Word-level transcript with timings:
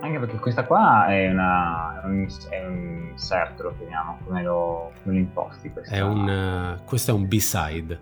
Anche 0.00 0.18
perché 0.18 0.36
questa 0.38 0.64
qua 0.64 1.06
è, 1.06 1.30
una, 1.30 2.02
è, 2.02 2.06
un, 2.06 2.26
è 2.50 2.66
un 2.66 3.14
lo 3.58 3.74
chiamiamo, 3.78 4.18
come 4.24 4.42
lo, 4.42 4.92
come 5.02 5.14
lo 5.14 5.20
imposti. 5.20 5.70
Questa... 5.70 5.94
È 5.94 6.00
un, 6.02 6.76
uh, 6.78 6.84
questo 6.84 7.10
è 7.10 7.14
un 7.14 7.26
B-side. 7.26 8.00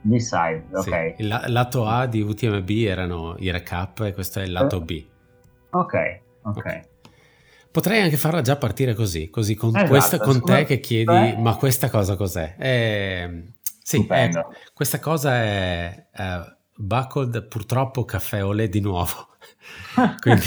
B-side, 0.00 0.64
ok. 0.72 0.82
Sì. 0.82 1.22
Il 1.22 1.28
la- 1.28 1.44
lato 1.46 1.86
A 1.86 2.06
di 2.06 2.20
UTMB 2.20 2.68
erano 2.70 3.34
i 3.38 3.50
recap 3.50 4.00
e 4.00 4.12
questo 4.12 4.40
è 4.40 4.44
il 4.44 4.52
lato 4.52 4.80
B. 4.80 5.04
Ok, 5.70 6.20
ok. 6.42 6.90
Potrei 7.70 8.02
anche 8.02 8.18
farla 8.18 8.42
già 8.42 8.56
partire 8.56 8.94
così, 8.94 9.30
così 9.30 9.54
con, 9.54 9.70
esatto, 9.70 9.88
questa, 9.88 10.18
con 10.18 10.42
te 10.42 10.64
che 10.64 10.78
chiedi, 10.78 11.04
beh. 11.06 11.36
ma 11.38 11.56
questa 11.56 11.88
cosa 11.88 12.16
cos'è? 12.16 12.54
Eh, 12.58 13.44
sì, 13.82 14.06
è, 14.06 14.30
questa 14.74 14.98
cosa 15.00 15.34
è 15.34 16.06
uh, 16.14 16.54
Buckled 16.76 17.46
purtroppo 17.48 18.04
caffè 18.04 18.44
olè 18.44 18.68
di 18.68 18.80
nuovo. 18.80 19.28
Quindi 20.20 20.44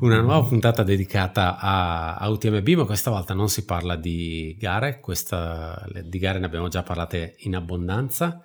una 0.00 0.20
nuova 0.20 0.46
puntata 0.46 0.82
dedicata 0.82 1.58
a, 1.58 2.16
a, 2.16 2.28
UTMB, 2.28 2.68
ma 2.70 2.84
questa 2.84 3.10
volta 3.10 3.34
non 3.34 3.48
si 3.48 3.64
parla 3.64 3.96
di 3.96 4.56
gare, 4.58 5.00
questa, 5.00 5.84
di 6.02 6.18
gare 6.18 6.38
ne 6.38 6.46
abbiamo 6.46 6.68
già 6.68 6.82
parlate 6.82 7.36
in 7.38 7.54
abbondanza. 7.54 8.42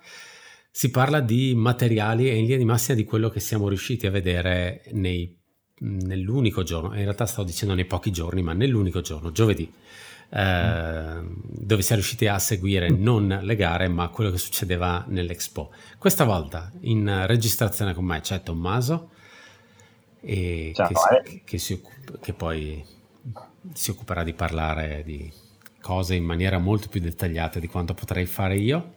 Si 0.70 0.90
parla 0.90 1.20
di 1.20 1.54
materiali 1.54 2.28
e 2.28 2.36
in 2.36 2.42
linea 2.42 2.58
di 2.58 2.64
massima 2.64 2.96
di 2.96 3.04
quello 3.04 3.28
che 3.28 3.40
siamo 3.40 3.68
riusciti 3.68 4.06
a 4.06 4.10
vedere 4.10 4.82
nei, 4.92 5.39
nell'unico 5.82 6.62
giorno, 6.62 6.94
in 6.94 7.02
realtà 7.02 7.26
stavo 7.26 7.46
dicendo 7.46 7.74
nei 7.74 7.84
pochi 7.84 8.10
giorni, 8.10 8.42
ma 8.42 8.52
nell'unico 8.52 9.00
giorno, 9.00 9.32
giovedì, 9.32 9.70
eh, 10.30 11.20
dove 11.42 11.82
si 11.82 11.92
è 11.92 11.94
riusciti 11.94 12.26
a 12.26 12.38
seguire 12.38 12.88
non 12.90 13.40
le 13.42 13.56
gare, 13.56 13.88
ma 13.88 14.08
quello 14.08 14.30
che 14.30 14.38
succedeva 14.38 15.04
nell'Expo. 15.08 15.72
Questa 15.98 16.24
volta 16.24 16.70
in 16.80 17.24
registrazione 17.26 17.94
con 17.94 18.04
me 18.04 18.20
c'è 18.20 18.42
Tommaso 18.42 19.10
e 20.20 20.72
Ciao, 20.74 20.88
che, 21.24 21.42
che, 21.44 21.58
si, 21.58 21.80
che 22.20 22.32
poi 22.32 22.84
si 23.72 23.90
occuperà 23.90 24.22
di 24.22 24.34
parlare 24.34 25.02
di 25.04 25.32
cose 25.80 26.14
in 26.14 26.24
maniera 26.24 26.58
molto 26.58 26.88
più 26.88 27.00
dettagliata 27.00 27.58
di 27.58 27.66
quanto 27.66 27.94
potrei 27.94 28.26
fare 28.26 28.56
io. 28.56 28.94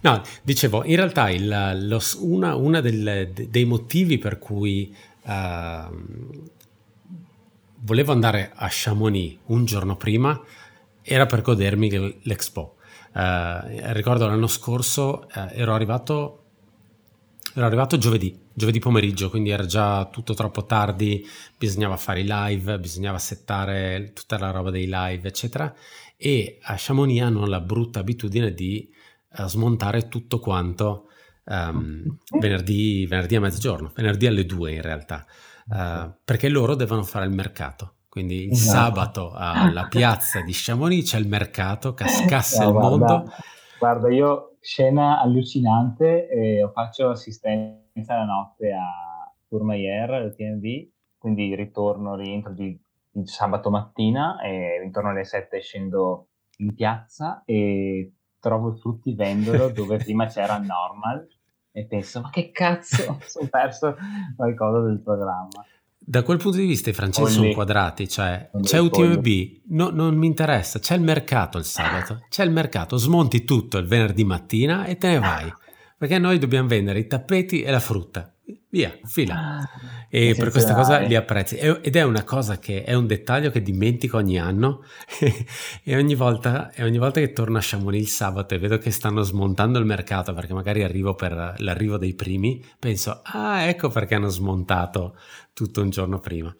No, 0.00 0.22
dicevo, 0.42 0.84
in 0.84 0.96
realtà 0.96 1.28
il, 1.28 1.86
lo, 1.86 2.00
una, 2.20 2.54
una 2.54 2.80
del, 2.80 3.30
dei 3.30 3.64
motivi 3.66 4.16
per 4.16 4.38
cui 4.38 4.94
uh, 5.26 6.48
volevo 7.78 8.12
andare 8.12 8.52
a 8.54 8.66
Chamonix 8.70 9.38
un 9.46 9.64
giorno 9.64 9.96
prima 9.96 10.40
era 11.02 11.26
per 11.26 11.42
godermi 11.42 12.20
l'Expo. 12.22 12.76
Uh, 13.12 13.92
ricordo 13.92 14.26
l'anno 14.26 14.46
scorso 14.46 15.26
uh, 15.34 15.48
ero 15.52 15.72
arrivato 15.72 16.42
ero 17.54 17.64
arrivato 17.64 17.96
giovedì, 17.96 18.38
giovedì 18.52 18.78
pomeriggio, 18.80 19.30
quindi 19.30 19.48
era 19.48 19.64
già 19.64 20.04
tutto 20.06 20.34
troppo 20.34 20.66
tardi, 20.66 21.26
bisognava 21.56 21.96
fare 21.96 22.20
i 22.20 22.26
live, 22.28 22.78
bisognava 22.78 23.18
settare 23.18 24.12
tutta 24.12 24.36
la 24.36 24.50
roba 24.50 24.70
dei 24.70 24.86
live, 24.90 25.26
eccetera. 25.26 25.74
E 26.18 26.58
a 26.60 26.74
Chamonix 26.76 27.22
hanno 27.22 27.46
la 27.46 27.60
brutta 27.60 28.00
abitudine 28.00 28.52
di 28.52 28.86
uh, 29.38 29.46
smontare 29.46 30.08
tutto 30.08 30.38
quanto 30.38 31.05
um, 31.46 32.18
venerdì, 32.38 33.06
venerdì, 33.06 33.36
a 33.36 33.40
mezzogiorno, 33.40 33.92
venerdì 33.94 34.26
alle 34.26 34.46
due 34.46 34.72
in 34.72 34.82
realtà, 34.82 35.24
uh, 35.68 36.12
perché 36.24 36.48
loro 36.48 36.74
devono 36.74 37.02
fare 37.02 37.26
il 37.26 37.32
mercato. 37.32 37.92
Quindi 38.08 38.44
il 38.46 38.52
esatto. 38.52 38.78
sabato 38.78 39.32
alla 39.34 39.88
piazza 39.90 40.40
di 40.40 40.52
Chamonix 40.54 41.10
c'è 41.10 41.18
il 41.18 41.28
mercato, 41.28 41.92
cascasse 41.92 42.62
no, 42.62 42.70
il 42.70 42.72
guarda, 42.72 42.88
mondo. 42.88 43.32
Guarda, 43.78 44.10
io 44.10 44.56
scena 44.60 45.20
allucinante, 45.20 46.28
eh, 46.28 46.70
faccio 46.72 47.10
assistenza 47.10 48.16
la 48.16 48.24
notte 48.24 48.72
a 48.72 49.30
Courmayeur, 49.48 50.12
al 50.12 50.34
TNV, 50.34 50.88
quindi 51.18 51.54
ritorno, 51.54 52.16
rientro 52.16 52.52
di, 52.52 52.78
di, 53.10 53.26
sabato 53.26 53.68
mattina 53.68 54.40
e 54.40 54.80
intorno 54.82 55.10
alle 55.10 55.24
7 55.24 55.60
scendo 55.60 56.28
in 56.58 56.74
piazza 56.74 57.42
e 57.44 58.12
trovo 58.40 58.76
tutti 58.76 59.14
vendolo 59.14 59.68
dove 59.68 59.98
prima 60.02 60.26
c'era 60.26 60.56
normal 60.56 61.28
e 61.76 61.84
penso 61.84 62.22
ma 62.22 62.30
che 62.30 62.50
cazzo, 62.52 63.18
sono 63.28 63.48
perso 63.50 63.96
qualcosa 64.34 64.80
del 64.80 64.98
programma. 64.98 65.62
Da 65.98 66.22
quel 66.22 66.38
punto 66.38 66.56
di 66.56 66.66
vista 66.66 66.88
i 66.88 66.94
francesi 66.94 67.32
sono 67.32 67.52
quadrati, 67.52 68.08
cioè 68.08 68.48
c'è 68.62 68.78
UTMB, 68.78 69.26
no, 69.70 69.90
non 69.90 70.14
mi 70.14 70.26
interessa, 70.26 70.78
c'è 70.78 70.94
il 70.94 71.02
mercato 71.02 71.58
il 71.58 71.64
sabato, 71.64 72.24
c'è 72.30 72.44
il 72.44 72.52
mercato, 72.52 72.96
smonti 72.96 73.44
tutto 73.44 73.76
il 73.76 73.86
venerdì 73.86 74.24
mattina 74.24 74.84
e 74.84 74.96
te 74.96 75.08
ne 75.08 75.18
vai, 75.18 75.52
perché 75.98 76.18
noi 76.18 76.38
dobbiamo 76.38 76.68
vendere 76.68 77.00
i 77.00 77.06
tappeti 77.06 77.62
e 77.62 77.70
la 77.70 77.80
frutta, 77.80 78.32
via, 78.68 78.96
fila. 79.04 79.34
Ah, 79.34 79.70
e 80.08 80.34
per 80.36 80.50
questa 80.50 80.74
cosa 80.74 80.98
li 80.98 81.14
apprezzi. 81.14 81.56
Ed 81.56 81.96
è 81.96 82.02
una 82.02 82.24
cosa 82.24 82.58
che 82.58 82.84
è 82.84 82.94
un 82.94 83.06
dettaglio 83.06 83.50
che 83.50 83.62
dimentico 83.62 84.16
ogni 84.16 84.38
anno 84.38 84.84
e, 85.82 85.96
ogni 85.96 86.14
volta, 86.14 86.70
e 86.72 86.84
ogni 86.84 86.98
volta 86.98 87.20
che 87.20 87.32
torno 87.32 87.58
a 87.58 87.62
Chamonix 87.62 88.00
il 88.00 88.08
sabato 88.08 88.54
e 88.54 88.58
vedo 88.58 88.78
che 88.78 88.90
stanno 88.90 89.22
smontando 89.22 89.78
il 89.78 89.84
mercato 89.84 90.32
perché 90.32 90.54
magari 90.54 90.82
arrivo 90.82 91.14
per 91.14 91.54
l'arrivo 91.58 91.96
dei 91.96 92.14
primi, 92.14 92.64
penso, 92.78 93.20
ah 93.22 93.62
ecco 93.62 93.88
perché 93.88 94.14
hanno 94.14 94.28
smontato 94.28 95.16
tutto 95.52 95.82
un 95.82 95.90
giorno 95.90 96.18
prima. 96.18 96.54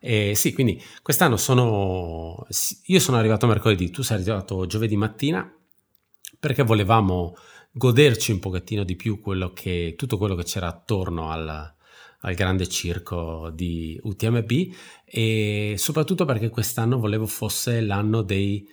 E 0.00 0.34
sì, 0.34 0.52
quindi 0.52 0.82
quest'anno 1.02 1.38
sono... 1.38 2.46
Io 2.86 3.00
sono 3.00 3.16
arrivato 3.16 3.46
mercoledì, 3.46 3.90
tu 3.90 4.02
sei 4.02 4.18
arrivato 4.18 4.66
giovedì 4.66 4.96
mattina 4.96 5.50
perché 6.38 6.62
volevamo 6.62 7.34
goderci 7.76 8.30
un 8.30 8.38
pochettino 8.38 8.84
di 8.84 8.94
più 8.94 9.20
quello 9.20 9.52
che, 9.52 9.94
tutto 9.96 10.16
quello 10.16 10.36
che 10.36 10.44
c'era 10.44 10.68
attorno 10.68 11.30
al, 11.30 11.74
al 12.20 12.34
grande 12.34 12.68
circo 12.68 13.50
di 13.52 13.98
UTMB 14.00 14.50
e 15.04 15.74
soprattutto 15.76 16.24
perché 16.24 16.48
quest'anno 16.50 16.98
volevo 16.98 17.26
fosse 17.26 17.80
l'anno 17.80 18.22
dei 18.22 18.66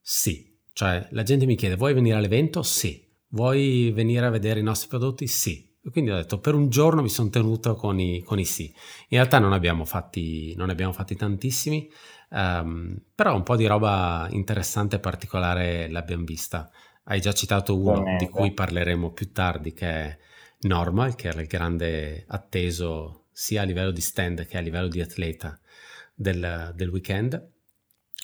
sì. 0.00 0.46
Cioè 0.72 1.08
la 1.12 1.22
gente 1.22 1.46
mi 1.46 1.56
chiede 1.56 1.76
vuoi 1.76 1.94
venire 1.94 2.16
all'evento? 2.16 2.62
Sì. 2.62 3.06
Vuoi 3.30 3.92
venire 3.92 4.26
a 4.26 4.30
vedere 4.30 4.60
i 4.60 4.64
nostri 4.64 4.88
prodotti? 4.88 5.26
Sì. 5.26 5.66
Quindi 5.90 6.10
ho 6.10 6.16
detto 6.16 6.38
per 6.38 6.54
un 6.54 6.68
giorno 6.68 7.00
mi 7.00 7.08
sono 7.08 7.30
tenuto 7.30 7.74
con 7.74 7.98
i, 8.00 8.22
con 8.22 8.38
i 8.38 8.44
sì. 8.44 8.64
In 8.64 9.18
realtà 9.18 9.38
non 9.38 9.52
abbiamo 9.52 9.84
fatti, 9.84 10.54
non 10.56 10.68
abbiamo 10.68 10.92
fatti 10.92 11.14
tantissimi, 11.14 11.88
um, 12.30 12.94
però 13.14 13.34
un 13.34 13.42
po' 13.42 13.56
di 13.56 13.66
roba 13.66 14.26
interessante 14.30 14.96
e 14.96 15.00
particolare 15.00 15.88
l'abbiamo 15.88 16.24
vista. 16.24 16.70
Hai 17.10 17.22
già 17.22 17.32
citato 17.32 17.78
uno 17.78 18.16
di 18.18 18.28
cui 18.28 18.52
parleremo 18.52 19.12
più 19.12 19.32
tardi 19.32 19.72
che 19.72 19.88
è 19.88 20.18
Normal, 20.60 21.14
che 21.14 21.28
era 21.28 21.40
il 21.40 21.46
grande 21.46 22.24
atteso 22.28 23.28
sia 23.32 23.62
a 23.62 23.64
livello 23.64 23.92
di 23.92 24.02
stand 24.02 24.44
che 24.46 24.58
a 24.58 24.60
livello 24.60 24.88
di 24.88 25.00
atleta 25.00 25.58
del, 26.14 26.72
del 26.74 26.88
weekend. 26.90 27.50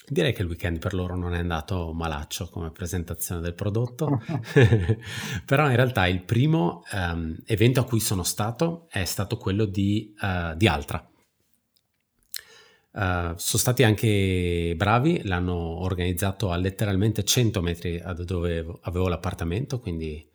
Direi 0.07 0.33
che 0.33 0.43
il 0.43 0.47
weekend 0.47 0.77
per 0.77 0.93
loro 0.93 1.15
non 1.15 1.33
è 1.33 1.39
andato 1.39 1.93
malaccio 1.93 2.47
come 2.49 2.69
presentazione 2.69 3.41
del 3.41 3.55
prodotto, 3.55 4.21
però 5.45 5.67
in 5.67 5.75
realtà 5.75 6.05
il 6.05 6.21
primo 6.21 6.83
um, 6.91 7.35
evento 7.47 7.79
a 7.79 7.85
cui 7.85 7.99
sono 7.99 8.21
stato 8.21 8.85
è 8.89 9.03
stato 9.05 9.37
quello 9.37 9.65
di, 9.65 10.13
uh, 10.21 10.55
di 10.55 10.67
Altra. 10.67 11.09
Uh, 12.95 13.35
sono 13.35 13.61
stati 13.61 13.83
anche 13.83 14.73
bravi, 14.77 15.21
l'hanno 15.25 15.53
organizzato 15.53 16.51
a 16.51 16.55
letteralmente 16.55 17.25
100 17.25 17.61
metri 17.61 17.97
da 17.97 18.13
dove 18.13 18.65
avevo 18.83 19.09
l'appartamento, 19.09 19.81
quindi 19.81 20.25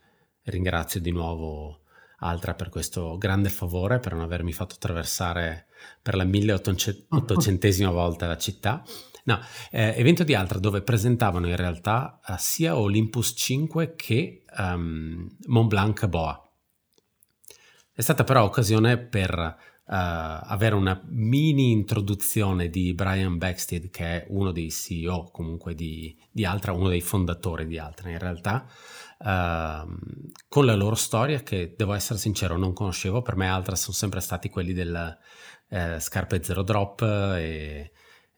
ringrazio 0.42 1.00
di 1.00 1.10
nuovo 1.10 1.80
Altra 2.18 2.52
per 2.52 2.68
questo 2.68 3.16
grande 3.16 3.48
favore, 3.48 3.98
per 3.98 4.12
non 4.12 4.20
avermi 4.20 4.52
fatto 4.52 4.74
attraversare 4.74 5.68
per 6.02 6.14
la 6.14 6.24
1800esima 6.24 7.90
volta 7.90 8.26
la 8.26 8.36
città. 8.36 8.84
No, 9.24 9.40
eh, 9.70 9.94
evento 9.96 10.22
di 10.22 10.34
Altra 10.34 10.58
dove 10.58 10.82
presentavano 10.82 11.48
in 11.48 11.56
realtà 11.56 12.20
uh, 12.26 12.34
sia 12.36 12.76
Olympus 12.76 13.32
5 13.34 13.94
che 13.96 14.44
um, 14.58 15.34
Mont 15.46 15.68
Blanc 15.68 16.06
Boa. 16.08 16.46
È 17.90 18.02
stata 18.02 18.22
però 18.22 18.44
occasione 18.44 18.98
per 18.98 19.69
avere 19.92 20.76
una 20.76 21.00
mini 21.08 21.72
introduzione 21.72 22.68
di 22.68 22.94
Brian 22.94 23.38
Backstead, 23.38 23.90
che 23.90 24.04
è 24.04 24.26
uno 24.28 24.52
dei 24.52 24.70
CEO 24.70 25.30
comunque 25.32 25.74
di, 25.74 26.16
di 26.30 26.44
Altra, 26.44 26.72
uno 26.72 26.88
dei 26.88 27.00
fondatori 27.00 27.66
di 27.66 27.76
Altra 27.76 28.08
in 28.08 28.18
realtà, 28.18 28.66
uh, 29.18 29.98
con 30.48 30.64
la 30.64 30.76
loro 30.76 30.94
storia 30.94 31.42
che 31.42 31.74
devo 31.76 31.94
essere 31.94 32.20
sincero 32.20 32.56
non 32.56 32.72
conoscevo, 32.72 33.22
per 33.22 33.34
me 33.34 33.48
Altra 33.48 33.74
sono 33.74 33.96
sempre 33.96 34.20
stati 34.20 34.48
quelli 34.48 34.72
del 34.72 35.18
eh, 35.70 35.98
scarpe 35.98 36.42
zero 36.42 36.62
drop 36.62 37.02
e 37.02 37.92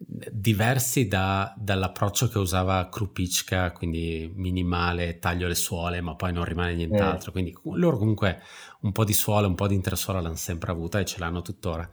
diversi 0.05 1.07
da, 1.07 1.55
dall'approccio 1.57 2.29
che 2.29 2.39
usava 2.39 2.89
Krupicka, 2.89 3.73
quindi 3.73 4.31
minimale, 4.35 5.19
taglio 5.19 5.47
le 5.47 5.55
suole, 5.55 6.01
ma 6.01 6.15
poi 6.15 6.33
non 6.33 6.45
rimane 6.45 6.75
nient'altro. 6.75 7.31
Eh. 7.31 7.33
Quindi 7.33 7.57
loro 7.75 7.99
comunque 7.99 8.41
un 8.81 8.93
po' 8.93 9.05
di 9.05 9.13
suola, 9.13 9.47
un 9.47 9.55
po' 9.55 9.67
di 9.67 9.75
intersuola 9.75 10.21
l'hanno 10.21 10.35
sempre 10.35 10.73
avuta 10.73 10.99
e 10.99 11.05
ce 11.05 11.19
l'hanno 11.19 11.43
tuttora. 11.43 11.89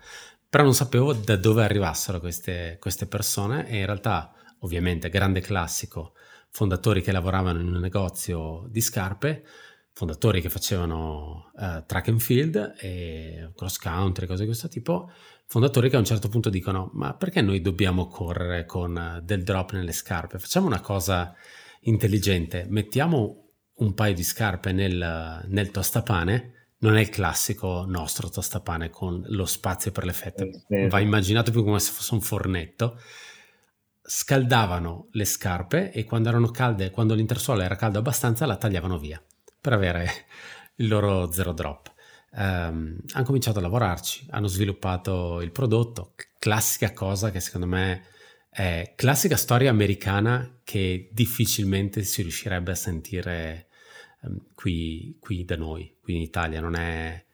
però 0.49 0.63
non 0.63 0.73
sapevo 0.73 1.13
da 1.13 1.35
dove 1.35 1.63
arrivassero 1.63 2.19
queste, 2.19 2.77
queste 2.79 3.05
persone 3.05 3.67
e 3.67 3.77
in 3.79 3.85
realtà 3.85 4.33
ovviamente 4.59 5.09
grande 5.09 5.41
classico, 5.41 6.13
fondatori 6.49 7.01
che 7.01 7.11
lavoravano 7.11 7.59
in 7.59 7.67
un 7.67 7.79
negozio 7.79 8.65
di 8.67 8.81
scarpe, 8.81 9.45
fondatori 9.93 10.41
che 10.41 10.49
facevano 10.49 11.51
uh, 11.53 11.83
track 11.85 12.07
and 12.07 12.19
field 12.19 12.75
e 12.79 13.51
cross 13.55 13.77
country, 13.77 14.25
cose 14.25 14.41
di 14.41 14.47
questo 14.47 14.67
tipo, 14.67 15.11
fondatori 15.49 15.89
che 15.89 15.95
a 15.95 15.99
un 15.99 16.05
certo 16.05 16.29
punto 16.29 16.51
dicono 16.51 16.91
ma 16.93 17.15
perché 17.15 17.41
noi 17.41 17.59
dobbiamo 17.59 18.07
correre 18.07 18.65
con 18.65 19.19
del 19.23 19.43
drop 19.43 19.71
nelle 19.71 19.91
scarpe? 19.91 20.37
Facciamo 20.37 20.67
una 20.67 20.79
cosa 20.79 21.35
intelligente, 21.81 22.67
mettiamo 22.69 23.47
un 23.73 23.93
paio 23.95 24.13
di 24.13 24.23
scarpe 24.23 24.71
nel, 24.71 25.43
nel 25.47 25.71
tostapane, 25.71 26.73
non 26.79 26.97
è 26.97 26.99
il 27.01 27.09
classico 27.09 27.83
nostro 27.87 28.29
tostapane 28.29 28.91
con 28.91 29.23
lo 29.27 29.45
spazio 29.45 29.91
per 29.91 30.05
le 30.05 30.13
fette, 30.13 30.65
va 30.87 30.99
immaginato 30.99 31.51
più 31.51 31.63
come 31.63 31.79
se 31.79 31.91
fosse 31.91 32.13
un 32.13 32.21
fornetto 32.21 32.99
scaldavano 34.01 35.07
le 35.11 35.25
scarpe 35.25 35.91
e 35.91 36.03
quando 36.03 36.29
erano 36.29 36.49
calde, 36.49 36.91
quando 36.91 37.15
l'intersuola 37.15 37.63
era 37.63 37.75
calda 37.75 37.99
abbastanza, 37.99 38.45
la 38.45 38.55
tagliavano 38.55 38.97
via 38.99 39.21
per 39.59 39.73
avere 39.73 40.09
il 40.75 40.87
loro 40.87 41.31
zero 41.31 41.53
drop. 41.53 41.91
Um, 42.39 42.95
hanno 43.11 43.25
cominciato 43.25 43.59
a 43.59 43.61
lavorarci, 43.61 44.27
hanno 44.29 44.47
sviluppato 44.47 45.41
il 45.41 45.51
prodotto, 45.51 46.13
classica 46.39 46.93
cosa 46.93 47.31
che 47.31 47.41
secondo 47.41 47.67
me 47.67 48.03
è 48.49 48.93
classica 48.95 49.35
storia 49.35 49.69
americana 49.69 50.59
che 50.63 51.09
difficilmente 51.11 52.01
si 52.03 52.21
riuscirebbe 52.21 52.71
a 52.71 52.75
sentire 52.75 53.67
um, 54.21 54.37
qui, 54.55 55.17
qui 55.19 55.43
da 55.43 55.57
noi, 55.57 55.97
qui 56.01 56.15
in 56.15 56.21
Italia, 56.21 56.61
non 56.61 56.75
è 56.75 57.25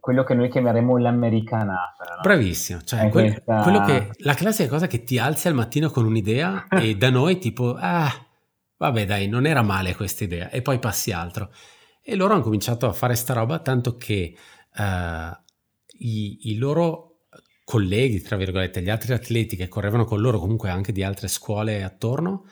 quello 0.00 0.24
che 0.24 0.34
noi 0.34 0.50
chiameremo 0.50 0.98
l'americanata. 0.98 2.16
No? 2.16 2.20
Bravissimo, 2.22 2.82
cioè 2.82 3.08
quel, 3.08 3.32
questa... 3.32 3.62
quello 3.62 3.80
che, 3.84 4.10
la 4.18 4.34
classica 4.34 4.68
cosa 4.68 4.86
che 4.86 5.02
ti 5.04 5.18
alzi 5.18 5.48
al 5.48 5.54
mattino 5.54 5.90
con 5.90 6.04
un'idea 6.04 6.66
e 6.70 6.96
da 6.96 7.10
noi 7.10 7.38
tipo, 7.38 7.76
ah, 7.78 8.12
vabbè 8.76 9.06
dai, 9.06 9.26
non 9.26 9.46
era 9.46 9.62
male 9.62 9.94
questa 9.94 10.24
idea 10.24 10.50
e 10.50 10.62
poi 10.62 10.78
passi 10.78 11.12
altro. 11.12 11.50
E 12.02 12.16
loro 12.16 12.34
hanno 12.34 12.42
cominciato 12.42 12.86
a 12.86 12.92
fare 12.92 13.14
sta 13.14 13.34
roba 13.34 13.58
tanto 13.60 13.96
che 13.96 14.34
uh, 14.76 14.82
i, 15.98 16.50
i 16.50 16.56
loro 16.56 17.10
colleghi, 17.64 18.20
tra 18.20 18.36
virgolette, 18.36 18.82
gli 18.82 18.90
altri 18.90 19.12
atleti 19.12 19.54
che 19.54 19.68
correvano 19.68 20.04
con 20.04 20.20
loro 20.20 20.40
comunque 20.40 20.70
anche 20.70 20.92
di 20.92 21.04
altre 21.04 21.28
scuole 21.28 21.84
attorno, 21.84 22.46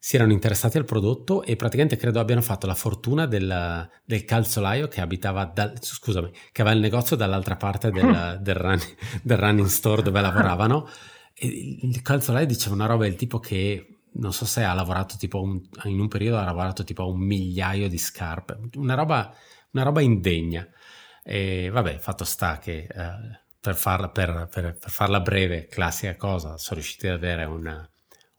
si 0.00 0.16
erano 0.16 0.32
interessati 0.32 0.76
al 0.76 0.84
prodotto 0.84 1.42
e 1.42 1.56
praticamente 1.56 1.96
credo 1.96 2.20
abbiano 2.20 2.42
fatto 2.42 2.66
la 2.66 2.74
fortuna 2.74 3.26
del, 3.26 3.88
del 4.04 4.24
calzolaio 4.24 4.86
che 4.86 5.00
abitava, 5.00 5.44
dal, 5.44 5.72
scusami, 5.80 6.30
che 6.52 6.60
aveva 6.60 6.76
il 6.76 6.82
negozio 6.82 7.16
dall'altra 7.16 7.56
parte 7.56 7.90
del, 7.90 8.38
del, 8.42 8.54
run, 8.54 8.78
del 9.22 9.38
running 9.38 9.66
store 9.66 10.02
dove 10.02 10.20
lavoravano. 10.20 10.88
E 11.34 11.78
il 11.82 12.02
calzolaio 12.02 12.46
diceva 12.46 12.74
una 12.74 12.86
roba 12.86 13.04
del 13.04 13.16
tipo 13.16 13.38
che 13.38 13.97
non 14.18 14.32
so 14.32 14.44
se 14.44 14.62
ha 14.62 14.72
lavorato 14.74 15.16
tipo 15.16 15.40
un, 15.40 15.60
in 15.84 15.98
un 15.98 16.08
periodo 16.08 16.38
ha 16.38 16.44
lavorato 16.44 16.84
tipo 16.84 17.02
a 17.02 17.06
un 17.06 17.18
migliaio 17.18 17.88
di 17.88 17.98
scarpe, 17.98 18.58
una 18.76 18.94
roba, 18.94 19.34
una 19.72 19.82
roba 19.82 20.00
indegna. 20.00 20.66
E 21.22 21.68
vabbè, 21.70 21.98
fatto 21.98 22.24
sta 22.24 22.58
che 22.58 22.86
eh, 22.90 23.40
per, 23.60 23.76
farla, 23.76 24.08
per, 24.08 24.48
per, 24.50 24.76
per, 24.78 24.90
farla, 24.90 25.20
breve, 25.20 25.66
classica 25.66 26.16
cosa, 26.16 26.56
sono 26.56 26.80
riusciti 26.80 27.06
ad 27.06 27.16
avere 27.16 27.44
una, 27.44 27.88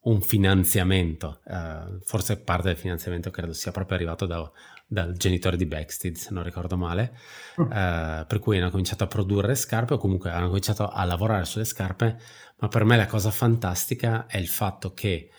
un 0.01 0.21
finanziamento, 0.21 1.41
uh, 1.45 1.99
forse 2.03 2.39
parte 2.39 2.69
del 2.69 2.77
finanziamento 2.77 3.29
credo 3.29 3.53
sia 3.53 3.71
proprio 3.71 3.97
arrivato 3.97 4.25
da, 4.25 4.49
dal 4.87 5.15
genitore 5.15 5.55
di 5.55 5.65
Backstead, 5.65 6.15
se 6.15 6.33
non 6.33 6.43
ricordo 6.43 6.77
male, 6.77 7.15
uh, 7.57 7.65
per 7.67 8.39
cui 8.39 8.57
hanno 8.57 8.71
cominciato 8.71 9.03
a 9.03 9.07
produrre 9.07 9.55
scarpe 9.55 9.93
o 9.93 9.97
comunque 9.97 10.31
hanno 10.31 10.47
cominciato 10.47 10.87
a 10.87 11.03
lavorare 11.03 11.45
sulle 11.45 11.65
scarpe, 11.65 12.17
ma 12.57 12.67
per 12.69 12.85
me 12.85 12.97
la 12.97 13.07
cosa 13.07 13.29
fantastica 13.29 14.25
è 14.25 14.37
il 14.37 14.47
fatto 14.47 14.93
che 14.93 15.29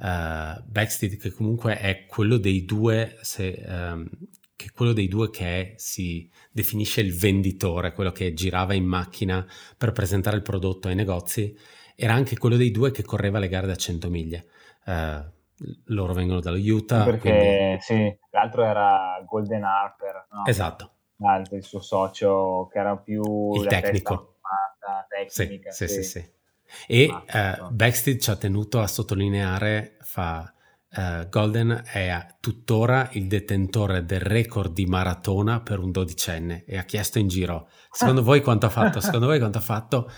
uh, 0.00 0.62
Backstead, 0.64 1.16
che 1.16 1.30
comunque 1.30 1.78
è 1.78 2.06
quello 2.06 2.38
dei 2.38 2.64
due, 2.64 3.16
se, 3.20 3.62
um, 3.66 4.08
che 4.56 4.70
quello 4.74 4.92
dei 4.92 5.08
due 5.08 5.30
che 5.30 5.44
è, 5.44 5.72
si 5.76 6.30
definisce 6.50 7.00
il 7.00 7.14
venditore, 7.14 7.92
quello 7.92 8.10
che 8.10 8.32
girava 8.32 8.74
in 8.74 8.84
macchina 8.84 9.46
per 9.76 9.92
presentare 9.92 10.36
il 10.36 10.42
prodotto 10.42 10.88
ai 10.88 10.94
negozi, 10.94 11.56
era 11.94 12.14
anche 12.14 12.38
quello 12.38 12.56
dei 12.56 12.70
due 12.70 12.90
che 12.90 13.04
correva 13.04 13.38
le 13.38 13.48
gare 13.48 13.66
da 13.66 13.76
100 13.76 14.10
miglia. 14.10 14.42
Uh, 14.86 15.38
loro 15.86 16.14
vengono 16.14 16.40
dallo 16.40 16.56
Utah. 16.56 17.04
Perché 17.04 17.78
quindi... 17.78 17.80
sì, 17.80 18.18
l'altro 18.30 18.64
era 18.64 19.22
Golden 19.26 19.62
Harper. 19.62 20.26
No? 20.30 20.46
Esatto. 20.46 20.92
L'altro, 21.16 21.56
il 21.56 21.64
suo 21.64 21.80
socio 21.80 22.68
che 22.72 22.78
era 22.78 22.96
più... 22.96 23.52
Il 23.54 23.66
tecnico. 23.66 24.38
Formata, 24.40 25.06
tecnica, 25.06 25.70
sì, 25.70 25.86
sì, 25.86 26.02
sì, 26.02 26.02
sì. 26.02 26.38
E 26.86 27.08
uh, 27.10 27.70
Backstead 27.70 28.20
ci 28.20 28.30
ha 28.30 28.36
tenuto 28.36 28.80
a 28.80 28.86
sottolineare, 28.86 29.96
fa... 30.00 30.54
Uh, 30.92 31.28
Golden 31.28 31.84
è 31.84 32.26
tuttora 32.40 33.10
il 33.12 33.28
detentore 33.28 34.04
del 34.04 34.18
record 34.18 34.72
di 34.72 34.86
maratona 34.86 35.60
per 35.60 35.78
un 35.78 35.92
dodicenne 35.92 36.64
e 36.66 36.78
ha 36.78 36.82
chiesto 36.82 37.20
in 37.20 37.28
giro 37.28 37.68
secondo 37.92 38.24
voi 38.24 38.42
quanto 38.42 38.66
ha 38.66 38.70
fatto? 38.70 38.98
Secondo 38.98 39.26
voi 39.26 39.38
quanto 39.38 39.58
ha 39.58 39.60
fatto? 39.62 40.10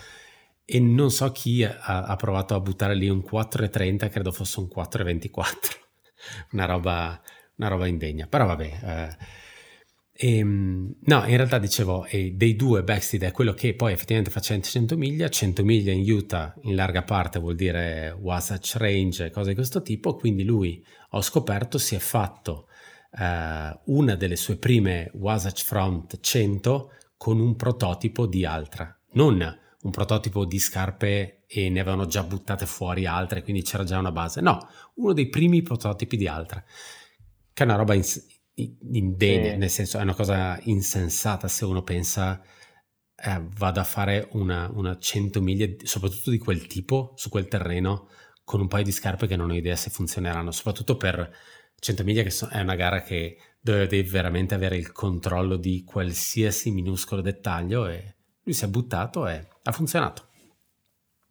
e 0.65 0.81
non 0.81 1.11
so 1.11 1.31
chi 1.33 1.65
ha, 1.65 2.05
ha, 2.05 2.17
provato 2.17 2.55
a 2.55 2.61
buttare 2.61 2.95
lì 2.95 3.09
un 3.09 3.19
4,30, 3.19 4.09
credo 4.09 4.33
fosse 4.33 4.61
un 4.61 4.69
4,24, 4.75 5.55
una 6.53 6.65
roba, 6.65 7.21
una 7.57 7.69
roba 7.69 7.87
indegna, 7.87 8.27
però 8.27 8.47
vabbè. 8.47 8.79
Eh, 8.83 9.41
e, 10.15 10.37
ehm, 10.37 10.95
no, 11.05 11.25
in 11.27 11.37
realtà 11.37 11.59
dicevo, 11.59 12.05
eh, 12.05 12.33
dei 12.35 12.55
due 12.55 12.83
Backstead 12.83 13.23
è 13.23 13.33
quello 13.33 13.55
che 13.55 13.75
poi 13.75 13.93
effettivamente 13.93 14.31
fa 14.31 14.41
100 14.41 14.97
miglia, 14.97 15.29
100 15.29 15.65
miglia 15.65 15.93
in 15.93 16.09
Utah 16.11 16.55
in 16.63 16.75
larga 16.75 17.03
parte 17.03 17.39
vuol 17.39 17.55
dire 17.55 18.15
Wasatch 18.19 18.77
Range, 18.77 19.31
cose 19.31 19.49
di 19.51 19.55
questo 19.55 19.81
tipo, 19.81 20.15
quindi 20.17 20.45
lui, 20.45 20.85
ho 21.11 21.23
scoperto, 21.23 21.79
si 21.79 21.95
è 21.95 21.99
fatto 21.99 22.69
eh, 23.19 23.79
una 23.87 24.15
delle 24.15 24.37
sue 24.37 24.57
prime 24.57 25.11
Wasatch 25.15 25.65
Front 25.65 26.21
100 26.21 26.91
con 27.17 27.41
un 27.41 27.57
prototipo 27.57 28.27
di 28.27 28.45
altra, 28.45 28.95
non 29.13 29.61
un 29.83 29.91
prototipo 29.91 30.45
di 30.45 30.59
scarpe 30.59 31.43
e 31.47 31.69
ne 31.69 31.81
avevano 31.81 32.07
già 32.07 32.23
buttate 32.23 32.67
fuori 32.67 33.07
altre, 33.07 33.43
quindi 33.43 33.63
c'era 33.63 33.85
già 33.85 33.99
una 33.99 34.13
base. 34.13 34.41
No, 34.41 34.69
uno 34.95 35.13
dei 35.13 35.29
primi 35.29 35.63
prototipi 35.63 36.17
di 36.17 36.29
altra, 36.29 36.63
che 37.53 37.63
è 37.63 37.67
una 37.67 37.77
roba 37.77 37.95
indegna, 38.55 39.53
sì. 39.53 39.57
nel 39.57 39.71
senso 39.71 39.99
è 39.99 40.03
una 40.03 40.15
cosa 40.15 40.59
insensata 40.65 41.49
se 41.49 41.65
uno 41.65 41.83
pensa 41.83 42.43
eh, 43.15 43.47
vado 43.57 43.81
a 43.81 43.85
fare 43.85 44.29
una, 44.33 44.71
una 44.73 44.99
100 44.99 45.41
miglia, 45.41 45.67
soprattutto 45.85 46.31
di 46.31 46.39
quel 46.39 46.67
tipo, 46.67 47.13
su 47.17 47.29
quel 47.29 47.49
terreno, 47.49 48.09
con 48.45 48.61
un 48.61 48.69
paio 48.69 48.85
di 48.85 48.93
scarpe 48.93 49.27
che 49.27 49.37
non 49.37 49.51
ho 49.51 49.55
idea 49.55 49.77
se 49.77 49.91
funzioneranno, 49.91 50.51
soprattutto 50.51 50.97
per 50.97 51.31
100 51.79 52.05
miglia 52.05 52.23
che 52.23 52.31
so- 52.31 52.49
è 52.49 52.61
una 52.61 52.75
gara 52.75 53.03
che 53.03 53.37
dove 53.61 53.87
devi 53.87 54.09
veramente 54.09 54.55
avere 54.55 54.77
il 54.77 54.91
controllo 54.93 55.57
di 55.57 55.85
qualsiasi 55.85 56.73
minuscolo 56.73 57.21
dettaglio 57.21 57.87
e 57.87 58.17
lui 58.43 58.55
si 58.55 58.65
è 58.65 58.69
buttato 58.69 59.29
e 59.29 59.47
ha 59.63 59.73
funzionato. 59.73 60.31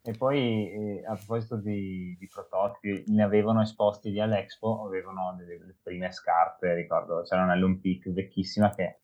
E 0.04 0.14
poi 0.18 0.72
eh, 0.72 1.04
a 1.06 1.14
proposito 1.16 1.58
di, 1.58 2.16
di, 2.18 2.28
prototipi, 2.28 3.04
ne 3.12 3.22
avevano 3.22 3.62
esposti 3.62 4.10
lì 4.10 4.20
all'Expo, 4.20 4.86
avevano 4.86 5.36
delle, 5.38 5.60
delle 5.60 5.76
prime 5.82 6.12
scarpe, 6.12 6.74
ricordo, 6.74 7.22
c'era 7.22 7.44
una 7.44 7.56
Long 7.56 7.80
Peak 7.80 8.10
vecchissima 8.10 8.72
che 8.72 9.02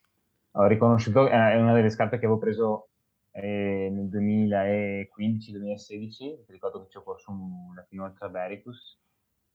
ho 0.51 0.65
riconosciuto, 0.65 1.27
è 1.27 1.55
una 1.55 1.73
delle 1.73 1.91
scarpe 1.91 2.17
che 2.17 2.25
avevo 2.25 2.39
preso 2.39 2.87
eh, 3.31 3.89
nel 3.91 4.07
2015-2016, 4.07 6.45
ricordo 6.47 6.81
che 6.81 6.89
ci 6.89 6.97
ho 6.97 7.03
corso 7.03 7.29
un, 7.29 7.75
la 7.75 7.85
prima 7.87 8.05
Ultra 8.05 8.29
Veritus, 8.29 8.97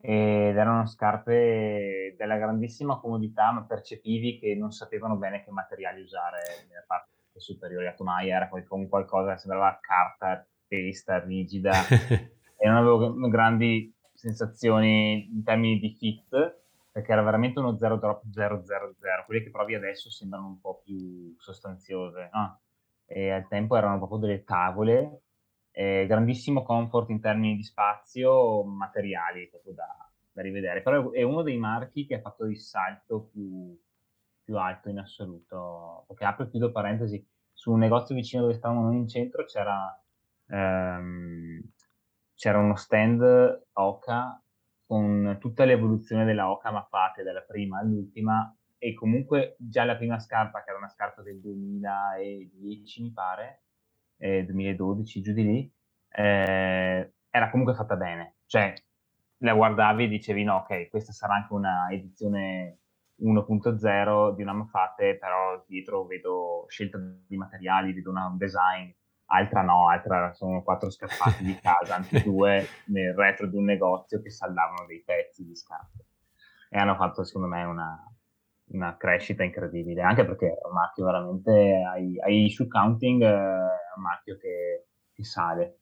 ed 0.01 0.57
erano 0.57 0.87
scarpe 0.87 2.15
della 2.17 2.37
grandissima 2.37 3.01
comodità, 3.01 3.51
ma 3.51 3.65
percepivi 3.65 4.39
che 4.39 4.55
non 4.55 4.71
sapevano 4.71 5.17
bene 5.17 5.43
che 5.43 5.51
materiali 5.51 6.03
usare 6.03 6.39
nella 6.69 6.85
parte 6.87 7.41
superiore. 7.41 7.89
A 7.89 7.95
Tomaia 7.95 8.37
era 8.37 8.49
con 8.49 8.89
qualcosa 8.89 9.33
che 9.33 9.39
sembrava 9.39 9.81
carta 9.81 10.47
testa 10.81 11.19
rigida 11.19 11.73
e 12.57 12.67
non 12.67 12.77
avevo 12.77 13.15
grandi 13.29 13.93
sensazioni 14.15 15.29
in 15.33 15.43
termini 15.43 15.79
di 15.79 15.91
fit 15.91 16.61
perché 16.91 17.13
era 17.13 17.23
veramente 17.23 17.59
uno 17.59 17.77
0 17.77 17.97
drop 17.97 18.23
000 18.31 18.63
quelle 19.27 19.43
che 19.43 19.51
provi 19.51 19.75
adesso 19.75 20.11
sembrano 20.11 20.47
un 20.47 20.61
po' 20.61 20.81
più 20.85 21.35
sostanziose 21.39 22.31
no? 22.33 22.61
e 23.07 23.31
al 23.31 23.49
tempo 23.49 23.77
erano 23.77 23.99
proprio 23.99 24.19
delle 24.19 24.45
tavole 24.45 25.23
eh, 25.73 26.07
grandissimo 26.07 26.63
comfort 26.63 27.11
in 27.11 27.21
termini 27.21 27.57
di 27.57 27.63
spazio 27.63 28.63
materiali 28.63 29.49
proprio 29.49 29.75
da, 29.75 30.11
da 30.33 30.43
rivedere 30.43 30.83
però 30.83 31.11
è 31.11 31.23
uno 31.23 31.43
dei 31.43 31.59
marchi 31.59 32.07
che 32.07 32.15
ha 32.15 32.21
fatto 32.21 32.45
il 32.47 32.59
salto 32.59 33.29
più 33.33 33.77
più 34.45 34.59
alto 34.59 34.89
in 34.89 34.99
assoluto. 34.99 36.05
Perché 36.09 36.25
apro 36.25 36.45
e 36.45 36.51
chiudo 36.51 36.73
parentesi, 36.73 37.25
su 37.53 37.73
un 37.73 37.79
negozio 37.79 38.15
vicino 38.15 38.43
dove 38.43 38.55
stavamo 38.55 38.83
noi 38.83 38.97
in 38.97 39.09
centro 39.09 39.45
c'era, 39.45 40.02
ehm, 40.49 41.61
c'era 42.35 42.59
uno 42.59 42.77
stand 42.77 43.65
Oca 43.75 44.43
con 44.87 45.37
tutta 45.41 45.65
l'evoluzione 45.65 46.25
della 46.25 46.51
Oca 46.51 46.71
mappate 46.71 47.23
dalla 47.23 47.43
prima 47.43 47.79
all'ultima 47.79 48.55
e 48.79 48.95
comunque 48.95 49.55
già 49.59 49.85
la 49.85 49.97
prima 49.97 50.19
scarpa, 50.19 50.63
che 50.63 50.71
era 50.71 50.79
una 50.79 50.89
scarpa 50.89 51.23
del 51.23 51.41
2010 51.41 53.03
mi 53.03 53.13
pare, 53.13 53.63
eh, 54.19 54.45
2012, 54.45 55.23
giù 55.23 55.33
di 55.33 55.45
lì, 55.45 55.73
eh, 56.11 57.13
era 57.31 57.51
comunque 57.51 57.75
fatta 57.75 57.97
bene. 57.97 58.39
Cioè, 58.47 58.75
la 59.39 59.55
guardavi 59.55 60.05
e 60.05 60.09
dicevi 60.09 60.43
no, 60.45 60.57
ok, 60.57 60.89
questa 60.89 61.13
sarà 61.13 61.35
anche 61.35 61.53
una 61.53 61.87
edizione 61.91 62.79
1.0 63.23 64.35
di 64.35 64.43
una 64.43 64.53
Mafate, 64.53 65.17
però 65.17 65.65
dietro 65.67 66.05
vedo 66.05 66.65
scelta 66.69 66.99
di 66.99 67.37
materiali, 67.37 67.93
vedo 67.93 68.11
un 68.11 68.37
design, 68.37 68.91
altra 69.33 69.63
no, 69.63 69.89
altra 69.89 70.33
sono 70.35 70.63
quattro 70.63 70.91
scarpati 70.91 71.45
di 71.45 71.59
casa, 71.61 71.97
anche 71.97 72.23
due 72.25 72.67
nel 72.87 73.15
retro 73.15 73.49
di 73.49 73.57
un 73.57 73.65
negozio 73.65 74.21
che 74.21 74.31
saldavano 74.31 74.87
dei 74.87 75.03
pezzi 75.05 75.45
di 75.45 75.57
scarpe. 75.57 76.07
E 76.69 76.79
hanno 76.79 76.95
fatto 76.95 77.25
secondo 77.25 77.49
me 77.49 77.65
una, 77.65 77.99
una 78.67 78.97
crescita 78.97 79.43
incredibile, 79.43 80.03
anche 80.03 80.25
perché 80.25 80.47
è 80.49 80.67
un 80.67 80.75
marchio 80.75 81.05
veramente, 81.05 81.83
ai, 81.83 82.19
ai 82.21 82.45
issue 82.45 82.69
counting, 82.69 83.23
eh, 83.23 83.27
è 83.27 83.97
un 83.97 84.03
marchio 84.03 84.37
che, 84.37 84.87
che 85.13 85.25
sale. 85.25 85.79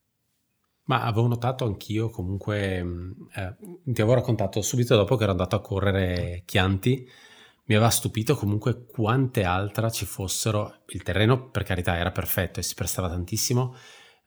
Ma 0.85 1.03
avevo 1.05 1.29
notato 1.29 1.65
anch'io 1.65 2.09
comunque, 2.09 2.83
mm, 2.83 3.11
eh, 3.37 3.57
ti 3.85 4.01
avevo 4.01 4.15
raccontato 4.15 4.61
subito 4.61 4.97
dopo 4.97 5.17
che 5.17 5.23
ero 5.23 5.33
andato 5.33 5.57
a 5.57 5.61
correre 5.61 6.43
Chianti, 6.45 7.07
mi 7.71 7.77
aveva 7.77 7.91
stupito 7.91 8.35
comunque 8.35 8.85
quante 8.85 9.45
altre 9.45 9.93
ci 9.93 10.05
fossero, 10.05 10.83
il 10.89 11.05
terreno 11.05 11.51
per 11.51 11.63
carità 11.63 11.97
era 11.97 12.11
perfetto 12.11 12.59
e 12.59 12.65
si 12.65 12.75
prestava 12.75 13.09
tantissimo, 13.09 13.77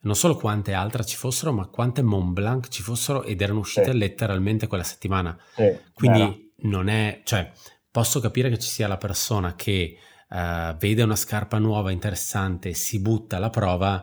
non 0.04 0.16
solo 0.16 0.38
quante 0.38 0.72
altre 0.72 1.04
ci 1.04 1.18
fossero, 1.18 1.52
ma 1.52 1.68
quante 1.68 2.02
Mont 2.02 2.32
Blanc 2.32 2.70
ci 2.70 2.82
fossero 2.82 3.22
ed 3.24 3.42
erano 3.42 3.60
uscite 3.60 3.92
sì. 3.92 3.98
letteralmente 3.98 4.68
quella 4.68 4.86
settimana. 4.86 5.38
Sì, 5.56 5.78
Quindi 5.94 6.22
era. 6.22 6.36
non 6.70 6.88
è, 6.88 7.20
cioè, 7.26 7.52
posso 7.92 8.22
capire 8.22 8.48
che 8.48 8.58
ci 8.58 8.70
sia 8.70 8.88
la 8.88 8.96
persona 8.96 9.56
che 9.56 9.98
uh, 10.30 10.78
vede 10.78 11.04
una 11.04 11.18
scarpa 11.18 11.58
nuova, 11.58 11.92
interessante, 11.92 12.74
si 12.74 13.02
butta 13.02 13.36
alla 13.36 13.50
prova, 13.50 14.02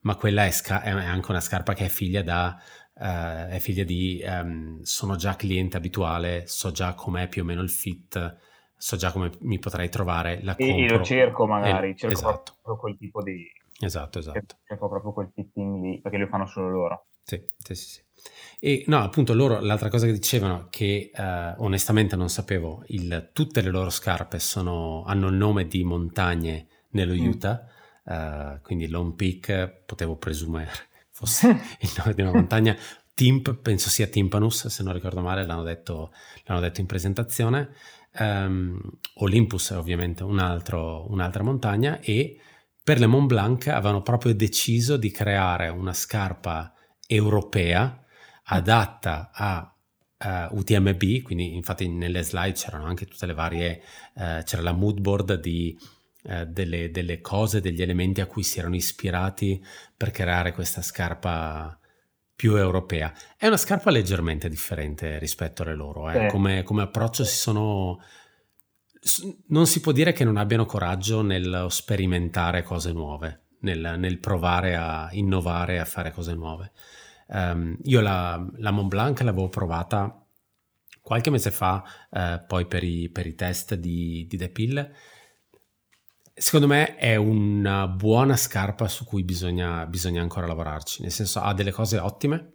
ma 0.00 0.16
quella 0.16 0.44
è, 0.44 0.50
sca- 0.50 0.82
è 0.82 0.90
anche 0.90 1.30
una 1.30 1.40
scarpa 1.40 1.72
che 1.72 1.86
è 1.86 1.88
figlia 1.88 2.22
da... 2.22 2.60
Uh, 2.94 3.48
è 3.48 3.56
figlia 3.58 3.84
di 3.84 4.22
um, 4.22 4.82
sono 4.82 5.16
già 5.16 5.34
cliente 5.34 5.78
abituale, 5.78 6.44
so 6.46 6.70
già 6.72 6.92
com'è 6.92 7.26
più 7.26 7.40
o 7.40 7.44
meno 7.46 7.62
il 7.62 7.70
fit, 7.70 8.50
so 8.82 8.96
già 8.96 9.12
come 9.12 9.30
mi 9.42 9.60
potrei 9.60 9.88
trovare, 9.88 10.42
la 10.42 10.56
compro. 10.56 10.76
E 10.76 10.88
lo 10.88 11.04
cerco 11.04 11.46
magari, 11.46 11.90
e, 11.90 11.96
cerco 11.96 12.16
esatto. 12.16 12.54
proprio 12.60 12.76
quel 12.76 12.96
tipo 12.98 13.22
di... 13.22 13.48
Esatto, 13.78 14.18
esatto. 14.18 14.56
Cerco 14.66 14.88
proprio 14.88 15.12
quel 15.12 15.30
fitting 15.32 15.80
lì, 15.80 16.00
perché 16.00 16.18
lo 16.18 16.26
fanno 16.26 16.46
solo 16.46 16.68
loro. 16.68 17.06
Sì, 17.22 17.40
sì, 17.58 17.76
sì. 17.76 17.88
sì. 17.88 18.00
E 18.58 18.82
no, 18.88 18.98
appunto 18.98 19.34
loro, 19.34 19.60
l'altra 19.60 19.88
cosa 19.88 20.06
che 20.06 20.12
dicevano, 20.12 20.66
che 20.68 21.12
eh, 21.14 21.54
onestamente 21.58 22.16
non 22.16 22.28
sapevo, 22.28 22.82
il, 22.88 23.30
tutte 23.32 23.60
le 23.60 23.70
loro 23.70 23.88
scarpe 23.88 24.40
sono, 24.40 25.04
hanno 25.04 25.28
il 25.28 25.36
nome 25.36 25.68
di 25.68 25.84
montagne 25.84 26.66
nello 26.90 27.14
mm. 27.14 27.26
Utah, 27.28 27.64
uh, 28.02 28.60
quindi 28.62 28.88
Lone 28.88 29.12
Peak, 29.14 29.84
potevo 29.86 30.16
presumere 30.16 30.70
fosse 31.08 31.48
il 31.50 31.90
nome 31.98 32.14
di 32.14 32.22
una 32.22 32.32
montagna. 32.34 32.76
Timp, 33.14 33.54
penso 33.54 33.90
sia 33.90 34.08
Timpanus, 34.08 34.66
se 34.66 34.82
non 34.82 34.92
ricordo 34.92 35.20
male, 35.20 35.46
l'hanno 35.46 35.62
detto, 35.62 36.12
l'hanno 36.46 36.60
detto 36.60 36.80
in 36.80 36.86
presentazione. 36.86 37.68
Um, 38.18 38.78
Olympus 39.14 39.70
è 39.70 39.76
ovviamente 39.76 40.22
un 40.22 40.38
altro, 40.38 41.10
un'altra 41.10 41.42
montagna 41.42 41.98
e 42.00 42.38
per 42.82 42.98
le 42.98 43.06
Mont 43.06 43.26
Blanc 43.26 43.68
avevano 43.68 44.02
proprio 44.02 44.34
deciso 44.34 44.96
di 44.96 45.10
creare 45.10 45.68
una 45.68 45.92
scarpa 45.92 46.74
europea 47.06 48.04
adatta 48.44 49.30
a 49.32 49.66
Uh, 50.24 50.56
UTMB, 50.56 51.22
quindi 51.22 51.56
infatti 51.56 51.88
nelle 51.88 52.22
slide 52.22 52.52
c'erano 52.52 52.84
anche 52.84 53.06
tutte 53.06 53.26
le 53.26 53.34
varie, 53.34 53.82
uh, 54.14 54.44
c'era 54.44 54.62
la 54.62 54.70
mood 54.70 55.00
board 55.00 55.40
di, 55.40 55.76
uh, 56.22 56.44
delle, 56.46 56.92
delle, 56.92 57.20
cose, 57.20 57.60
degli 57.60 57.82
elementi 57.82 58.20
a 58.20 58.26
cui 58.26 58.44
si 58.44 58.60
erano 58.60 58.76
ispirati 58.76 59.60
per 59.96 60.12
creare 60.12 60.52
questa 60.52 60.80
scarpa 60.80 61.76
più 62.42 62.56
europea. 62.56 63.14
È 63.36 63.46
una 63.46 63.56
scarpa 63.56 63.92
leggermente 63.92 64.48
differente 64.48 65.16
rispetto 65.20 65.62
alle 65.62 65.76
loro, 65.76 66.10
eh. 66.10 66.26
come, 66.26 66.64
come, 66.64 66.82
approccio 66.82 67.22
si 67.22 67.36
sono... 67.36 68.02
Non 69.50 69.68
si 69.68 69.80
può 69.80 69.92
dire 69.92 70.10
che 70.10 70.24
non 70.24 70.36
abbiano 70.36 70.66
coraggio 70.66 71.22
nel 71.22 71.66
sperimentare 71.68 72.64
cose 72.64 72.90
nuove, 72.90 73.42
nel, 73.60 73.94
nel 73.96 74.18
provare 74.18 74.74
a 74.74 75.08
innovare, 75.12 75.78
a 75.78 75.84
fare 75.84 76.10
cose 76.10 76.34
nuove. 76.34 76.72
Um, 77.28 77.78
io 77.84 78.00
la, 78.00 78.44
la, 78.56 78.72
Mont 78.72 78.88
Blanc 78.88 79.20
l'avevo 79.20 79.48
provata 79.48 80.26
qualche 81.00 81.30
mese 81.30 81.52
fa, 81.52 81.84
eh, 82.10 82.42
poi 82.44 82.66
per 82.66 82.82
i, 82.82 83.08
per 83.08 83.28
i, 83.28 83.36
test 83.36 83.76
di, 83.76 84.26
di 84.28 84.36
The 84.36 84.48
Pill 84.48 84.90
Secondo 86.34 86.66
me 86.66 86.96
è 86.96 87.16
una 87.16 87.86
buona 87.86 88.36
scarpa 88.36 88.88
su 88.88 89.04
cui 89.04 89.22
bisogna, 89.22 89.84
bisogna 89.86 90.22
ancora 90.22 90.46
lavorarci, 90.46 91.02
nel 91.02 91.10
senso 91.10 91.40
ha 91.40 91.52
delle 91.52 91.72
cose 91.72 91.98
ottime 91.98 92.52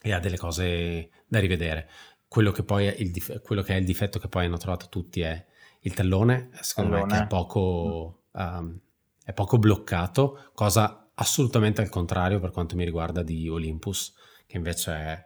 e 0.00 0.12
ha 0.12 0.18
delle 0.18 0.38
cose 0.38 1.10
da 1.26 1.38
rivedere. 1.38 1.88
Quello 2.26 2.52
che 2.52 2.62
poi 2.62 2.86
è 2.86 2.94
il, 2.98 3.10
dif- 3.10 3.42
quello 3.42 3.62
che 3.62 3.74
è 3.74 3.76
il 3.76 3.84
difetto 3.84 4.18
che 4.18 4.28
poi 4.28 4.46
hanno 4.46 4.56
trovato 4.56 4.86
tutti 4.88 5.20
è 5.20 5.44
il 5.80 5.92
tallone, 5.92 6.50
secondo 6.60 6.92
tallone. 6.92 7.12
me 7.12 7.18
che 7.18 7.24
è 7.24 7.26
poco, 7.26 8.22
um, 8.32 8.80
è 9.22 9.32
poco 9.34 9.58
bloccato, 9.58 10.50
cosa 10.54 11.10
assolutamente 11.14 11.82
al 11.82 11.90
contrario 11.90 12.40
per 12.40 12.50
quanto 12.50 12.76
mi 12.76 12.84
riguarda 12.84 13.22
di 13.22 13.46
Olympus, 13.48 14.14
che 14.46 14.56
invece 14.56 14.92
è 14.92 15.24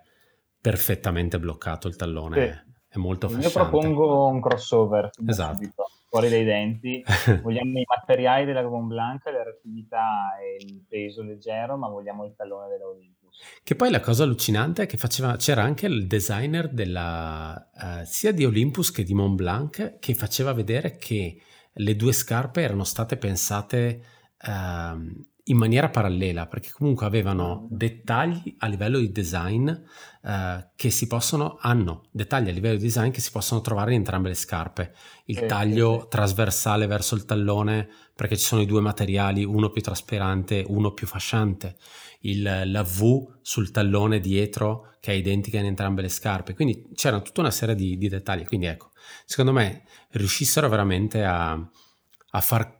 perfettamente 0.60 1.38
bloccato 1.38 1.86
il 1.86 1.96
tallone, 1.96 2.64
sì. 2.64 2.72
è 2.88 2.98
molto 2.98 3.28
fasciante. 3.28 3.58
Io 3.58 3.68
propongo 3.68 4.26
un 4.26 4.40
crossover. 4.40 5.10
Esatto. 5.24 5.54
Subito 5.54 5.84
fuori 6.10 6.28
dai 6.28 6.44
denti. 6.44 7.02
vogliamo 7.42 7.78
i 7.78 7.84
materiali 7.86 8.44
della 8.44 8.62
Mont 8.68 8.88
Blanc, 8.88 9.24
la 9.26 9.44
reattività 9.44 10.36
e 10.42 10.62
il 10.62 10.84
peso 10.86 11.22
leggero, 11.22 11.76
ma 11.76 11.88
vogliamo 11.88 12.24
il 12.24 12.34
tallone 12.36 12.68
della 12.68 12.86
Olympus. 12.86 13.40
Che 13.62 13.76
poi 13.76 13.90
la 13.90 14.00
cosa 14.00 14.24
allucinante 14.24 14.82
è 14.82 14.86
che 14.86 14.96
faceva, 14.98 15.36
c'era 15.36 15.62
anche 15.62 15.86
il 15.86 16.06
designer 16.06 16.68
della, 16.68 17.70
uh, 17.72 18.04
sia 18.04 18.32
di 18.32 18.44
Olympus 18.44 18.90
che 18.90 19.04
di 19.04 19.14
Mont 19.14 19.36
Blanc 19.36 19.98
che 20.00 20.14
faceva 20.14 20.52
vedere 20.52 20.96
che 20.96 21.40
le 21.72 21.96
due 21.96 22.12
scarpe 22.12 22.60
erano 22.60 22.82
state 22.82 23.16
pensate 23.16 24.02
uh, 24.42 25.28
in 25.44 25.56
maniera 25.56 25.88
parallela, 25.88 26.46
perché 26.46 26.70
comunque 26.70 27.06
avevano 27.06 27.66
dettagli 27.70 28.56
a 28.58 28.66
livello 28.66 28.98
di 28.98 29.10
design 29.10 29.68
uh, 29.68 30.30
che 30.76 30.90
si 30.90 31.06
possono, 31.06 31.56
hanno 31.60 32.02
dettagli 32.10 32.48
a 32.48 32.52
livello 32.52 32.76
di 32.76 32.84
design 32.84 33.10
che 33.10 33.20
si 33.20 33.30
possono 33.30 33.60
trovare 33.60 33.92
in 33.92 33.98
entrambe 33.98 34.28
le 34.28 34.34
scarpe. 34.34 34.94
Il 35.26 35.38
eh, 35.38 35.46
taglio 35.46 36.04
eh, 36.04 36.08
trasversale 36.08 36.86
verso 36.86 37.14
il 37.14 37.24
tallone, 37.24 37.88
perché 38.14 38.36
ci 38.36 38.44
sono 38.44 38.60
i 38.60 38.66
due 38.66 38.80
materiali, 38.80 39.44
uno 39.44 39.70
più 39.70 39.82
trasparente, 39.82 40.64
uno 40.68 40.92
più 40.92 41.06
fasciante. 41.06 41.76
Il, 42.20 42.42
la 42.42 42.82
V 42.82 43.38
sul 43.40 43.70
tallone 43.70 44.20
dietro 44.20 44.94
che 45.00 45.12
è 45.12 45.14
identica 45.14 45.58
in 45.58 45.64
entrambe 45.64 46.02
le 46.02 46.10
scarpe. 46.10 46.54
Quindi 46.54 46.88
c'era 46.94 47.20
tutta 47.20 47.40
una 47.40 47.50
serie 47.50 47.74
di, 47.74 47.96
di 47.96 48.08
dettagli. 48.08 48.44
Quindi 48.44 48.66
ecco, 48.66 48.90
secondo 49.24 49.52
me 49.52 49.84
riuscissero 50.10 50.68
veramente 50.68 51.24
a, 51.24 51.52
a 51.52 52.40
far 52.40 52.79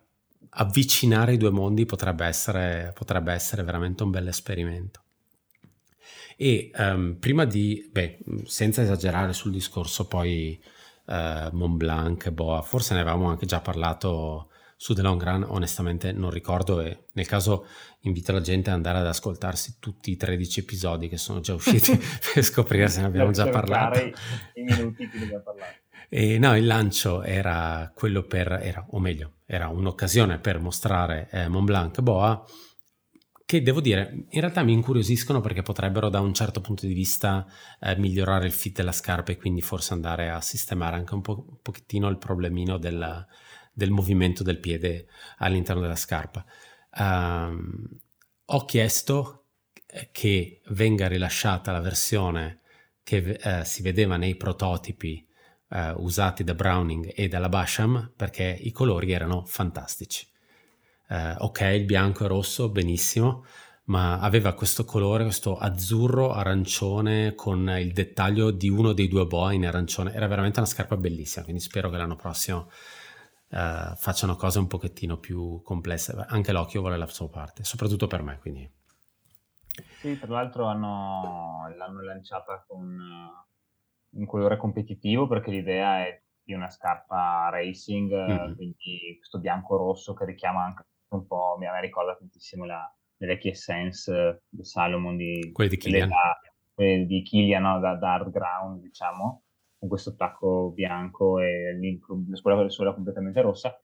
avvicinare 0.51 1.35
i 1.35 1.37
due 1.37 1.51
mondi 1.51 1.87
potrebbe 1.87 2.27
essere, 2.27 2.93
potrebbe 2.95 3.33
essere 3.33 3.63
veramente 3.63 4.03
un 4.03 4.11
bel 4.11 4.29
esperimento. 4.29 5.03
E 6.37 6.71
um, 6.77 7.17
prima 7.21 7.45
di, 7.45 7.89
beh, 7.93 8.19
senza 8.45 8.83
esagerare 8.83 9.33
sul 9.33 9.53
discorso 9.53 10.07
poi 10.07 10.59
uh, 11.07 11.55
Mont 11.55 11.77
Blanc, 11.77 12.31
Boa, 12.31 12.63
forse 12.63 12.95
ne 12.95 13.01
avevamo 13.01 13.29
anche 13.29 13.47
già 13.47 13.61
parlato 13.61 14.49
su 14.75 14.95
The 14.95 15.03
Long 15.03 15.23
Run, 15.23 15.45
onestamente 15.47 16.11
non 16.13 16.31
ricordo 16.31 16.81
e 16.81 17.09
nel 17.13 17.27
caso 17.27 17.67
invito 18.01 18.33
la 18.33 18.41
gente 18.41 18.71
ad 18.71 18.77
andare 18.77 19.01
ad 19.01 19.07
ascoltarsi 19.07 19.77
tutti 19.79 20.11
i 20.11 20.17
13 20.17 20.61
episodi 20.61 21.09
che 21.09 21.19
sono 21.19 21.41
già 21.41 21.53
usciti 21.53 21.95
per 22.33 22.43
scoprire 22.43 22.89
se 22.89 23.01
ne 23.03 23.07
abbiamo 23.09 23.31
già 23.31 23.47
parlato. 23.51 23.99
I, 23.99 24.15
i 24.55 24.63
minuti 24.63 25.07
che 25.07 25.19
abbiamo 25.19 25.43
parlato. 25.43 25.80
E 26.13 26.41
no, 26.41 26.57
il 26.57 26.67
lancio 26.67 27.23
era 27.23 27.93
quello 27.95 28.25
per, 28.25 28.51
era, 28.61 28.85
o 28.91 28.99
meglio, 28.99 29.35
era 29.47 29.69
un'occasione 29.69 30.41
per 30.41 30.59
mostrare 30.59 31.29
eh, 31.31 31.47
Mont 31.47 31.65
Blanc 31.67 32.01
Boa, 32.01 32.45
che 33.47 33.63
devo 33.63 33.81
dire, 33.81 34.27
in 34.29 34.41
realtà 34.41 34.65
mi 34.65 34.73
incuriosiscono 34.73 35.41
perché 35.41 35.63
potrebbero 35.63 36.09
da 36.09 36.19
un 36.19 36.35
certo 36.35 36.61
punto 36.61 36.85
di 36.85 36.95
vista 36.95 37.47
eh, 37.79 37.97
migliorare 37.97 38.45
il 38.47 38.51
fit 38.53 38.75
della 38.75 38.91
scarpa 38.91 39.31
e 39.31 39.37
quindi 39.37 39.61
forse 39.61 39.93
andare 39.93 40.31
a 40.31 40.41
sistemare 40.41 40.97
anche 40.97 41.15
un, 41.15 41.21
po- 41.21 41.47
un 41.49 41.59
pochettino 41.63 42.09
il 42.09 42.19
problemino 42.19 42.77
del, 42.77 43.27
del, 43.73 43.91
movimento 43.93 44.43
del 44.43 44.59
piede 44.59 45.07
all'interno 45.39 45.81
della 45.81 45.95
scarpa. 45.95 46.45
Um, 46.97 47.89
ho 48.47 48.65
chiesto 48.65 49.45
eh, 49.87 50.09
che 50.11 50.61
venga 50.71 51.07
rilasciata 51.07 51.71
la 51.71 51.81
versione 51.81 52.63
che 53.05 53.39
eh, 53.41 53.65
si 53.65 53.83
vedeva 53.83 54.17
nei 54.17 54.35
prototipi 54.35 55.25
uh, 55.71 56.03
usati 56.03 56.45
da 56.45 56.55
Browning 56.55 57.13
e 57.15 57.29
dalla 57.29 57.49
Basham 57.49 58.13
perché 58.15 58.45
i 58.45 58.73
colori 58.73 59.13
erano 59.13 59.45
fantastici. 59.45 60.27
Uh, 61.09 61.35
ok, 61.39 61.61
il 61.61 61.85
bianco 61.85 62.25
e 62.25 62.29
rosso, 62.29 62.71
benissimo, 62.71 63.45
ma 63.85 64.21
aveva 64.21 64.53
questo 64.55 64.85
colore, 64.85 65.25
questo 65.25 65.57
azzurro 65.57 66.33
arancione 66.33 67.35
con 67.35 67.69
il 67.69 67.93
dettaglio 67.93 68.53
di 68.53 68.69
uno 68.69 68.93
dei 68.93 69.09
due 69.09 69.27
boa 69.27 69.53
in 69.53 69.67
arancione. 69.67 70.13
Era 70.13 70.29
veramente 70.29 70.61
una 70.61 70.69
scarpa 70.69 70.97
bellissima, 70.97 71.45
quindi 71.45 71.63
spero 71.63 71.91
che 71.91 71.97
l'anno 71.97 72.15
prossimo 72.15 72.71
uh, 73.49 73.95
facciano 73.97 74.37
cose 74.37 74.61
un 74.61 74.69
pochettino 74.69 75.19
più 75.19 75.61
complesse. 75.63 76.15
Anche 76.29 76.53
l'occhio 76.53 76.81
vuole 76.81 76.97
la 76.97 77.07
sua 77.07 77.29
parte, 77.29 77.65
soprattutto 77.65 78.07
per 78.07 78.23
me, 78.23 78.39
quindi... 78.39 78.71
Sì, 80.01 80.19
tra 80.19 80.29
l'altro 80.29 80.67
hanno, 80.67 81.73
l'hanno 81.77 82.03
lanciata 82.03 82.65
con 82.67 82.97
un 84.13 84.27
colore 84.27 84.57
competitivo 84.57 85.27
perché 85.27 85.51
l'idea 85.51 86.07
è 86.07 86.23
di 86.43 86.53
una 86.55 86.71
scarpa 86.71 87.49
racing, 87.51 88.13
mm-hmm. 88.13 88.55
quindi 88.55 89.17
questo 89.19 89.39
bianco-rosso 89.39 90.15
che 90.15 90.25
richiama 90.25 90.65
anche 90.65 90.85
un 91.11 91.27
po', 91.27 91.57
mi 91.59 91.67
ricorda 91.81 92.17
tantissimo 92.17 92.65
la, 92.65 92.93
le 93.17 93.27
vecchie 93.27 93.55
Sense 93.55 94.45
di 94.49 94.65
Salomon 94.65 95.17
di, 95.17 95.51
quelli 95.53 95.71
di 95.71 95.77
Kilian, 95.77 96.09
da, 96.09 96.41
di 96.75 97.23
Kilian 97.23 97.63
no? 97.63 97.79
da 97.81 97.95
Dark 97.97 98.31
Ground, 98.31 98.81
diciamo, 98.83 99.43
con 99.79 99.89
questo 99.89 100.15
tacco 100.15 100.71
bianco 100.71 101.39
e 101.41 101.79
la 102.29 102.37
scuola 102.37 102.69
sole 102.69 102.95
completamente 102.95 103.41
rossa. 103.41 103.81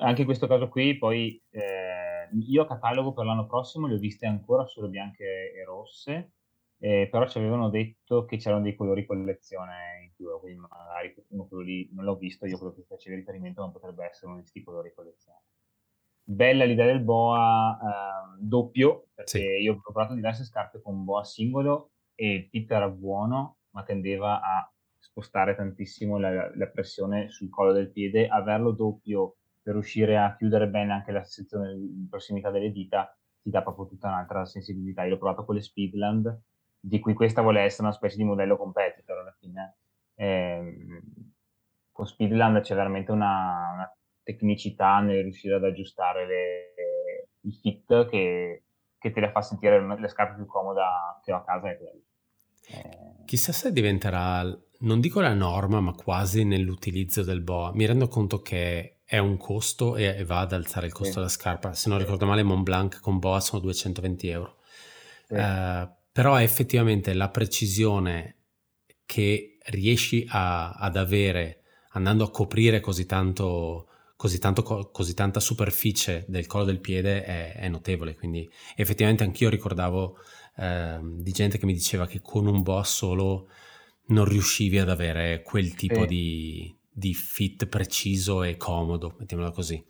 Anche 0.00 0.20
in 0.20 0.26
questo 0.26 0.46
caso 0.46 0.68
qui, 0.68 0.96
poi 0.96 1.42
eh, 1.50 2.28
io 2.46 2.62
a 2.62 2.66
catalogo 2.66 3.12
per 3.12 3.24
l'anno 3.24 3.46
prossimo 3.46 3.86
le 3.86 3.94
ho 3.94 3.98
viste 3.98 4.26
ancora 4.26 4.66
solo 4.66 4.88
bianche 4.88 5.52
e 5.52 5.64
rosse, 5.64 6.32
eh, 6.80 7.08
però 7.10 7.26
ci 7.28 7.38
avevano 7.38 7.70
detto 7.70 8.24
che 8.24 8.36
c'erano 8.36 8.62
dei 8.62 8.76
colori 8.76 9.04
collezione 9.04 10.02
in 10.04 10.12
più, 10.14 10.28
quindi 10.38 10.60
magari 10.60 11.14
uno 11.28 11.46
quello 11.46 11.62
lì 11.64 11.88
non 11.92 12.04
l'ho 12.04 12.16
visto, 12.16 12.46
io 12.46 12.56
quello 12.56 12.72
che 12.72 12.84
faceva 12.86 13.16
riferimento 13.16 13.60
non 13.60 13.72
potrebbe 13.72 14.04
essere 14.04 14.26
uno 14.26 14.36
di 14.36 14.42
questi 14.42 14.62
colori 14.62 14.92
collezione. 14.94 15.40
Bella 16.22 16.64
l'idea 16.64 16.86
del 16.86 17.00
boa 17.00 17.78
eh, 17.80 18.36
doppio, 18.38 19.08
perché 19.14 19.38
sì. 19.38 19.62
io 19.62 19.74
ho 19.74 19.80
provato 19.80 20.14
diverse 20.14 20.44
scarpe 20.44 20.80
con 20.80 21.04
boa 21.04 21.24
singolo 21.24 21.92
e 22.14 22.34
il 22.34 22.44
fit 22.48 22.70
era 22.70 22.88
buono, 22.88 23.58
ma 23.70 23.82
tendeva 23.82 24.40
a 24.40 24.72
spostare 24.98 25.54
tantissimo 25.56 26.18
la, 26.18 26.54
la 26.54 26.66
pressione 26.68 27.30
sul 27.30 27.48
collo 27.48 27.72
del 27.72 27.90
piede, 27.90 28.28
averlo 28.28 28.72
doppio 28.72 29.36
per 29.62 29.72
riuscire 29.74 30.16
a 30.16 30.34
chiudere 30.36 30.68
bene 30.68 30.92
anche 30.92 31.12
la 31.12 31.24
sezione 31.24 31.72
in 31.72 32.08
prossimità 32.08 32.50
delle 32.50 32.70
dita 32.70 33.12
ti 33.42 33.50
dà 33.50 33.62
proprio 33.62 33.86
tutta 33.86 34.08
un'altra 34.08 34.44
sensibilità. 34.44 35.04
Io 35.04 35.10
l'ho 35.10 35.18
provato 35.18 35.44
con 35.44 35.54
le 35.54 35.62
Speedland 35.62 36.42
di 36.88 36.98
cui 36.98 37.12
questa 37.12 37.42
vuole 37.42 37.60
essere 37.60 37.82
una 37.82 37.92
specie 37.92 38.16
di 38.16 38.24
modello 38.24 38.56
competitor 38.56 39.18
alla 39.18 39.36
fine. 39.38 39.76
Eh, 40.14 41.02
con 41.92 42.06
Speedland 42.06 42.60
c'è 42.60 42.74
veramente 42.74 43.12
una, 43.12 43.72
una, 43.74 43.92
tecnicità 44.22 45.00
nel 45.00 45.22
riuscire 45.22 45.54
ad 45.54 45.64
aggiustare 45.64 46.26
le, 46.26 47.28
i 47.40 47.52
fit 47.52 48.08
che, 48.08 48.64
che, 48.98 49.10
te 49.10 49.20
la 49.20 49.30
fa 49.30 49.42
sentire 49.42 49.80
le 49.80 50.08
scarpe 50.08 50.36
più 50.36 50.46
comoda 50.46 51.18
che 51.24 51.32
ho 51.32 51.36
a 51.36 51.44
casa 51.44 51.70
è 51.70 51.78
quella. 51.78 52.00
Eh, 52.70 53.24
Chissà 53.24 53.52
se 53.52 53.72
diventerà, 53.72 54.42
non 54.80 55.00
dico 55.00 55.20
la 55.20 55.34
norma, 55.34 55.80
ma 55.80 55.92
quasi 55.92 56.44
nell'utilizzo 56.44 57.22
del 57.22 57.40
BOA. 57.40 57.72
Mi 57.74 57.86
rendo 57.86 58.08
conto 58.08 58.40
che 58.40 59.00
è 59.04 59.18
un 59.18 59.36
costo 59.36 59.96
e, 59.96 60.04
e 60.04 60.24
va 60.24 60.40
ad 60.40 60.52
alzare 60.52 60.86
il 60.86 60.92
costo 60.92 61.12
sì. 61.12 61.18
della 61.18 61.28
scarpa. 61.28 61.72
Se 61.72 61.88
non 61.88 61.98
ricordo 61.98 62.26
male, 62.26 62.42
Mont 62.42 62.62
Blanc 62.62 63.00
con 63.00 63.18
BOA 63.18 63.40
sono 63.40 63.62
220 63.62 64.28
euro. 64.28 64.56
Sì. 65.26 65.34
Uh, 65.34 65.96
però 66.18 66.40
effettivamente 66.40 67.14
la 67.14 67.28
precisione 67.28 68.38
che 69.06 69.58
riesci 69.66 70.26
a, 70.28 70.72
ad 70.72 70.96
avere 70.96 71.62
andando 71.90 72.24
a 72.24 72.30
coprire 72.32 72.80
così 72.80 73.06
tanto, 73.06 73.86
così, 74.16 74.40
tanto, 74.40 74.90
così 74.90 75.14
tanta 75.14 75.38
superficie 75.38 76.24
del 76.26 76.48
collo 76.48 76.64
del 76.64 76.80
piede 76.80 77.22
è, 77.22 77.54
è 77.54 77.68
notevole. 77.68 78.16
Quindi 78.16 78.50
effettivamente 78.74 79.22
anch'io 79.22 79.48
ricordavo 79.48 80.16
eh, 80.56 80.98
di 81.02 81.30
gente 81.30 81.56
che 81.56 81.66
mi 81.66 81.72
diceva 81.72 82.08
che 82.08 82.20
con 82.20 82.48
un 82.48 82.62
boss 82.62 82.96
solo 82.96 83.48
non 84.06 84.24
riuscivi 84.24 84.80
ad 84.80 84.90
avere 84.90 85.42
quel 85.42 85.74
tipo 85.74 86.00
sì. 86.00 86.06
di, 86.06 86.78
di, 86.90 87.14
fit 87.14 87.66
preciso 87.66 88.42
e 88.42 88.56
comodo, 88.56 89.14
mettiamola 89.20 89.52
così. 89.52 89.80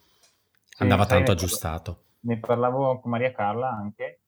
Andava 0.77 1.05
sì, 1.05 1.09
tanto 1.09 1.33
aggiustato. 1.33 2.05
Ne 2.21 2.39
parlavo 2.39 3.01
con 3.01 3.13
Maria 3.13 3.33
Carla 3.33 3.71
anche 3.71 4.25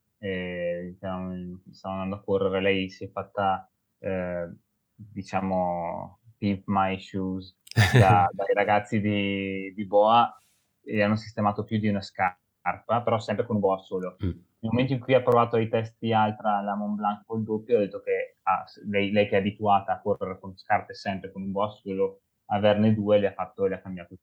diciamo, 0.87 1.61
stavo 1.71 1.95
andando 1.95 2.17
a 2.17 2.23
correre, 2.23 2.61
lei 2.61 2.91
si 2.91 3.05
è 3.05 3.11
fatta, 3.11 3.71
eh, 3.99 4.49
diciamo, 4.95 6.21
pimp 6.39 6.63
my 6.67 6.99
shoes 6.99 7.57
da, 7.99 8.29
dai 8.33 8.55
ragazzi 8.55 9.01
di, 9.01 9.73
di, 9.75 9.87
Boa 9.87 10.35
e 10.83 11.03
hanno 11.03 11.17
sistemato 11.17 11.65
più 11.65 11.79
di 11.79 11.89
una 11.89 12.01
scarpa, 12.01 13.03
però 13.03 13.19
sempre 13.19 13.47
con 13.47 13.57
un 13.57 13.63
Boa 13.63 13.79
solo. 13.79 14.17
Mm. 14.25 14.31
Nel 14.63 14.73
momento 14.73 14.93
in 14.93 15.01
cui 15.01 15.15
ha 15.15 15.23
provato 15.23 15.57
i 15.57 15.69
testi 15.69 16.13
altra 16.13 16.61
la 16.61 16.75
Mont 16.75 16.97
Blanc 16.97 17.25
col 17.25 17.43
doppio, 17.45 17.77
ha 17.77 17.81
detto 17.81 18.01
che 18.03 18.37
ah, 18.43 18.65
lei, 18.89 19.11
lei, 19.11 19.27
che 19.29 19.37
è 19.37 19.39
abituata 19.39 19.93
a 19.93 20.01
correre 20.01 20.39
con 20.39 20.57
scarpe 20.57 20.95
sempre 20.95 21.31
con 21.33 21.43
un 21.43 21.53
Boa 21.53 21.71
solo, 21.71 22.23
averne 22.47 22.95
due 22.95 23.19
le 23.19 23.29
ha, 23.29 23.33
fatto, 23.33 23.67
le 23.67 23.77
ha 23.77 23.81
cambiato. 23.81 24.17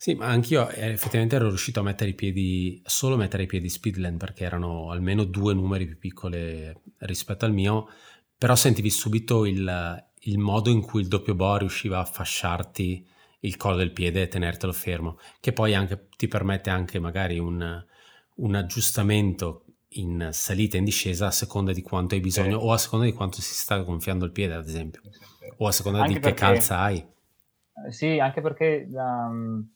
Sì, 0.00 0.14
ma 0.14 0.26
anch'io 0.26 0.68
eh, 0.68 0.92
effettivamente 0.92 1.34
ero 1.34 1.48
riuscito 1.48 1.80
a 1.80 1.82
mettere 1.82 2.10
i 2.10 2.14
piedi, 2.14 2.80
solo 2.86 3.16
mettere 3.16 3.42
i 3.42 3.46
piedi 3.46 3.68
Speedland 3.68 4.16
perché 4.16 4.44
erano 4.44 4.92
almeno 4.92 5.24
due 5.24 5.54
numeri 5.54 5.86
più 5.86 5.98
piccole 5.98 6.82
rispetto 6.98 7.44
al 7.44 7.52
mio, 7.52 7.88
però 8.38 8.54
sentivi 8.54 8.90
subito 8.90 9.44
il, 9.44 10.08
il 10.20 10.38
modo 10.38 10.70
in 10.70 10.82
cui 10.82 11.00
il 11.00 11.08
doppio 11.08 11.34
boa 11.34 11.58
riusciva 11.58 11.98
a 11.98 12.04
fasciarti 12.04 13.04
il 13.40 13.56
collo 13.56 13.74
del 13.74 13.90
piede 13.90 14.22
e 14.22 14.28
tenertelo 14.28 14.72
fermo, 14.72 15.18
che 15.40 15.52
poi 15.52 15.74
anche, 15.74 16.06
ti 16.16 16.28
permette 16.28 16.70
anche 16.70 17.00
magari 17.00 17.40
un, 17.40 17.84
un 18.36 18.54
aggiustamento 18.54 19.64
in 19.92 20.28
salita 20.30 20.76
e 20.76 20.78
in 20.78 20.84
discesa 20.84 21.26
a 21.26 21.32
seconda 21.32 21.72
di 21.72 21.82
quanto 21.82 22.14
hai 22.14 22.20
bisogno 22.20 22.60
sì. 22.60 22.66
o 22.66 22.72
a 22.72 22.78
seconda 22.78 23.04
di 23.04 23.12
quanto 23.12 23.40
si 23.40 23.52
sta 23.52 23.76
gonfiando 23.78 24.24
il 24.24 24.30
piede, 24.30 24.54
ad 24.54 24.68
esempio, 24.68 25.00
sì, 25.10 25.18
sì. 25.18 25.52
o 25.56 25.66
a 25.66 25.72
seconda 25.72 26.02
anche 26.02 26.12
di 26.12 26.20
perché, 26.20 26.36
che 26.36 26.40
calza 26.40 26.78
hai. 26.78 27.04
Sì, 27.90 28.20
anche 28.20 28.40
perché 28.40 28.88
um, 28.92 29.68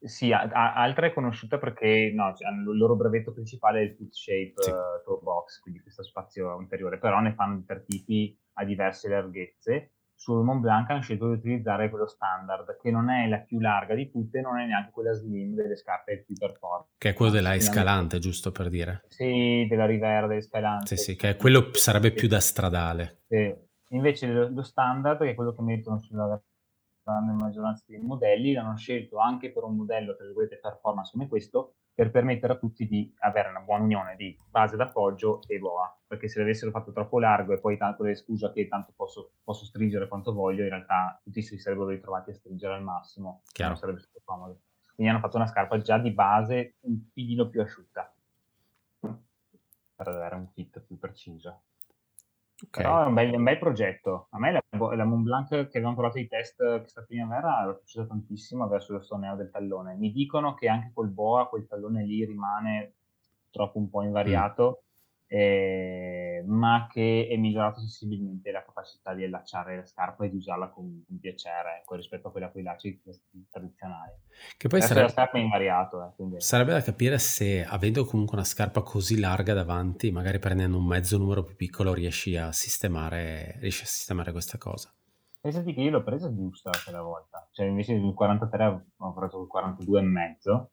sì, 0.00 0.32
a, 0.32 0.42
a, 0.42 0.74
altra 0.74 1.06
è 1.06 1.12
conosciuta 1.12 1.58
perché 1.58 2.12
no, 2.14 2.34
cioè, 2.34 2.50
il 2.50 2.76
loro 2.76 2.94
brevetto 2.94 3.32
principale 3.32 3.80
è 3.80 3.82
il 3.82 3.94
Foot 3.94 4.12
Shape 4.12 4.52
sì. 4.56 4.70
uh, 4.70 5.02
Toe 5.04 5.20
Box, 5.22 5.60
quindi 5.60 5.80
questo 5.80 6.02
spazio 6.02 6.60
interiore, 6.60 6.98
però 6.98 7.20
ne 7.20 7.34
fanno 7.34 7.62
per 7.66 7.84
tipi 7.84 8.36
a 8.54 8.64
diverse 8.64 9.08
larghezze. 9.08 9.92
Sul 10.14 10.42
Mont 10.42 10.60
Blanc 10.60 10.90
hanno 10.90 11.00
scelto 11.00 11.28
di 11.28 11.34
utilizzare 11.34 11.90
quello 11.90 12.08
standard, 12.08 12.76
che 12.80 12.90
non 12.90 13.08
è 13.08 13.28
la 13.28 13.38
più 13.38 13.60
larga 13.60 13.94
di 13.94 14.10
tutte, 14.10 14.40
non 14.40 14.58
è 14.58 14.66
neanche 14.66 14.90
quella 14.90 15.12
slim 15.12 15.54
delle 15.54 15.76
scarpe 15.76 16.24
più 16.24 16.34
performance. 16.34 16.94
Che 16.98 17.10
è 17.10 17.12
quello 17.12 17.30
della 17.30 17.54
Escalante, 17.54 18.18
giusto 18.18 18.50
per 18.50 18.68
dire? 18.68 19.04
Sì, 19.06 19.64
della 19.68 19.86
Rivera, 19.86 20.26
dell'Escalante. 20.26 20.96
Sì, 20.96 20.96
sì, 20.96 21.16
che 21.16 21.36
quello 21.36 21.72
sarebbe 21.72 22.10
più 22.10 22.26
da 22.26 22.40
stradale. 22.40 23.22
Sì. 23.28 23.54
Invece 23.90 24.26
lo, 24.26 24.48
lo 24.48 24.62
standard, 24.62 25.20
che 25.20 25.30
è 25.30 25.34
quello 25.34 25.54
che 25.54 25.62
mettono 25.62 26.00
sulla 26.00 26.40
grande 27.12 27.32
maggioranza 27.32 27.84
dei 27.86 27.98
modelli, 28.00 28.52
l'hanno 28.52 28.76
scelto 28.76 29.18
anche 29.18 29.50
per 29.50 29.64
un 29.64 29.76
modello, 29.76 30.14
tra 30.14 30.24
virgolette, 30.24 30.58
performance 30.58 31.10
come 31.12 31.28
questo, 31.28 31.74
per 31.98 32.10
permettere 32.10 32.52
a 32.52 32.56
tutti 32.56 32.86
di 32.86 33.12
avere 33.20 33.48
una 33.48 33.60
buona 33.60 33.82
unione 33.82 34.14
di 34.14 34.36
base 34.48 34.76
d'appoggio 34.76 35.40
e 35.48 35.58
boa, 35.58 35.92
perché 36.06 36.28
se 36.28 36.38
l'avessero 36.38 36.70
fatto 36.70 36.92
troppo 36.92 37.18
largo 37.18 37.52
e 37.52 37.58
poi 37.58 37.76
tanto 37.76 38.04
le 38.04 38.14
scusa 38.14 38.52
che 38.52 38.68
tanto 38.68 38.92
posso, 38.94 39.32
posso, 39.42 39.64
stringere 39.64 40.06
quanto 40.06 40.32
voglio, 40.32 40.62
in 40.62 40.68
realtà 40.68 41.18
tutti 41.22 41.42
si 41.42 41.58
sarebbero 41.58 41.88
ritrovati 41.88 42.30
a 42.30 42.34
stringere 42.34 42.74
al 42.74 42.84
massimo, 42.84 43.42
Chiaro. 43.52 43.72
non 43.72 43.80
sarebbe 43.80 43.98
stato 43.98 44.20
comodo. 44.24 44.60
Quindi 44.94 45.12
hanno 45.12 45.22
fatto 45.22 45.36
una 45.36 45.46
scarpa 45.46 45.80
già 45.80 45.98
di 45.98 46.12
base 46.12 46.76
un 46.80 47.00
filino 47.12 47.48
più 47.48 47.60
asciutta, 47.60 48.14
per 49.00 50.08
avere 50.08 50.36
un 50.36 50.46
fit 50.48 50.80
più 50.80 50.98
preciso. 50.98 51.62
Okay. 52.60 52.82
Però 52.82 53.04
è 53.04 53.06
un, 53.06 53.14
bel, 53.14 53.34
un, 53.34 53.44
bel, 53.44 53.58
progetto. 53.58 54.26
A 54.30 54.38
me 54.38 54.50
la, 54.50 54.60
la 54.94 55.04
Mont 55.04 55.22
Blanc 55.22 55.48
che 55.48 55.78
avevamo 55.78 55.94
provato 55.94 56.18
i 56.18 56.26
test 56.26 56.56
questa 56.80 57.02
primavera 57.02 57.70
è 57.70 57.76
piaciuta 57.76 58.06
tantissimo 58.06 58.66
verso 58.66 58.92
lo 58.94 59.00
stoneo 59.00 59.36
del 59.36 59.50
tallone. 59.50 59.94
Mi 59.94 60.10
dicono 60.10 60.54
che 60.54 60.68
anche 60.68 60.90
col 60.92 61.10
boa 61.10 61.48
quel 61.48 61.66
tallone 61.68 62.04
lì 62.04 62.24
rimane 62.24 62.94
troppo 63.50 63.78
un 63.78 63.88
po' 63.88 64.02
invariato. 64.02 64.82
Mm 64.82 64.86
eh, 65.30 66.42
ma 66.46 66.88
che 66.90 67.28
è 67.30 67.36
migliorato 67.36 67.80
sensibilmente 67.80 68.50
la 68.50 68.64
capacità 68.64 69.12
di 69.14 69.24
allacciare 69.24 69.76
la 69.76 69.84
scarpa 69.84 70.24
e 70.24 70.30
di 70.30 70.36
usarla 70.36 70.70
con, 70.70 71.04
con 71.06 71.18
piacere 71.20 71.80
ecco, 71.80 71.96
rispetto 71.96 72.28
a 72.28 72.30
quella 72.30 72.50
con 72.50 72.62
i 72.62 72.64
lacci 72.64 73.00
tradizionali. 73.50 74.12
Che 74.56 74.68
poi 74.68 74.80
sarebbe, 74.80 75.02
la 75.02 75.12
scarpa 75.12 75.36
è 75.36 75.40
invariato. 75.42 76.02
Eh, 76.02 76.12
quindi... 76.16 76.40
Sarebbe 76.40 76.72
da 76.72 76.80
capire 76.80 77.18
se 77.18 77.62
avendo 77.62 78.06
comunque 78.06 78.36
una 78.36 78.46
scarpa 78.46 78.80
così 78.80 79.20
larga 79.20 79.52
davanti, 79.52 80.10
magari 80.10 80.38
prendendo 80.38 80.78
un 80.78 80.86
mezzo 80.86 81.18
numero 81.18 81.44
più 81.44 81.56
piccolo, 81.56 81.92
riesci 81.92 82.34
a 82.36 82.50
sistemare, 82.50 83.56
riesci 83.58 83.82
a 83.82 83.86
sistemare 83.86 84.32
questa 84.32 84.56
cosa. 84.56 84.90
Pensate 85.40 85.72
che 85.74 85.80
io 85.82 85.90
l'ho 85.90 86.02
presa 86.02 86.34
giusta 86.34 86.70
quella 86.82 87.02
volta, 87.02 87.46
cioè 87.52 87.66
invece 87.66 87.94
del 87.94 88.14
43 88.14 88.86
ho 88.96 89.12
preso 89.12 89.40
il 89.40 89.46
42 89.46 90.00
e 90.00 90.02
mezzo 90.02 90.70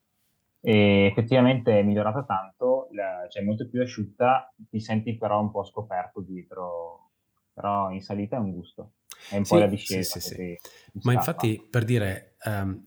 e 0.60 1.06
effettivamente 1.06 1.78
è 1.78 1.82
migliorata 1.82 2.24
tanto, 2.24 2.88
la, 2.92 3.26
cioè 3.28 3.42
molto 3.42 3.68
più 3.68 3.80
asciutta, 3.82 4.52
ti 4.68 4.80
senti 4.80 5.16
però 5.16 5.40
un 5.40 5.50
po' 5.50 5.64
scoperto 5.64 6.20
dietro, 6.20 7.10
però 7.52 7.90
in 7.90 8.00
salita 8.00 8.36
è 8.36 8.40
un 8.40 8.52
gusto, 8.52 8.92
è 9.30 9.36
un 9.36 9.44
sì, 9.44 9.52
po' 9.52 9.58
la 9.60 9.66
discesa. 9.66 10.18
Sì, 10.18 10.34
sì, 10.34 10.58
Ma 11.02 11.12
infatti 11.12 11.64
per 11.70 11.84
dire, 11.84 12.36
um, 12.44 12.84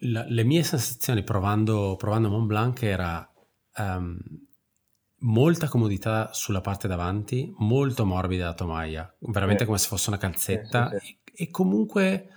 la, 0.00 0.24
le 0.26 0.44
mie 0.44 0.62
sensazioni 0.62 1.22
provando, 1.22 1.96
provando 1.96 2.28
Mont 2.28 2.46
Blanc 2.46 2.82
era 2.82 3.30
um, 3.76 4.18
molta 5.18 5.68
comodità 5.68 6.32
sulla 6.32 6.60
parte 6.60 6.88
davanti, 6.88 7.52
molto 7.58 8.04
morbida 8.04 8.46
la 8.46 8.54
tomaia, 8.54 9.16
veramente 9.20 9.64
come 9.64 9.78
se 9.78 9.88
fosse 9.88 10.10
una 10.10 10.18
calzetta 10.18 10.90
e, 10.90 11.18
e 11.32 11.50
comunque 11.50 12.28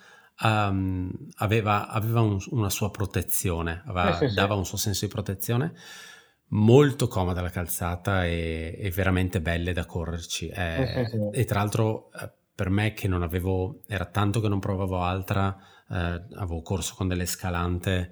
um, 0.43 1.11
aveva, 1.37 1.87
aveva 1.87 2.21
un, 2.21 2.37
una 2.49 2.69
sua 2.69 2.91
protezione, 2.91 3.83
aveva, 3.85 4.17
sì, 4.17 4.27
sì, 4.27 4.33
dava 4.33 4.53
sì. 4.53 4.59
un 4.59 4.65
suo 4.65 4.77
senso 4.77 5.05
di 5.05 5.11
protezione. 5.11 5.73
Molto 6.49 7.07
comoda 7.07 7.41
la 7.41 7.49
calzata 7.49 8.25
e, 8.25 8.77
e 8.79 8.91
veramente 8.91 9.41
belle 9.41 9.73
da 9.73 9.85
correrci. 9.85 10.47
Eh, 10.47 11.31
e 11.31 11.45
tra 11.45 11.59
l'altro 11.59 12.11
eh, 12.11 12.31
per 12.53 12.69
me 12.69 12.93
che 12.93 13.07
non 13.07 13.23
avevo, 13.23 13.81
era 13.87 14.05
tanto 14.05 14.39
che 14.39 14.47
non 14.47 14.59
provavo 14.59 15.01
altra, 15.01 15.57
eh, 15.89 15.95
avevo 16.35 16.61
corso 16.61 16.93
con 16.95 17.07
delle 17.07 17.25
scalante, 17.25 18.11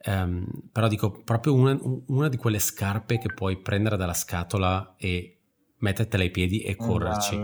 ehm, 0.00 0.46
però 0.72 0.88
dico 0.88 1.22
proprio 1.22 1.54
una, 1.54 1.78
una, 2.06 2.28
di 2.28 2.36
quelle 2.36 2.58
scarpe 2.58 3.18
che 3.18 3.32
puoi 3.32 3.60
prendere 3.60 3.96
dalla 3.96 4.14
scatola 4.14 4.94
e 4.96 5.38
mettertela 5.78 6.22
ai 6.22 6.30
piedi 6.30 6.62
e 6.62 6.76
correrci. 6.76 7.40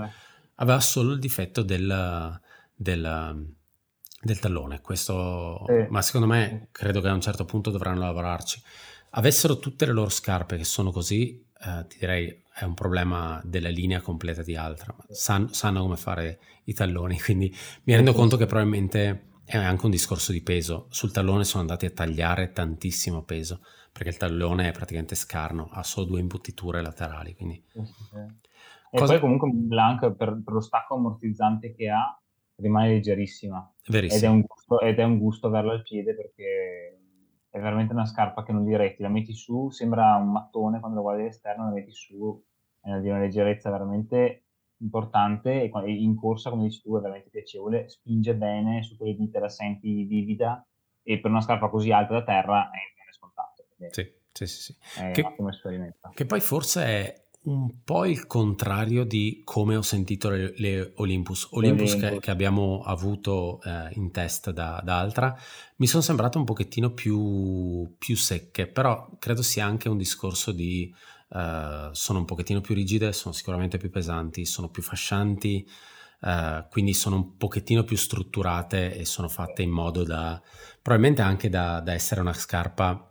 Aveva 0.56 0.80
solo 0.80 1.12
il 1.12 1.18
difetto 1.18 1.62
del, 1.62 2.40
del 2.74 3.54
del 4.22 4.38
tallone, 4.38 4.80
questo, 4.80 5.64
sì. 5.66 5.86
ma 5.88 6.02
secondo 6.02 6.26
me 6.26 6.68
credo 6.72 7.00
che 7.00 7.08
a 7.08 7.14
un 7.14 7.20
certo 7.20 7.44
punto 7.44 7.70
dovranno 7.70 8.00
lavorarci. 8.00 8.62
Avessero 9.10 9.58
tutte 9.58 9.86
le 9.86 9.92
loro 9.92 10.10
scarpe 10.10 10.56
che 10.56 10.64
sono 10.64 10.90
così, 10.92 11.44
eh, 11.58 11.86
ti 11.88 11.98
direi 11.98 12.42
è 12.52 12.64
un 12.64 12.74
problema 12.74 13.40
della 13.42 13.70
linea 13.70 14.02
completa 14.02 14.42
di 14.42 14.54
Altra, 14.54 14.94
San, 15.08 15.52
sanno 15.52 15.80
come 15.80 15.96
fare 15.96 16.38
i 16.64 16.74
talloni, 16.74 17.18
quindi 17.24 17.54
mi 17.84 17.94
rendo 17.94 18.12
conto 18.12 18.36
che 18.36 18.46
probabilmente 18.46 19.28
è 19.44 19.56
anche 19.56 19.84
un 19.86 19.90
discorso 19.90 20.30
di 20.30 20.42
peso. 20.42 20.86
Sul 20.90 21.10
tallone 21.10 21.44
sono 21.44 21.62
andati 21.62 21.86
a 21.86 21.90
tagliare 21.90 22.52
tantissimo 22.52 23.22
peso, 23.22 23.62
perché 23.90 24.10
il 24.10 24.16
tallone 24.16 24.68
è 24.68 24.72
praticamente 24.72 25.14
scarno, 25.14 25.68
ha 25.72 25.82
solo 25.82 26.06
due 26.06 26.20
imbottiture 26.20 26.82
laterali. 26.82 27.34
Quindi... 27.34 27.64
E 28.92 28.98
Cosa... 28.98 29.12
poi 29.12 29.20
comunque 29.20 29.50
Blanc 29.50 30.00
per, 30.12 30.40
per 30.44 30.52
lo 30.52 30.60
stacco 30.60 30.96
ammortizzante 30.96 31.72
che 31.74 31.88
ha 31.88 32.20
rimane 32.60 32.88
leggerissima. 32.88 33.72
Ed 33.86 34.22
è, 34.22 34.26
un 34.26 34.42
gusto, 34.42 34.80
ed 34.80 34.98
è 34.98 35.04
un 35.04 35.18
gusto 35.18 35.48
averla 35.48 35.72
al 35.72 35.82
piede 35.82 36.14
perché 36.14 36.98
è 37.50 37.58
veramente 37.58 37.92
una 37.92 38.06
scarpa 38.06 38.44
che 38.44 38.52
non 38.52 38.64
diretti, 38.64 39.02
la 39.02 39.08
metti 39.08 39.32
su, 39.32 39.70
sembra 39.70 40.14
un 40.16 40.30
mattone 40.30 40.78
quando 40.78 40.98
lo 40.98 41.02
guardi 41.02 41.22
all'esterno, 41.22 41.64
la 41.64 41.72
metti 41.72 41.92
su, 41.92 42.42
è 42.80 42.98
di 43.00 43.08
una 43.08 43.18
leggerezza 43.18 43.70
veramente 43.70 44.44
importante 44.78 45.62
e 45.62 45.70
in 45.86 46.14
corsa, 46.14 46.50
come 46.50 46.64
dici 46.64 46.80
tu, 46.80 46.96
è 46.96 47.00
veramente 47.00 47.28
piacevole, 47.28 47.88
spinge 47.88 48.34
bene, 48.34 48.82
su 48.82 48.96
quelle 48.96 49.16
dita 49.16 49.40
la 49.40 49.48
senti 49.48 50.04
vivida 50.04 50.64
e 51.02 51.18
per 51.18 51.30
una 51.30 51.40
scarpa 51.40 51.68
così 51.68 51.90
alta 51.90 52.14
da 52.14 52.22
terra 52.22 52.70
è, 52.70 52.78
è 53.08 53.12
scontato. 53.12 53.66
Sì, 53.90 54.12
sì, 54.32 54.46
sì. 54.46 54.72
sì. 54.72 55.00
È 55.00 55.10
che, 55.10 55.20
un 55.20 55.26
ottimo 55.26 55.48
esperimento. 55.48 56.10
Che 56.14 56.26
poi 56.26 56.40
forse 56.40 56.84
è 56.84 57.24
un 57.42 57.82
po' 57.84 58.04
il 58.04 58.26
contrario 58.26 59.04
di 59.04 59.40
come 59.44 59.76
ho 59.76 59.82
sentito 59.82 60.28
le, 60.28 60.52
le 60.56 60.92
Olympus. 60.96 61.48
Olympus. 61.52 61.96
Che, 61.96 62.18
che, 62.18 62.30
abbiamo 62.30 62.82
avuto 62.82 63.60
eh, 63.62 63.88
in 63.94 64.10
test 64.10 64.50
da, 64.50 64.80
da, 64.84 64.98
Altra 64.98 65.34
mi 65.76 65.86
sono 65.86 66.02
sembrate 66.02 66.36
un 66.36 66.44
pochettino 66.44 66.90
più, 66.92 67.94
più, 67.96 68.16
secche, 68.16 68.66
però 68.66 69.08
credo 69.18 69.42
sia 69.42 69.64
anche 69.64 69.88
un 69.88 69.96
discorso 69.96 70.52
di 70.52 70.92
uh, 71.30 71.92
sono 71.92 72.18
un 72.18 72.24
pochettino 72.26 72.60
più 72.60 72.74
rigide, 72.74 73.14
sono 73.14 73.32
sicuramente 73.32 73.78
più 73.78 73.88
pesanti, 73.88 74.44
sono 74.44 74.68
più 74.68 74.82
fascianti, 74.82 75.66
uh, 76.20 76.68
quindi 76.68 76.92
sono 76.92 77.16
un 77.16 77.36
pochettino 77.38 77.84
più 77.84 77.96
strutturate 77.96 78.94
e 78.94 79.06
sono 79.06 79.28
fatte 79.28 79.62
in 79.62 79.70
modo 79.70 80.04
da 80.04 80.38
probabilmente 80.82 81.22
anche 81.22 81.48
da, 81.48 81.80
da 81.80 81.94
essere 81.94 82.20
una 82.20 82.34
scarpa 82.34 83.09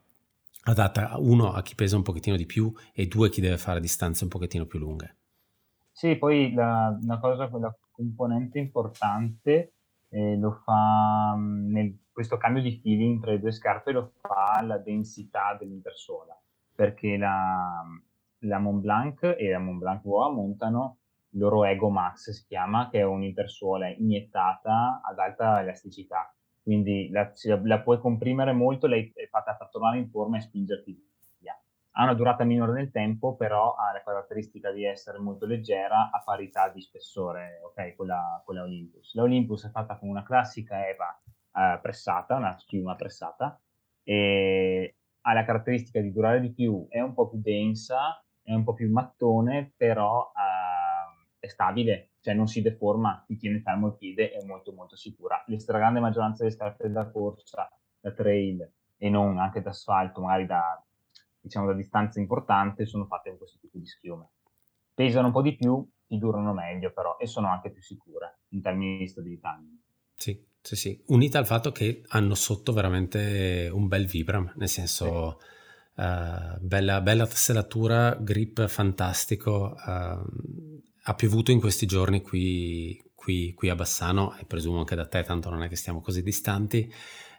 adatta 0.70 1.18
uno 1.18 1.54
a 1.54 1.62
chi 1.62 1.76
pesa 1.76 1.96
un 1.96 2.04
pochettino 2.04 2.36
di 2.36 2.46
più 2.46 2.72
e 2.94 3.08
due 3.08 3.28
a 3.28 3.30
chi 3.30 3.42
deve 3.42 3.58
fare 3.58 3.80
distanze 3.80 4.24
un 4.24 4.30
pochettino 4.30 4.66
più 4.66 4.80
lunghe. 4.80 5.18
Sì, 5.92 6.16
poi 6.16 6.54
la, 6.54 6.98
una 7.02 7.20
cosa, 7.20 7.50
la 7.60 7.76
componente 7.92 8.60
importante 8.60 9.74
eh, 10.10 10.38
lo 10.38 10.62
fa 10.64 11.36
mm, 11.36 11.72
nel, 11.72 11.98
questo 12.12 12.38
cambio 12.38 12.62
di 12.62 12.80
feeling 12.82 13.22
tra 13.22 13.32
le 13.32 13.40
due 13.40 13.52
scarpe 13.52 13.92
lo 13.92 14.14
fa 14.22 14.62
la 14.62 14.78
densità 14.78 15.56
dell'intersola, 15.60 16.40
perché 16.74 17.18
la, 17.18 17.84
la 18.40 18.60
Montblanc 18.60 19.36
e 19.38 19.50
la 19.50 19.60
Montblanc 19.60 20.02
Voa 20.04 20.32
montano 20.32 20.98
il 21.32 21.40
loro 21.40 21.66
Ego 21.66 21.90
Max, 21.90 22.32
si 22.32 22.46
chiama, 22.48 22.90
che 22.90 23.00
è 23.00 23.04
un'intersuola 23.04 23.90
iniettata 23.90 25.02
ad 25.04 25.20
alta 25.20 25.62
elasticità 25.62 26.34
quindi 26.62 27.10
la, 27.10 27.32
la, 27.64 27.80
puoi 27.82 28.00
comprimere 28.00 28.52
molto, 28.52 28.88
lei 28.88 29.12
è 29.16 29.28
fatta 29.28 29.56
per 29.56 29.70
tornare 29.70 29.98
in 29.98 30.10
forma 30.10 30.38
e 30.38 30.42
spingerti 30.42 31.08
via. 31.40 31.60
Ha 31.92 32.04
una 32.04 32.14
durata 32.14 32.44
minore 32.44 32.74
nel 32.74 32.92
tempo, 32.92 33.36
però 33.36 33.74
ha 33.74 33.92
la 33.92 34.04
caratteristica 34.04 34.72
di 34.72 34.86
essere 34.86 35.18
molto 35.20 35.46
leggera 35.46 36.10
a 36.12 36.22
parità 36.24 36.70
di 36.70 36.82
spessore, 36.82 37.62
ok, 37.64 37.96
con 37.96 38.08
la, 38.08 38.42
con 38.46 38.56
la 38.56 38.64
Olympus. 38.64 39.14
La 39.16 39.24
Olympus 39.24 39.66
è 39.66 39.70
fatta 39.70 39.98
con 39.98 40.10
una 40.10 40.24
classica 40.24 40.88
EVA 40.88 41.22
eh, 41.56 41.80
pressata, 41.82 42.36
una 42.36 42.58
schiuma 42.58 42.96
pressata, 42.96 43.60
e 44.04 44.96
ha 45.22 45.34
la 45.34 45.44
caratteristica 45.44 46.00
di 46.00 46.12
durare 46.12 46.40
di 46.40 46.52
più, 46.52 46.88
è 46.90 47.00
un 47.00 47.14
po' 47.14 47.28
più 47.28 47.40
densa, 47.42 48.24
è 48.42 48.54
un 48.54 48.64
po' 48.64 48.74
più 48.74 48.90
mattone, 48.92 49.74
però 49.76 50.32
eh, 50.36 51.28
è 51.40 51.48
stabile, 51.48 52.09
cioè 52.22 52.34
non 52.34 52.48
si 52.48 52.62
deforma, 52.62 53.24
ti 53.26 53.38
tiene 53.38 53.62
fermo 53.62 53.88
il 53.88 53.96
piede, 53.98 54.32
è 54.32 54.44
molto 54.46 54.74
molto 54.74 54.96
sicura. 54.96 55.44
La 55.48 55.60
stragrande 55.60 56.00
maggioranza 56.00 56.44
delle 56.44 56.56
scarpe 56.56 56.90
da 56.90 57.10
corsa, 57.10 57.70
da 58.00 58.12
trail 58.12 58.70
e 58.98 59.10
non 59.10 59.38
anche 59.38 59.62
da 59.62 59.70
asfalto, 59.70 60.22
magari 60.22 60.46
da, 60.46 60.84
diciamo, 61.40 61.68
da 61.68 61.74
distanza 61.74 62.20
importante, 62.20 62.86
sono 62.86 63.06
fatte 63.06 63.30
con 63.30 63.38
questo 63.38 63.58
tipo 63.60 63.78
di 63.78 63.86
schiume. 63.86 64.30
Pesano 64.94 65.28
un 65.28 65.34
po' 65.34 65.42
di 65.42 65.56
più, 65.56 65.88
ti 66.06 66.18
durano 66.18 66.54
meglio 66.54 66.92
però 66.92 67.18
e 67.18 67.28
sono 67.28 67.48
anche 67.48 67.72
più 67.72 67.82
sicure 67.82 68.40
in 68.50 68.62
termini 68.62 68.98
di 68.98 69.08
stabilità. 69.08 69.62
Sì, 70.16 70.46
sì, 70.62 70.76
sì. 70.76 71.04
Unita 71.08 71.40
al 71.40 71.46
fatto 71.46 71.72
che 71.72 72.04
hanno 72.10 72.36
sotto 72.36 72.74
veramente 72.74 73.70
un 73.72 73.88
bel 73.88 74.06
Vibram, 74.06 74.54
nel 74.56 74.70
senso... 74.70 75.40
Sì. 75.40 75.58
Uh, 76.00 76.58
bella, 76.62 77.02
bella 77.02 77.28
tesseratura, 77.28 78.16
grip 78.16 78.68
fantastico, 78.68 79.76
uh, 79.86 80.82
ha 81.04 81.14
piovuto 81.14 81.52
in 81.52 81.60
questi 81.60 81.86
giorni 81.86 82.22
qui, 82.22 83.02
qui, 83.16 83.54
qui, 83.54 83.70
a 83.70 83.76
Bassano 83.76 84.36
e 84.38 84.46
presumo 84.46 84.80
anche 84.80 84.96
da 84.96 85.08
te, 85.08 85.24
tanto 85.24 85.50
non 85.50 85.64
è 85.64 85.70
che 85.70 85.76
stiamo 85.76 86.02
così 86.02 86.22
distanti. 86.22 86.92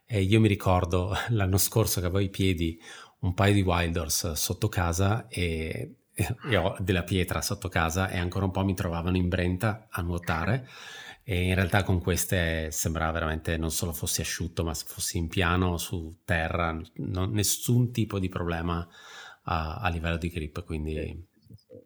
E 0.07 0.23
io 0.23 0.41
mi 0.41 0.49
ricordo 0.49 1.15
l'anno 1.31 1.59
scorso 1.59 2.01
che 2.01 2.07
avevo 2.07 2.23
i 2.23 2.31
piedi 2.31 2.81
un 3.21 3.35
paio 3.35 3.55
di 3.55 3.63
Wilders 3.63 4.33
sotto 4.33 4.69
casa 4.69 5.29
e, 5.29 5.97
e 6.13 6.57
ho 6.57 6.75
della 6.79 7.03
pietra 7.03 7.43
sotto 7.43 7.69
casa 7.69 8.09
e 8.09 8.19
ancora 8.19 8.47
un 8.47 8.51
po' 8.51 8.65
mi 8.65 8.75
trovavano 8.75 9.17
in 9.17 9.29
Brenta 9.29 9.89
a 9.91 10.01
nuotare 10.03 10.67
e 11.23 11.45
in 11.45 11.55
realtà 11.55 11.83
con 11.83 12.01
queste 12.01 12.71
sembrava 12.73 13.13
veramente 13.13 13.57
non 13.57 13.71
solo 13.71 13.93
fossi 13.93 14.21
asciutto 14.21 14.65
ma 14.65 14.75
fossi 14.75 15.19
in 15.19 15.29
piano 15.29 15.77
su 15.77 16.21
terra, 16.25 16.77
non, 16.95 17.31
nessun 17.33 17.93
tipo 17.93 18.19
di 18.19 18.29
problema 18.29 18.89
a, 19.45 19.77
a 19.77 19.89
livello 19.89 20.17
di 20.17 20.29
grip, 20.29 20.65
quindi... 20.65 21.29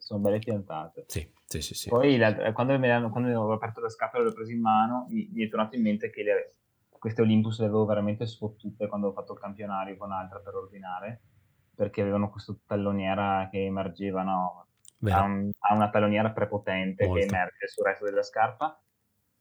Sono 0.04 0.20
belle 0.20 0.38
piantate. 0.38 1.06
Sì, 1.08 1.26
sì, 1.46 1.62
sì. 1.62 1.72
sì. 1.72 1.88
Poi 1.88 2.18
la, 2.18 2.52
quando, 2.52 2.78
me 2.78 3.08
quando 3.10 3.40
ho 3.40 3.52
aperto 3.52 3.80
la 3.80 3.88
scatola 3.88 4.22
e 4.22 4.26
l'ho 4.26 4.34
presa 4.34 4.52
in 4.52 4.60
mano, 4.60 5.06
mi, 5.08 5.30
mi, 5.32 5.46
è 5.46 5.48
tornato 5.48 5.76
in 5.76 5.82
mente 5.82 6.10
che 6.10 6.22
le, 6.22 6.56
queste 6.90 7.22
Olympus 7.22 7.58
le 7.60 7.64
avevo 7.64 7.86
veramente 7.86 8.26
sfottute 8.26 8.86
quando 8.86 9.08
ho 9.08 9.12
fatto 9.12 9.32
il 9.32 9.38
campionario 9.38 9.96
con 9.96 10.12
altra 10.12 10.40
per 10.40 10.56
ordinare, 10.56 11.22
perché 11.74 12.02
avevano 12.02 12.28
questa 12.28 12.54
talloniera 12.66 13.48
che 13.50 13.64
emergeva, 13.64 14.22
no? 14.22 14.66
Ha, 15.04 15.22
un, 15.22 15.50
ha, 15.58 15.74
una 15.74 15.88
talloniera 15.88 16.32
prepotente 16.32 17.06
Molto. 17.06 17.20
che 17.20 17.26
emerge 17.26 17.66
sul 17.68 17.86
resto 17.86 18.04
della 18.04 18.22
scarpa. 18.22 18.78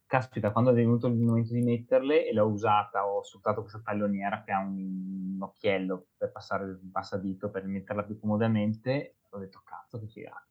Caspita, 0.05 0.51
quando 0.51 0.71
è 0.71 0.73
venuto 0.73 1.07
il 1.07 1.15
momento 1.15 1.51
di 1.51 1.61
metterle 1.61 2.25
e 2.25 2.33
l'ho 2.33 2.45
usata, 2.45 3.05
ho 3.05 3.21
sfruttato 3.21 3.59
questa 3.59 3.81
talloniera 3.83 4.43
che 4.43 4.53
ha 4.53 4.59
un, 4.59 5.33
un 5.35 5.41
occhiello 5.41 6.05
per 6.15 6.31
passare 6.31 6.63
il 6.67 6.89
passadito 6.89 7.49
per 7.49 7.65
metterla 7.65 8.03
più 8.03 8.17
comodamente, 8.17 9.17
ho 9.29 9.39
detto 9.39 9.61
cazzo 9.65 9.99
che 9.99 10.07
figata 10.07 10.47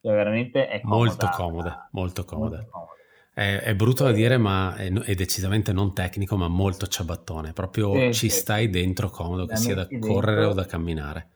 cioè, 0.00 0.12
veramente 0.12 0.68
è 0.68 0.80
comoda. 0.80 1.04
Molto 1.04 1.28
comoda, 1.28 1.88
molto 1.92 2.24
comoda. 2.24 2.56
Molto 2.56 2.70
comoda. 2.70 2.90
È, 3.32 3.60
è, 3.60 3.74
brutto 3.74 4.04
da 4.04 4.12
dire, 4.12 4.38
ma 4.38 4.74
è, 4.74 4.90
è, 4.90 5.14
decisamente 5.14 5.72
non 5.72 5.94
tecnico, 5.94 6.36
ma 6.36 6.48
molto 6.48 6.86
ciabattone. 6.86 7.52
Proprio 7.52 7.92
sì, 7.94 8.12
ci 8.12 8.30
sì. 8.30 8.38
stai 8.38 8.68
dentro 8.70 9.08
comodo, 9.10 9.46
che 9.46 9.56
sia 9.56 9.74
da 9.74 9.86
correre 9.86 10.40
dentro, 10.40 10.50
o 10.50 10.54
da 10.54 10.66
camminare. 10.66 11.30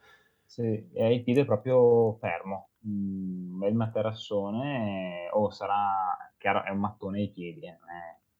Sì, 0.45 0.89
e 0.93 1.03
hai 1.03 1.15
il 1.15 1.23
piede 1.23 1.45
proprio 1.45 2.15
fermo. 2.19 2.69
Un 2.85 3.57
bel 3.57 3.73
materassone, 3.73 5.29
o 5.31 5.49
sarà, 5.49 6.15
chiaro, 6.37 6.63
è 6.63 6.69
un 6.69 6.79
mattone 6.79 7.19
ai 7.19 7.31
piedi, 7.31 7.65
eh. 7.65 7.77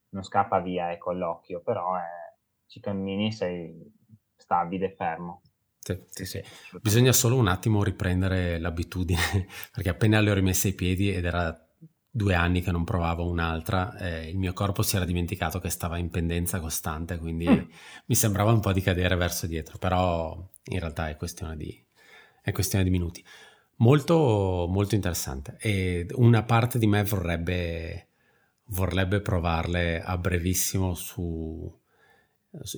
non 0.10 0.24
scappa 0.24 0.60
via 0.60 0.92
ecco, 0.92 1.12
all'occhio, 1.12 1.62
però 1.62 1.94
ci 2.68 2.80
cammini 2.80 3.32
sei 3.32 3.74
stabile, 4.36 4.94
fermo. 4.96 5.42
Sì, 5.86 6.00
sì, 6.10 6.26
sì. 6.26 6.44
Bisogna 6.82 7.14
solo 7.14 7.36
un 7.36 7.48
attimo 7.48 7.84
riprendere 7.84 8.58
l'abitudine, 8.58 9.48
perché 9.72 9.90
appena 9.90 10.20
le 10.20 10.32
ho 10.32 10.34
rimesse 10.34 10.70
ai 10.70 10.74
piedi 10.74 11.14
ed 11.14 11.26
era 11.26 11.56
due 12.10 12.34
anni 12.34 12.62
che 12.62 12.72
non 12.72 12.84
provavo 12.84 13.30
un'altra, 13.30 13.96
eh, 13.98 14.30
il 14.30 14.38
mio 14.38 14.54
corpo 14.54 14.82
si 14.82 14.96
era 14.96 15.06
dimenticato 15.06 15.60
che 15.60 15.70
stava 15.70 15.98
in 15.98 16.10
pendenza 16.10 16.60
costante, 16.60 17.20
quindi 17.20 17.48
mm. 17.48 17.60
mi 18.08 18.16
sembrava 18.16 18.52
un 18.52 18.62
po' 18.62 18.72
di 18.74 18.82
cadere 18.82 19.16
verso 19.16 19.46
dietro, 19.46 19.78
però 19.78 20.36
in 20.64 20.80
realtà 20.80 21.10
è 21.10 21.18
questione 21.18 21.56
di, 21.56 21.86
è 22.42 22.52
questione 22.52 22.84
di 22.84 22.90
minuti. 22.90 23.24
Molto, 23.78 24.66
molto 24.68 24.96
interessante. 24.96 25.58
E 25.60 26.08
una 26.14 26.44
parte 26.44 26.80
di 26.80 26.88
me 26.88 27.04
vorrebbe, 27.04 28.08
vorrebbe 28.70 29.20
provarle 29.20 30.02
a 30.02 30.18
brevissimo 30.18 30.96
su, 30.96 31.72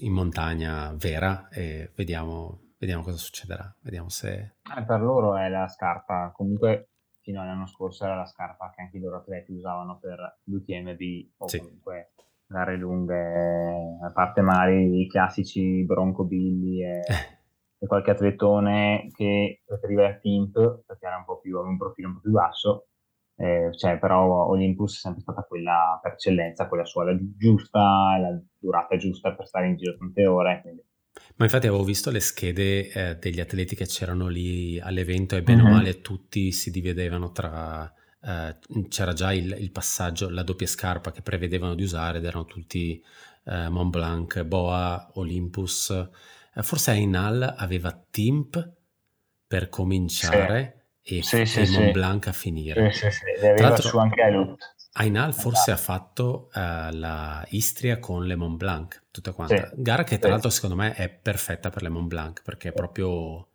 in 0.01 0.11
montagna 0.11 0.93
vera 0.97 1.47
e 1.49 1.91
vediamo, 1.95 2.66
vediamo 2.77 3.03
cosa 3.03 3.17
succederà. 3.17 3.73
Vediamo 3.81 4.09
se... 4.09 4.55
Eh, 4.75 4.83
per 4.83 5.01
loro 5.01 5.35
è 5.37 5.49
la 5.49 5.67
scarpa, 5.67 6.31
comunque 6.33 6.89
fino 7.21 7.41
all'anno 7.41 7.67
scorso 7.67 8.05
era 8.05 8.15
la 8.15 8.25
scarpa 8.25 8.71
che 8.73 8.81
anche 8.81 8.97
i 8.97 8.99
loro 9.01 9.17
atleti 9.17 9.51
usavano 9.51 9.97
per 9.99 10.39
l'UTMB 10.43 11.31
o 11.37 11.47
sì. 11.47 11.59
comunque 11.59 12.13
gare 12.45 12.77
lunghe, 12.77 13.97
a 14.01 14.11
parte 14.11 14.39
magari 14.41 15.01
i 15.01 15.07
classici 15.07 15.83
Bronco 15.83 16.23
Billy 16.23 16.81
e, 16.83 17.01
e 17.77 17.85
qualche 17.85 18.11
atletone 18.11 19.09
che 19.13 19.61
preferiva 19.65 20.07
il 20.07 20.19
Timp 20.19 20.83
perché 20.85 21.05
era 21.05 21.17
un 21.17 21.25
po' 21.25 21.39
più, 21.39 21.59
un 21.59 21.77
profilo 21.77 22.07
un 22.07 22.13
po' 22.13 22.21
più 22.21 22.31
basso 22.31 22.87
eh, 23.39 23.69
cioè, 23.77 23.99
però 23.99 24.47
Olympus 24.47 24.95
è 24.95 24.99
sempre 24.99 25.21
stata 25.21 25.43
quella 25.43 25.99
per 26.01 26.13
eccellenza, 26.13 26.67
quella 26.67 26.85
suola 26.85 27.15
giusta, 27.37 28.17
la 28.19 28.41
durata 28.57 28.97
giusta 28.97 29.35
per 29.35 29.45
stare 29.45 29.67
in 29.67 29.75
giro 29.75 29.95
tante 29.95 30.25
ore. 30.25 30.61
Quindi. 30.61 30.83
Ma 31.35 31.45
infatti 31.45 31.67
avevo 31.67 31.83
visto 31.83 32.09
le 32.09 32.19
schede 32.19 32.89
eh, 32.89 33.15
degli 33.15 33.39
atleti 33.39 33.75
che 33.75 33.85
c'erano 33.85 34.27
lì 34.27 34.79
all'evento 34.79 35.35
e 35.35 35.43
bene 35.43 35.63
mm-hmm. 35.63 35.71
o 35.71 35.75
male 35.75 36.01
tutti 36.01 36.51
si 36.51 36.71
dividevano 36.71 37.31
tra... 37.31 37.91
Eh, 38.21 38.57
c'era 38.89 39.13
già 39.13 39.31
il, 39.33 39.55
il, 39.59 39.71
passaggio, 39.71 40.29
la 40.29 40.43
doppia 40.43 40.67
scarpa 40.67 41.11
che 41.11 41.21
prevedevano 41.21 41.75
di 41.75 41.83
usare 41.83 42.17
ed 42.17 42.25
erano 42.25 42.45
tutti 42.45 43.03
eh, 43.45 43.69
Mont 43.69 43.89
Blanc, 43.91 44.41
Boa, 44.43 45.11
Olympus. 45.13 45.89
Eh, 46.55 46.63
forse 46.63 46.91
Ainal 46.91 47.55
aveva 47.57 47.97
Timp 48.09 48.73
per 49.45 49.69
cominciare. 49.69 50.71
Sì 50.71 50.77
e, 51.09 51.23
sì, 51.23 51.45
sì, 51.45 51.61
e 51.61 51.69
Mont 51.69 51.91
Blanc 51.91 52.27
a 52.27 52.33
finire. 52.33 52.91
Sì, 52.91 53.09
sì, 53.09 53.11
sì. 53.11 53.23
Le 53.39 53.51
aveva 53.51 53.77
su 53.77 53.97
anche 53.97 54.21
Alut. 54.21 54.75
Ainal 54.99 55.33
forse 55.33 55.71
ha 55.71 55.77
fatto 55.77 56.49
uh, 56.53 56.59
la 56.91 57.45
Istria 57.49 57.99
con 57.99 58.25
le 58.25 58.35
Mont 58.35 58.57
Blanc, 58.57 59.03
tutta 59.11 59.31
quanta. 59.31 59.69
Sì, 59.69 59.81
Gara 59.81 60.03
che 60.03 60.17
tra 60.17 60.29
l'altro 60.29 60.49
secondo 60.49 60.75
me 60.75 60.93
è 60.93 61.09
perfetta 61.09 61.69
per 61.69 61.83
le 61.83 61.89
Mont 61.89 62.07
Blanc 62.07 62.41
perché 62.41 62.71
proprio 62.71 63.49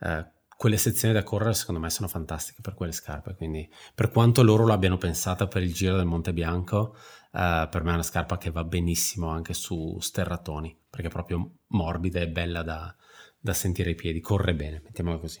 uh, 0.00 0.26
quelle 0.56 0.76
sezioni 0.76 1.14
da 1.14 1.22
correre 1.22 1.54
secondo 1.54 1.80
me 1.80 1.88
sono 1.88 2.06
fantastiche 2.06 2.60
per 2.60 2.74
quelle 2.74 2.92
scarpe. 2.92 3.34
Quindi 3.34 3.68
per 3.94 4.10
quanto 4.10 4.42
loro 4.42 4.66
l'abbiano 4.66 4.98
pensata 4.98 5.46
per 5.46 5.62
il 5.62 5.72
giro 5.72 5.96
del 5.96 6.04
Monte 6.04 6.34
Bianco, 6.34 6.94
uh, 7.32 7.68
per 7.68 7.82
me 7.82 7.90
è 7.90 7.94
una 7.94 8.02
scarpa 8.02 8.36
che 8.36 8.50
va 8.50 8.64
benissimo 8.64 9.28
anche 9.28 9.54
su 9.54 9.98
sterratoni 10.00 10.76
perché 10.90 11.08
è 11.08 11.10
proprio 11.10 11.50
morbida 11.68 12.20
e 12.20 12.28
bella 12.28 12.62
da, 12.62 12.94
da 13.38 13.52
sentire 13.52 13.90
i 13.90 13.94
piedi, 13.94 14.20
corre 14.20 14.54
bene, 14.54 14.80
mettiamola 14.84 15.18
così. 15.18 15.40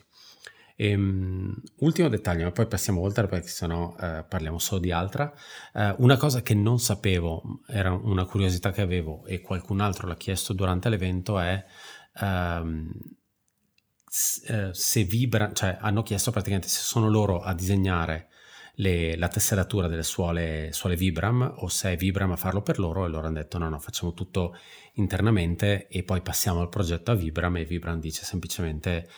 E, 0.76 0.94
um, 0.94 1.54
ultimo 1.78 2.08
dettaglio, 2.08 2.44
ma 2.44 2.50
poi 2.50 2.66
passiamo 2.66 3.00
oltre 3.00 3.26
perché 3.26 3.48
sennò 3.48 3.94
uh, 3.94 4.24
parliamo 4.28 4.58
solo 4.58 4.80
di 4.80 4.90
altra. 4.90 5.32
Uh, 5.72 5.94
una 5.98 6.16
cosa 6.16 6.42
che 6.42 6.54
non 6.54 6.78
sapevo, 6.78 7.60
era 7.66 7.92
una 7.92 8.24
curiosità 8.24 8.72
che 8.72 8.82
avevo 8.82 9.24
e 9.26 9.40
qualcun 9.40 9.80
altro 9.80 10.06
l'ha 10.06 10.16
chiesto 10.16 10.52
durante 10.52 10.88
l'evento 10.88 11.38
è 11.38 11.64
um, 12.20 12.90
se 14.06 15.02
vibra, 15.02 15.52
cioè 15.52 15.76
hanno 15.80 16.02
chiesto 16.02 16.30
praticamente 16.30 16.68
se 16.68 16.80
sono 16.80 17.08
loro 17.08 17.40
a 17.40 17.52
disegnare 17.52 18.28
le, 18.76 19.16
la 19.16 19.28
tesseratura 19.28 19.88
delle 19.88 20.02
suole, 20.02 20.70
suole, 20.72 20.96
Vibram 20.96 21.54
o 21.58 21.68
se 21.68 21.92
è 21.92 21.96
Vibram 21.96 22.32
a 22.32 22.36
farlo 22.36 22.62
per 22.62 22.78
loro 22.78 23.04
e 23.04 23.08
loro 23.08 23.26
hanno 23.26 23.36
detto 23.36 23.58
no 23.58 23.68
no 23.68 23.78
facciamo 23.78 24.12
tutto 24.12 24.56
internamente 24.94 25.86
e 25.88 26.02
poi 26.02 26.22
passiamo 26.22 26.62
il 26.62 26.68
progetto 26.68 27.10
a 27.10 27.14
Vibram 27.14 27.56
e 27.56 27.64
Vibram 27.64 28.00
dice 28.00 28.24
semplicemente 28.24 29.08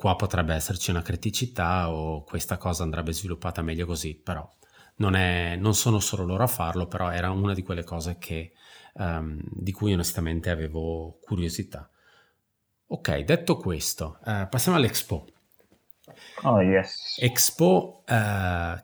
qua 0.00 0.16
potrebbe 0.16 0.54
esserci 0.54 0.88
una 0.88 1.02
criticità 1.02 1.90
o 1.90 2.24
questa 2.24 2.56
cosa 2.56 2.84
andrebbe 2.84 3.12
sviluppata 3.12 3.60
meglio 3.60 3.84
così, 3.84 4.14
però 4.14 4.50
non, 4.96 5.14
è, 5.14 5.56
non 5.56 5.74
sono 5.74 6.00
solo 6.00 6.24
loro 6.24 6.42
a 6.42 6.46
farlo, 6.46 6.86
però 6.86 7.10
era 7.10 7.30
una 7.30 7.52
di 7.52 7.62
quelle 7.62 7.84
cose 7.84 8.16
che, 8.18 8.52
um, 8.94 9.38
di 9.44 9.72
cui 9.72 9.92
onestamente 9.92 10.48
avevo 10.48 11.18
curiosità. 11.20 11.86
Ok, 12.86 13.18
detto 13.18 13.58
questo, 13.58 14.20
uh, 14.24 14.48
passiamo 14.48 14.78
all'Expo. 14.78 15.26
Oh 16.44 16.62
yes. 16.62 17.18
Expo 17.20 18.02
uh, 18.08 18.82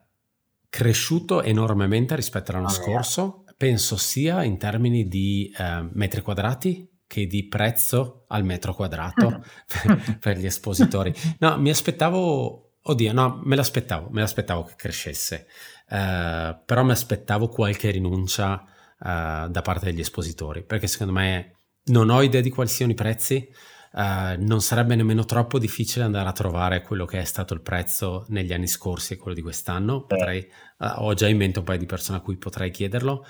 cresciuto 0.68 1.40
enormemente 1.40 2.14
rispetto 2.14 2.50
all'anno 2.50 2.66
oh, 2.66 2.72
scorso, 2.72 3.42
yeah. 3.46 3.54
penso 3.56 3.96
sia 3.96 4.44
in 4.44 4.58
termini 4.58 5.08
di 5.08 5.50
uh, 5.56 5.88
metri 5.92 6.20
quadrati 6.20 6.86
che 7.06 7.26
di 7.26 7.46
prezzo 7.46 8.24
al 8.28 8.44
metro 8.44 8.74
quadrato 8.74 9.42
per, 9.66 10.18
per, 10.20 10.38
gli 10.38 10.46
espositori. 10.46 11.14
No, 11.38 11.58
mi 11.58 11.70
aspettavo, 11.70 12.72
oddio, 12.82 13.12
no, 13.12 13.40
me 13.44 13.56
l'aspettavo, 13.56 14.08
me 14.10 14.20
l'aspettavo 14.20 14.64
che 14.64 14.74
crescesse, 14.76 15.46
uh, 15.88 16.58
però 16.64 16.82
mi 16.82 16.90
aspettavo 16.90 17.48
qualche 17.48 17.90
rinuncia 17.90 18.62
uh, 18.62 19.48
da 19.48 19.62
parte 19.62 19.86
degli 19.86 20.00
espositori, 20.00 20.64
perché 20.64 20.86
secondo 20.86 21.12
me 21.12 21.54
non 21.84 22.10
ho 22.10 22.22
idea 22.22 22.40
di 22.40 22.50
quali 22.50 22.68
siano 22.68 22.90
i 22.90 22.96
prezzi, 22.96 23.48
uh, 23.92 24.00
non 24.38 24.60
sarebbe 24.60 24.96
nemmeno 24.96 25.24
troppo 25.24 25.60
difficile 25.60 26.04
andare 26.04 26.28
a 26.28 26.32
trovare 26.32 26.82
quello 26.82 27.04
che 27.04 27.20
è 27.20 27.24
stato 27.24 27.54
il 27.54 27.60
prezzo 27.60 28.26
negli 28.30 28.52
anni 28.52 28.66
scorsi 28.66 29.12
e 29.12 29.16
quello 29.16 29.36
di 29.36 29.42
quest'anno. 29.42 30.04
Potrei, 30.04 30.44
ho 30.78 31.14
già 31.14 31.28
in 31.28 31.36
mente 31.36 31.60
un 31.60 31.64
paio 31.64 31.78
di 31.78 31.86
persone 31.86 32.18
a 32.18 32.20
cui 32.20 32.36
potrei 32.36 32.72
chiederlo, 32.72 33.24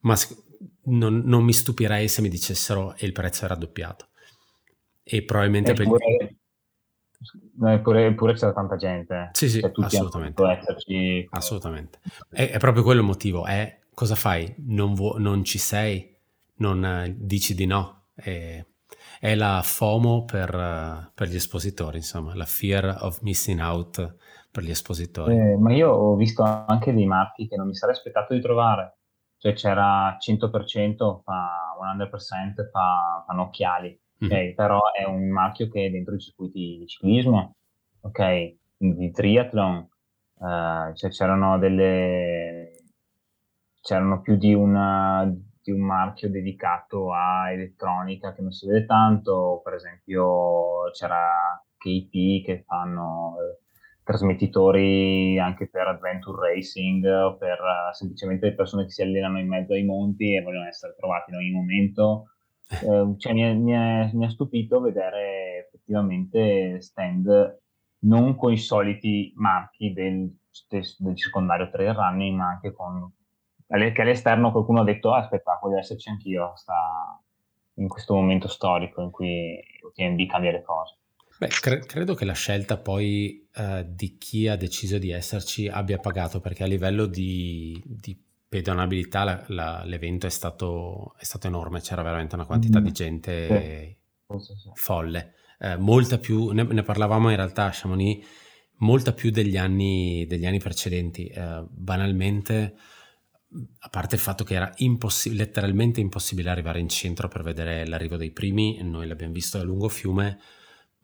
ma 0.00 0.14
non, 0.84 1.22
non, 1.24 1.44
mi 1.44 1.52
stupirei 1.52 2.08
se 2.08 2.22
mi 2.22 2.28
dicessero 2.28 2.94
e 2.96 3.06
il 3.06 3.12
prezzo 3.12 3.44
è 3.44 3.48
raddoppiato. 3.48 4.06
E 5.02 5.22
probabilmente 5.22 5.72
eppure, 5.72 6.16
per... 6.16 6.36
Eppure, 7.72 8.06
eppure 8.06 8.34
c'era 8.34 8.52
tanta 8.52 8.76
gente. 8.76 9.30
Sì, 9.32 9.48
sì, 9.48 9.60
cioè, 9.60 9.72
assolutamente. 9.78 10.42
Esserci... 10.42 11.26
Assolutamente. 11.30 11.98
È, 12.28 12.50
è, 12.50 12.58
proprio 12.58 12.82
quello 12.82 13.00
il 13.00 13.06
motivo. 13.06 13.46
È 13.46 13.80
cosa 13.94 14.14
fai? 14.14 14.54
Non, 14.58 14.94
vu- 14.94 15.16
non 15.16 15.44
ci 15.44 15.58
sei? 15.58 16.16
Non 16.56 16.82
uh, 16.82 17.14
dici 17.16 17.54
di 17.54 17.66
no? 17.66 18.06
È, 18.14 18.64
è 19.20 19.34
la 19.34 19.60
FOMO 19.62 20.24
per, 20.24 21.10
per, 21.14 21.28
gli 21.28 21.36
espositori, 21.36 21.98
insomma, 21.98 22.34
la 22.34 22.44
fear 22.44 22.98
of 23.00 23.20
missing 23.22 23.60
out 23.60 24.16
per 24.50 24.62
gli 24.62 24.70
espositori. 24.70 25.36
Eh, 25.36 25.56
ma 25.56 25.72
io 25.72 25.90
ho 25.90 26.14
visto 26.14 26.42
anche 26.42 26.92
dei 26.92 27.06
marchi 27.06 27.48
che 27.48 27.56
non 27.56 27.66
mi 27.66 27.74
sarei 27.74 27.94
aspettato 27.94 28.34
di 28.34 28.40
trovare 28.40 28.97
cioè 29.38 29.52
c'era 29.54 30.16
100% 30.18 31.22
fa 31.22 31.58
100% 31.96 32.70
fa, 32.70 33.24
fanno 33.26 33.42
occhiali, 33.42 33.98
mm-hmm. 34.24 34.54
però 34.54 34.80
è 34.92 35.04
un 35.04 35.28
marchio 35.28 35.68
che 35.68 35.86
è 35.86 35.90
dentro 35.90 36.14
i 36.14 36.20
circuiti 36.20 36.78
di 36.78 36.86
ciclismo, 36.86 37.54
ok, 38.00 38.54
di 38.76 39.10
triathlon, 39.10 39.88
uh, 40.34 40.94
cioè 40.94 41.10
c'erano 41.10 41.58
delle 41.58 42.72
c'erano 43.80 44.20
più 44.20 44.36
di, 44.36 44.52
una, 44.52 45.24
di 45.62 45.70
un 45.70 45.80
marchio 45.80 46.28
dedicato 46.28 47.12
a 47.12 47.50
elettronica 47.50 48.34
che 48.34 48.42
non 48.42 48.52
si 48.52 48.66
vede 48.66 48.84
tanto, 48.84 49.60
per 49.64 49.74
esempio 49.74 50.90
c'era 50.92 51.62
KP 51.78 52.44
che 52.44 52.64
fanno 52.66 53.36
trasmettitori 54.08 55.38
anche 55.38 55.68
per 55.68 55.86
adventure 55.86 56.54
racing 56.54 57.04
o 57.04 57.36
per 57.36 57.58
uh, 57.60 57.92
semplicemente 57.92 58.54
persone 58.54 58.84
che 58.84 58.90
si 58.90 59.02
allenano 59.02 59.38
in 59.38 59.46
mezzo 59.46 59.74
ai 59.74 59.84
monti 59.84 60.34
e 60.34 60.40
vogliono 60.40 60.66
essere 60.66 60.94
trovati 60.96 61.30
in 61.30 61.36
ogni 61.36 61.50
momento. 61.50 62.30
Eh, 62.70 63.14
cioè, 63.18 63.32
mi, 63.34 63.42
è, 63.42 63.52
mi, 63.52 63.72
è, 63.72 64.10
mi, 64.14 64.24
è, 64.24 64.30
stupito 64.30 64.80
vedere 64.80 65.66
effettivamente 65.66 66.80
stand 66.80 67.60
non 68.00 68.34
con 68.34 68.52
i 68.52 68.56
soliti 68.56 69.32
marchi 69.36 69.92
del, 69.92 70.34
del 70.68 71.16
circondario 71.16 71.68
trail 71.68 71.92
running, 71.92 72.34
ma 72.34 72.48
anche 72.48 72.72
con 72.72 73.12
che 73.66 74.00
all'esterno 74.00 74.50
qualcuno 74.50 74.80
ha 74.80 74.84
detto 74.84 75.12
ah, 75.12 75.18
aspetta, 75.18 75.58
voglio 75.60 75.76
esserci 75.76 76.08
anch'io 76.08 76.52
sta, 76.56 77.20
in 77.74 77.88
questo 77.88 78.14
momento 78.14 78.48
storico 78.48 79.02
in 79.02 79.10
cui 79.10 79.60
UTMB 79.82 80.26
cambia 80.26 80.52
le 80.52 80.62
cose. 80.62 80.96
Beh, 81.38 81.48
cre- 81.48 81.86
credo 81.86 82.14
che 82.14 82.24
la 82.24 82.32
scelta 82.32 82.78
poi 82.78 83.48
uh, 83.56 83.84
di 83.86 84.18
chi 84.18 84.48
ha 84.48 84.56
deciso 84.56 84.98
di 84.98 85.10
esserci 85.10 85.68
abbia 85.68 85.98
pagato 85.98 86.40
perché 86.40 86.64
a 86.64 86.66
livello 86.66 87.06
di, 87.06 87.80
di 87.86 88.20
pedonabilità 88.48 89.22
la, 89.22 89.44
la, 89.48 89.84
l'evento 89.84 90.26
è 90.26 90.30
stato, 90.30 91.14
è 91.16 91.24
stato, 91.24 91.46
enorme, 91.46 91.80
c'era 91.80 92.02
veramente 92.02 92.34
una 92.34 92.44
quantità 92.44 92.80
mm. 92.80 92.84
di 92.84 92.92
gente 92.92 93.98
sì. 94.26 94.70
folle, 94.74 95.34
uh, 95.60 95.80
molta 95.80 96.18
più, 96.18 96.50
ne, 96.50 96.64
ne, 96.64 96.82
parlavamo 96.82 97.30
in 97.30 97.36
realtà 97.36 97.66
a 97.66 97.72
Chamonix, 97.72 98.26
molta 98.78 99.12
più 99.12 99.30
degli 99.30 99.56
anni, 99.56 100.26
degli 100.26 100.44
anni 100.44 100.58
precedenti, 100.58 101.32
uh, 101.36 101.68
banalmente 101.70 102.74
a 103.78 103.88
parte 103.88 104.16
il 104.16 104.20
fatto 104.20 104.44
che 104.44 104.54
era 104.54 104.72
impossi- 104.78 105.34
letteralmente 105.34 106.00
impossibile 106.00 106.50
arrivare 106.50 106.80
in 106.80 106.88
centro 106.88 107.28
per 107.28 107.42
vedere 107.42 107.86
l'arrivo 107.86 108.16
dei 108.16 108.32
primi, 108.32 108.82
noi 108.82 109.06
l'abbiamo 109.06 109.32
visto 109.32 109.58
a 109.58 109.62
lungo 109.62 109.88
fiume, 109.88 110.38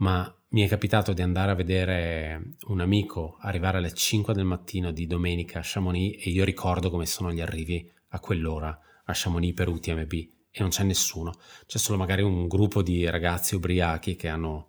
ma 0.05 0.31
mi 0.49 0.61
è 0.61 0.69
capitato 0.69 1.15
di 1.15 1.23
andare 1.23 1.51
a 1.51 1.55
vedere 1.55 2.57
un 2.67 2.81
amico 2.81 3.39
arrivare 3.41 3.79
alle 3.79 3.95
5 3.95 4.35
del 4.35 4.45
mattino 4.45 4.93
di 4.93 5.07
domenica 5.07 5.61
a 5.61 5.65
Chamonix 5.65 6.27
e 6.27 6.29
io 6.29 6.45
ricordo 6.45 6.91
come 6.91 7.07
sono 7.07 7.33
gli 7.33 7.41
arrivi 7.41 7.91
a 8.09 8.21
quell'ora 8.21 8.79
a 9.07 9.13
Chamonix 9.15 9.55
per 9.55 9.69
UTMB 9.69 10.13
e 10.13 10.61
non 10.61 10.69
c'è 10.69 10.83
nessuno, 10.85 11.33
c'è 11.65 11.79
solo 11.79 11.97
magari 11.97 12.21
un 12.21 12.47
gruppo 12.49 12.83
di 12.83 13.09
ragazzi 13.09 13.55
ubriachi 13.55 14.15
che 14.15 14.29
hanno 14.29 14.69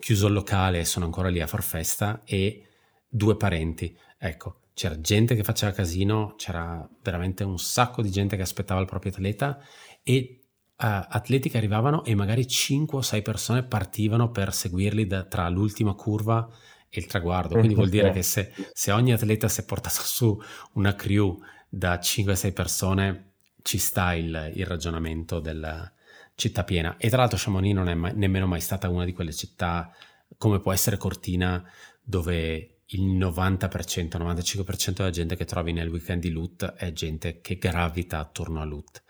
chiuso 0.00 0.26
il 0.26 0.32
locale 0.32 0.80
e 0.80 0.84
sono 0.84 1.04
ancora 1.04 1.28
lì 1.28 1.40
a 1.40 1.46
far 1.46 1.62
festa 1.62 2.22
e 2.24 2.66
due 3.06 3.36
parenti. 3.36 3.96
Ecco, 4.18 4.62
c'era 4.74 5.00
gente 5.00 5.36
che 5.36 5.44
faceva 5.44 5.70
casino, 5.70 6.34
c'era 6.36 6.86
veramente 7.02 7.44
un 7.44 7.58
sacco 7.58 8.02
di 8.02 8.10
gente 8.10 8.34
che 8.34 8.42
aspettava 8.42 8.80
il 8.80 8.86
proprio 8.86 9.12
atleta 9.12 9.62
e 10.02 10.41
atleti 10.82 11.48
che 11.48 11.58
arrivavano 11.58 12.04
e 12.04 12.14
magari 12.14 12.46
5 12.46 12.98
o 12.98 13.02
6 13.02 13.22
persone 13.22 13.62
partivano 13.62 14.30
per 14.30 14.52
seguirli 14.52 15.06
da, 15.06 15.22
tra 15.24 15.48
l'ultima 15.48 15.94
curva 15.94 16.48
e 16.88 17.00
il 17.00 17.06
traguardo. 17.06 17.54
Quindi 17.54 17.74
vuol 17.74 17.88
dire 17.88 18.10
che 18.12 18.22
se, 18.22 18.52
se 18.72 18.90
ogni 18.90 19.12
atleta 19.12 19.48
si 19.48 19.60
è 19.60 19.64
portato 19.64 20.00
su 20.02 20.40
una 20.72 20.94
crew 20.94 21.40
da 21.68 21.94
5-6 21.94 22.52
persone, 22.52 23.32
ci 23.62 23.78
sta 23.78 24.14
il, 24.14 24.52
il 24.54 24.66
ragionamento 24.66 25.38
della 25.38 25.90
città 26.34 26.64
piena. 26.64 26.96
E 26.98 27.08
tra 27.08 27.18
l'altro 27.18 27.38
Chamonix 27.40 27.74
non 27.74 27.88
è 27.88 27.94
mai, 27.94 28.12
nemmeno 28.14 28.46
mai 28.46 28.60
stata 28.60 28.88
una 28.88 29.04
di 29.04 29.12
quelle 29.12 29.32
città 29.32 29.90
come 30.36 30.60
può 30.60 30.72
essere 30.72 30.96
Cortina 30.96 31.62
dove 32.02 32.78
il 32.86 33.16
90%, 33.16 34.18
95% 34.18 34.92
della 34.96 35.10
gente 35.10 35.36
che 35.36 35.44
trovi 35.44 35.72
nel 35.72 35.88
weekend 35.88 36.20
di 36.20 36.30
Loot 36.30 36.64
è 36.74 36.92
gente 36.92 37.40
che 37.40 37.56
gravita 37.56 38.18
attorno 38.18 38.60
a 38.60 38.64
Loot. 38.64 39.02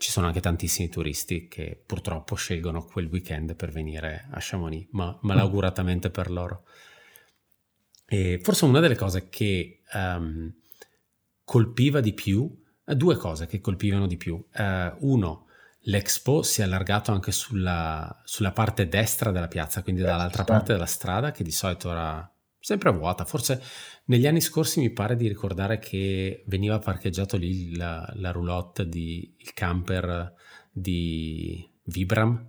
Ci 0.00 0.10
sono 0.10 0.28
anche 0.28 0.40
tantissimi 0.40 0.88
turisti 0.88 1.46
che 1.46 1.78
purtroppo 1.84 2.34
scelgono 2.34 2.86
quel 2.86 3.04
weekend 3.04 3.54
per 3.54 3.70
venire 3.70 4.28
a 4.30 4.38
Chamonix, 4.40 4.88
ma 4.92 5.18
malauguratamente 5.20 6.08
per 6.08 6.30
loro. 6.30 6.64
E 8.06 8.40
forse 8.42 8.64
una 8.64 8.80
delle 8.80 8.96
cose 8.96 9.28
che 9.28 9.82
um, 9.92 10.50
colpiva 11.44 12.00
di 12.00 12.14
più, 12.14 12.50
eh, 12.86 12.96
due 12.96 13.16
cose 13.16 13.46
che 13.46 13.60
colpivano 13.60 14.06
di 14.06 14.16
più. 14.16 14.42
Uh, 14.54 14.96
uno, 15.00 15.48
l'Expo 15.80 16.42
si 16.42 16.62
è 16.62 16.64
allargato 16.64 17.12
anche 17.12 17.30
sulla, 17.30 18.22
sulla 18.24 18.52
parte 18.52 18.88
destra 18.88 19.30
della 19.30 19.48
piazza, 19.48 19.82
quindi 19.82 20.00
dall'altra 20.00 20.44
parte 20.44 20.72
della 20.72 20.86
strada, 20.86 21.30
che 21.30 21.44
di 21.44 21.52
solito 21.52 21.90
era 21.90 22.26
sempre 22.58 22.90
vuota. 22.90 23.26
Forse 23.26 23.62
negli 24.10 24.26
anni 24.26 24.40
scorsi 24.40 24.80
mi 24.80 24.90
pare 24.90 25.14
di 25.14 25.28
ricordare 25.28 25.78
che 25.78 26.42
veniva 26.46 26.80
parcheggiato 26.80 27.36
lì 27.36 27.76
la, 27.76 28.12
la 28.16 28.32
roulotte 28.32 28.88
di 28.88 29.36
il 29.38 29.52
camper 29.54 30.34
di 30.70 31.64
Vibram, 31.84 32.44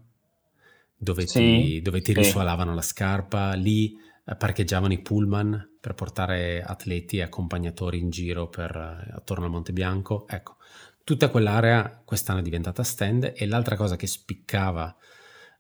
dove 0.96 1.28
sì, 1.28 1.40
ti, 1.40 1.82
dove 1.82 2.02
ti 2.02 2.14
sì. 2.14 2.20
risuolavano 2.20 2.74
la 2.74 2.82
scarpa, 2.82 3.54
lì 3.54 3.94
eh, 4.26 4.36
parcheggiavano 4.36 4.92
i 4.92 5.02
pullman 5.02 5.78
per 5.80 5.94
portare 5.94 6.64
atleti 6.64 7.18
e 7.18 7.22
accompagnatori 7.22 8.00
in 8.00 8.10
giro 8.10 8.50
per, 8.50 8.76
eh, 8.76 9.12
attorno 9.14 9.46
al 9.46 9.52
Monte 9.52 9.72
Bianco. 9.72 10.28
Ecco, 10.28 10.58
tutta 11.04 11.30
quell'area 11.30 12.02
quest'anno 12.04 12.40
è 12.40 12.44
diventata 12.44 12.82
stand 12.82 13.34
e 13.36 13.46
l'altra 13.46 13.76
cosa 13.76 13.96
che 13.98 14.08
spiccava 14.08 14.96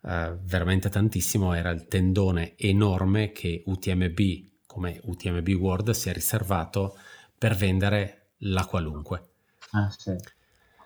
eh, 0.03 0.35
veramente 0.41 0.89
tantissimo 0.89 1.53
era 1.53 1.69
il 1.69 1.85
tendone 1.85 2.55
enorme 2.57 3.31
che 3.31 3.61
UTMB 3.67 4.49
come 4.71 5.01
UTMB 5.03 5.47
World 5.59 5.89
si 5.89 6.09
è 6.09 6.13
riservato 6.13 6.95
per 7.37 7.55
vendere 7.55 8.29
la 8.43 8.65
qualunque. 8.65 9.21
Ah, 9.71 9.89
sì. 9.89 10.15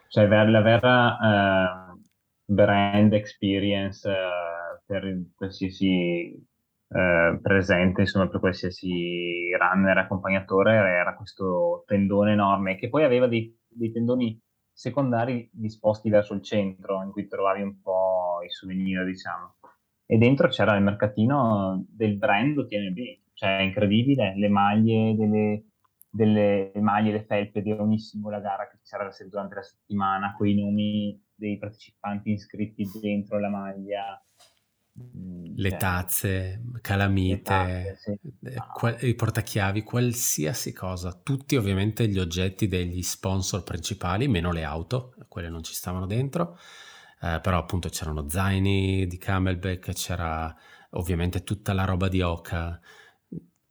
Cioè 0.08 0.28
la 0.28 0.62
vera 0.62 1.92
uh, 1.92 2.02
brand 2.46 3.14
experience 3.14 4.10
uh, 4.10 4.82
per 4.86 5.22
qualsiasi 5.36 6.34
uh, 6.88 7.40
presente, 7.40 8.02
insomma 8.02 8.28
per 8.28 8.40
qualsiasi 8.40 9.52
runner 9.56 9.98
accompagnatore 10.00 10.74
era 10.74 11.16
questo 11.16 11.84
tendone 11.86 12.32
enorme 12.32 12.78
che 12.78 12.90
poi 12.90 13.04
aveva 13.04 13.28
dei, 13.28 13.56
dei 13.68 13.92
tendoni 13.92 14.42
secondari 14.72 15.48
disposti 15.54 16.10
verso 16.10 16.34
il 16.34 16.42
centro 16.42 17.04
in 17.04 17.12
cui 17.12 17.28
trovavi 17.28 17.62
un 17.62 17.82
po' 17.82 18.40
i 18.46 18.50
souvenir 18.50 19.06
diciamo 19.06 19.56
e 20.06 20.18
dentro 20.18 20.50
c'era 20.50 20.76
il 20.76 20.84
mercatino 20.84 21.86
del 21.88 22.18
brand 22.18 22.58
UTMB 22.58 22.98
cioè 23.36 23.60
è 23.60 23.62
incredibile, 23.62 24.34
le 24.36 24.50
maglie 24.50 25.16
delle, 25.16 25.66
delle 26.10 26.72
maglie, 26.76 27.12
le 27.12 27.26
felpe 27.26 27.62
di 27.62 27.72
ogni 27.72 28.00
singola 28.00 28.40
gara 28.40 28.68
che 28.70 28.80
c'era 28.84 29.10
durante 29.30 29.56
la 29.56 29.62
settimana, 29.62 30.34
quei 30.36 30.56
nomi 30.56 31.22
dei 31.36 31.58
partecipanti 31.58 32.32
iscritti 32.32 32.90
dentro 33.02 33.40
la 33.40 33.50
maglia. 33.50 34.20
Mm, 34.98 35.56
le 35.58 35.70
cioè, 35.72 35.80
tazze, 35.80 36.62
calamite, 36.82 37.42
tazze, 37.42 37.96
sì. 37.98 38.20
Eh, 38.48 38.56
qual- 38.74 38.98
i 39.02 39.14
portachiavi, 39.14 39.84
qualsiasi 39.84 40.72
cosa, 40.72 41.12
tutti 41.22 41.58
ovviamente 41.58 42.08
gli 42.08 42.18
oggetti 42.18 42.68
degli 42.70 43.02
sponsor 43.02 43.64
principali, 43.64 44.28
meno 44.30 44.52
le 44.54 44.64
auto, 44.64 45.14
quelle 45.28 45.50
non 45.50 45.64
ci 45.64 45.74
stavano 45.74 46.06
dentro, 46.06 46.58
eh, 47.22 47.40
però 47.42 47.58
appunto 47.58 47.90
c'erano 47.90 48.30
zaini 48.30 49.06
di 49.08 49.18
Camelback, 49.18 49.92
c'era 49.94 50.54
ovviamente 50.92 51.44
tutta 51.44 51.74
la 51.74 51.84
roba 51.86 52.08
di 52.08 52.22
Oka, 52.22 52.80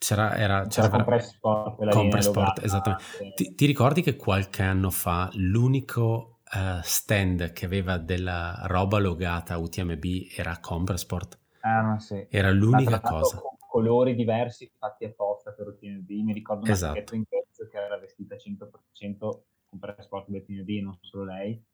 c'era, 0.05 0.37
era, 0.37 0.67
c'era, 0.67 0.89
c'era 0.89 0.89
Compressport, 0.91 1.91
Compressport 1.91 2.63
esattamente. 2.63 3.33
Ti, 3.35 3.55
ti, 3.55 3.65
ricordi 3.65 4.03
che 4.03 4.17
qualche 4.17 4.63
anno 4.63 4.91
fa 4.91 5.31
l'unico 5.33 6.41
uh, 6.45 6.81
stand 6.83 7.53
che 7.53 7.65
aveva 7.65 7.97
della 7.97 8.65
roba 8.67 8.99
logata 8.99 9.57
UTMB 9.57 10.05
era 10.37 10.59
Compressport? 10.61 11.39
Ah, 11.61 11.99
sì. 11.99 12.27
Era 12.29 12.51
l'unica 12.51 13.01
cosa. 13.01 13.39
Con 13.39 13.57
colori 13.67 14.15
diversi 14.15 14.71
fatti 14.79 15.07
apposta 15.07 15.53
per 15.53 15.69
UTMB. 15.69 16.09
Mi 16.11 16.35
ricordo 16.35 16.65
una 16.65 16.73
esatto. 16.73 17.15
in 17.15 17.25
pezzo 17.25 17.67
che 17.67 17.79
era 17.79 17.99
vestita 17.99 18.37
100% 18.37 19.41
Compressport 19.71 20.29
UTMB, 20.29 20.69
non 20.83 20.99
solo 21.01 21.25
lei. 21.25 21.65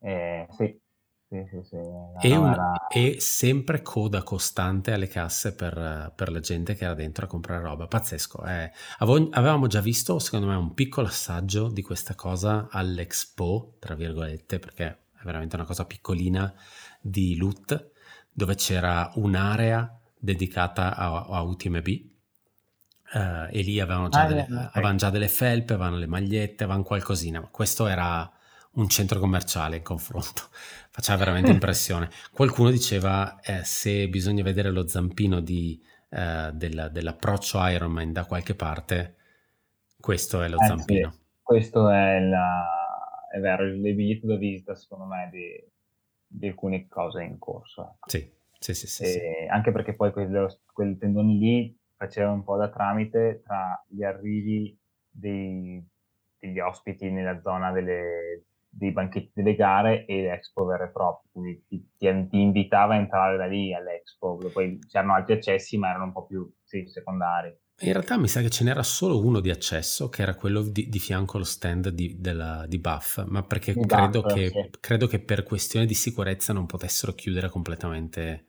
Eh, 0.00 0.46
sì, 0.50 0.78
sì, 1.28 1.44
sì, 1.50 1.60
sì. 1.62 1.76
E, 2.26 2.36
un, 2.36 2.56
e, 2.88 3.20
sempre 3.20 3.82
coda 3.82 4.22
costante 4.22 4.92
alle 4.92 5.08
casse 5.08 5.54
per, 5.54 6.12
per, 6.16 6.30
la 6.30 6.40
gente 6.40 6.74
che 6.74 6.84
era 6.84 6.94
dentro 6.94 7.26
a 7.26 7.28
comprare 7.28 7.62
roba. 7.62 7.86
Pazzesco. 7.86 8.44
Eh. 8.46 8.72
Avevamo 8.98 9.66
già 9.66 9.82
visto, 9.82 10.18
secondo 10.18 10.46
me, 10.46 10.54
un 10.54 10.72
piccolo 10.72 11.06
assaggio 11.06 11.68
di 11.68 11.82
questa 11.82 12.14
cosa 12.14 12.68
all'Expo, 12.70 13.74
tra 13.78 13.94
virgolette, 13.94 14.58
perché 14.58 14.86
è 14.86 15.24
veramente 15.24 15.56
una 15.56 15.66
cosa 15.66 15.84
piccolina 15.84 16.50
di 16.98 17.36
loot, 17.36 17.90
dove 18.32 18.54
c'era 18.54 19.12
un'area 19.16 20.00
dedicata 20.18 20.96
a, 20.96 21.26
a 21.28 21.42
UTMB. 21.42 21.86
Uh, 23.10 23.18
eh, 23.18 23.48
e 23.52 23.62
lì 23.62 23.80
avevano 23.80 24.08
già, 24.08 24.22
ah, 24.22 24.26
delle, 24.26 24.42
okay. 24.42 24.68
avevano 24.72 24.96
già 24.96 25.10
delle 25.10 25.28
felpe, 25.28 25.74
avevano 25.74 25.98
le 25.98 26.06
magliette, 26.06 26.64
avevano 26.64 26.84
qualcosina. 26.84 27.42
Questo 27.50 27.86
era 27.86 28.30
un 28.78 28.88
centro 28.88 29.18
commerciale 29.18 29.76
in 29.76 29.82
confronto. 29.82 30.42
Faceva 30.90 31.18
veramente 31.18 31.50
impressione. 31.52 32.08
Qualcuno 32.32 32.70
diceva 32.70 33.38
eh, 33.40 33.64
se 33.64 34.08
bisogna 34.08 34.42
vedere 34.42 34.70
lo 34.70 34.86
zampino 34.86 35.40
di, 35.40 35.80
eh, 36.10 36.50
della, 36.52 36.88
dell'approccio 36.88 37.64
Ironman 37.66 38.12
da 38.12 38.24
qualche 38.24 38.54
parte, 38.54 39.16
questo 40.00 40.42
è 40.42 40.48
lo 40.48 40.60
eh, 40.60 40.66
zampino. 40.66 41.10
Sì. 41.10 41.18
Questo 41.42 41.88
è, 41.88 42.20
la, 42.20 43.26
è 43.32 43.38
vero, 43.38 43.64
il 43.64 43.80
biglietto 43.80 44.26
da 44.26 44.36
visita 44.36 44.74
secondo 44.74 45.06
me 45.06 45.28
di, 45.30 45.64
di 46.26 46.48
alcune 46.48 46.86
cose 46.88 47.22
in 47.22 47.38
corso. 47.38 47.94
Ecco. 47.94 48.08
Sì, 48.08 48.30
sì, 48.58 48.74
sì, 48.74 48.86
sì, 48.86 49.04
sì. 49.04 49.20
Anche 49.48 49.72
perché 49.72 49.94
poi 49.94 50.12
quel, 50.12 50.60
quel 50.72 50.98
tendone 50.98 51.32
lì 51.32 51.76
faceva 51.96 52.30
un 52.30 52.44
po' 52.44 52.56
da 52.56 52.68
tramite 52.68 53.40
tra 53.44 53.82
gli 53.88 54.04
arrivi 54.04 54.78
dei, 55.08 55.82
degli 56.38 56.60
ospiti 56.60 57.10
nella 57.10 57.40
zona 57.40 57.72
delle, 57.72 58.44
dei 58.70 58.92
banchetti 58.92 59.32
delle 59.34 59.54
gare 59.54 60.04
e 60.04 60.22
l'Expo 60.22 60.64
vero 60.64 60.84
e 60.84 60.90
proprio, 60.90 61.30
quindi 61.32 61.64
ti, 61.66 61.90
ti, 61.96 62.28
ti, 62.28 62.40
invitava 62.40 62.94
a 62.94 62.98
entrare 62.98 63.36
da 63.36 63.46
lì 63.46 63.74
all'Expo, 63.74 64.38
poi 64.52 64.78
c'erano 64.86 65.14
altri 65.14 65.34
accessi 65.34 65.78
ma 65.78 65.90
erano 65.90 66.04
un 66.04 66.12
po' 66.12 66.26
più 66.26 66.50
sì, 66.62 66.84
secondari. 66.86 67.56
In 67.80 67.92
realtà 67.92 68.18
mi 68.18 68.26
sa 68.26 68.40
che 68.40 68.50
ce 68.50 68.64
n'era 68.64 68.82
solo 68.82 69.24
uno 69.24 69.38
di 69.38 69.50
accesso, 69.50 70.08
che 70.08 70.22
era 70.22 70.34
quello 70.34 70.62
di, 70.62 70.88
di 70.88 70.98
fianco 70.98 71.36
allo 71.36 71.44
stand 71.44 71.90
di, 71.90 72.16
della, 72.18 72.66
di 72.66 72.78
Buff, 72.80 73.24
ma 73.26 73.44
perché 73.44 73.72
di 73.72 73.86
credo, 73.86 74.20
Buff, 74.20 74.34
che, 74.34 74.48
sì. 74.48 74.70
credo, 74.80 75.06
che, 75.06 75.20
per 75.20 75.44
questione 75.44 75.86
di 75.86 75.94
sicurezza 75.94 76.52
non 76.52 76.66
potessero 76.66 77.12
chiudere 77.12 77.48
completamente 77.48 78.46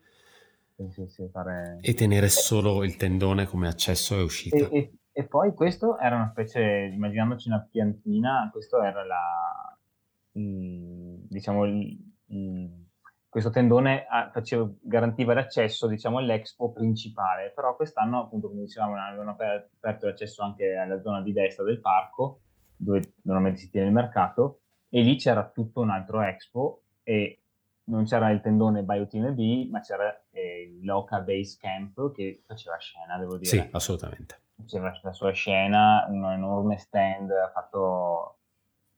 sì, 0.88 1.06
sì, 1.06 1.28
fare... 1.30 1.78
e 1.80 1.94
tenere 1.94 2.28
solo 2.28 2.82
il 2.82 2.96
tendone 2.96 3.46
come 3.46 3.68
accesso 3.68 4.18
e 4.18 4.22
uscita. 4.22 4.56
E, 4.56 4.68
e, 4.72 4.92
e 5.12 5.26
poi 5.28 5.54
questo 5.54 5.96
era 5.98 6.16
una 6.16 6.30
specie, 6.30 6.90
immaginandoci 6.92 7.48
una 7.48 7.64
piantina, 7.70 8.48
questo 8.50 8.82
era 8.82 9.04
la, 9.04 9.78
diciamo, 10.32 11.64
il, 11.64 11.98
il, 12.26 12.70
questo 13.28 13.50
tendone 13.50 14.06
a, 14.08 14.30
faceva, 14.32 14.68
garantiva 14.80 15.34
l'accesso 15.34 15.86
diciamo, 15.86 16.18
all'expo 16.18 16.72
principale, 16.72 17.52
però 17.54 17.76
quest'anno, 17.76 18.24
appunto, 18.24 18.48
come 18.48 18.62
dicevamo, 18.62 18.96
avevano 18.96 19.30
aperto 19.30 20.06
l'accesso 20.06 20.42
anche 20.42 20.74
alla 20.74 21.00
zona 21.00 21.22
di 21.22 21.32
destra 21.32 21.64
del 21.64 21.80
parco, 21.80 22.40
dove 22.76 23.14
normalmente 23.22 23.60
si 23.60 23.70
tiene 23.70 23.88
il 23.88 23.92
mercato, 23.92 24.60
e 24.88 25.02
lì 25.02 25.16
c'era 25.16 25.48
tutto 25.48 25.80
un 25.80 25.90
altro 25.90 26.20
expo 26.22 26.82
e 27.02 27.42
non 27.84 28.04
c'era 28.04 28.30
il 28.30 28.40
tendone 28.40 28.82
BioTNB, 28.82 29.70
ma 29.70 29.80
c'era 29.80 30.24
eh, 30.30 30.62
il 30.62 30.84
Loca 30.84 31.20
Base 31.20 31.56
Camp 31.60 32.12
che 32.12 32.42
faceva 32.46 32.76
scena, 32.78 33.18
devo 33.18 33.36
dire. 33.36 33.48
Sì, 33.48 33.68
assolutamente. 33.70 34.40
Faceva 34.56 34.92
la 35.02 35.12
sua 35.12 35.32
scena, 35.32 36.06
un 36.08 36.24
enorme 36.24 36.78
stand 36.78 37.30
fatto 37.52 38.39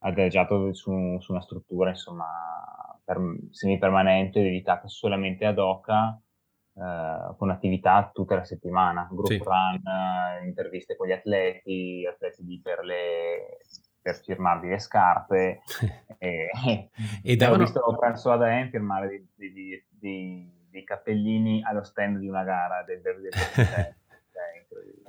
adagiato 0.02 0.72
su, 0.72 1.18
su, 1.20 1.32
una 1.32 1.40
struttura 1.40 1.90
insomma 1.90 2.26
per, 3.04 3.18
semipermanente 3.50 4.42
dedicata 4.42 4.88
solamente 4.88 5.44
ad 5.44 5.58
Oca 5.58 6.20
eh, 6.74 7.34
con 7.36 7.50
attività 7.50 8.10
tutta 8.12 8.36
la 8.36 8.44
settimana, 8.44 9.06
group 9.10 9.26
sì. 9.26 9.38
run, 9.38 9.82
eh, 9.86 10.46
interviste 10.46 10.96
con 10.96 11.06
gli 11.06 11.12
atleti, 11.12 12.06
atleti 12.10 12.60
per, 12.62 12.82
le, 12.84 13.58
per 14.00 14.16
firmarvi 14.22 14.68
le 14.68 14.78
scarpe. 14.78 15.60
e, 16.18 16.48
e 17.22 17.36
davano... 17.36 17.62
Ho 17.62 17.64
visto 17.64 17.98
François 18.00 18.38
Daen 18.38 18.70
firmare 18.70 19.26
dei, 19.34 20.84
cappellini 20.84 21.62
allo 21.62 21.82
stand 21.82 22.18
di 22.18 22.28
una 22.28 22.42
gara 22.42 22.82
del, 22.82 23.02
del, 23.02 23.20
del 23.20 23.30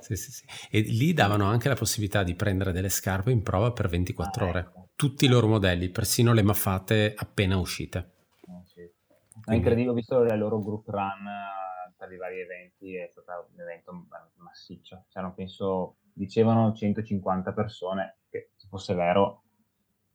sì, 0.04 0.16
sì, 0.16 0.30
sì. 0.32 0.44
E 0.70 0.80
lì 0.80 1.14
davano 1.14 1.46
anche 1.46 1.68
la 1.68 1.74
possibilità 1.74 2.22
di 2.22 2.34
prendere 2.34 2.72
delle 2.72 2.90
scarpe 2.90 3.30
in 3.30 3.42
prova 3.42 3.72
per 3.72 3.88
24 3.88 4.44
ah, 4.44 4.48
ore. 4.48 4.58
Ecco. 4.60 4.83
Tutti 4.96 5.24
i 5.24 5.28
loro 5.28 5.48
modelli, 5.48 5.90
persino 5.90 6.32
le 6.32 6.42
maffate 6.42 7.14
appena 7.16 7.56
uscite. 7.56 8.12
È 9.44 9.54
incredibile, 9.54 9.90
ho 9.90 9.94
visto 9.94 10.22
il 10.22 10.38
loro 10.38 10.62
group 10.62 10.88
run 10.88 11.26
eh, 11.26 11.92
per 11.96 12.12
i 12.12 12.16
vari 12.16 12.40
eventi, 12.40 12.94
è 12.94 13.08
stato 13.10 13.48
un 13.52 13.60
evento 13.60 14.06
massiccio. 14.36 15.04
C'erano, 15.08 15.34
penso, 15.34 15.96
dicevano 16.12 16.72
150 16.72 17.52
persone, 17.52 18.18
che 18.30 18.52
se 18.54 18.68
fosse 18.68 18.94
vero, 18.94 19.42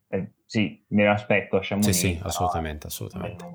eh, 0.08 0.32
sì, 0.46 0.84
me 0.90 1.06
lo 1.06 1.12
aspetto 1.12 1.58
a 1.58 1.60
Chamonix. 1.62 1.92
Sì, 1.92 2.16
sì, 2.16 2.20
assolutamente, 2.24 2.88
assolutamente. 2.88 3.46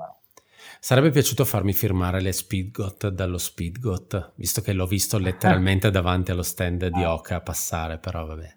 Sarebbe 0.79 1.11
piaciuto 1.11 1.45
farmi 1.45 1.73
firmare 1.73 2.21
le 2.21 2.33
Speedgot 2.33 3.09
dallo 3.09 3.39
Speedgot, 3.39 4.33
visto 4.37 4.61
che 4.61 4.73
l'ho 4.73 4.87
visto 4.87 5.19
letteralmente 5.19 5.91
davanti 5.91 6.31
allo 6.31 6.43
stand 6.43 6.87
di 6.89 7.03
ah. 7.03 7.15
Oca 7.15 7.41
passare, 7.41 7.99
però 7.99 8.27
vabbè, 8.27 8.57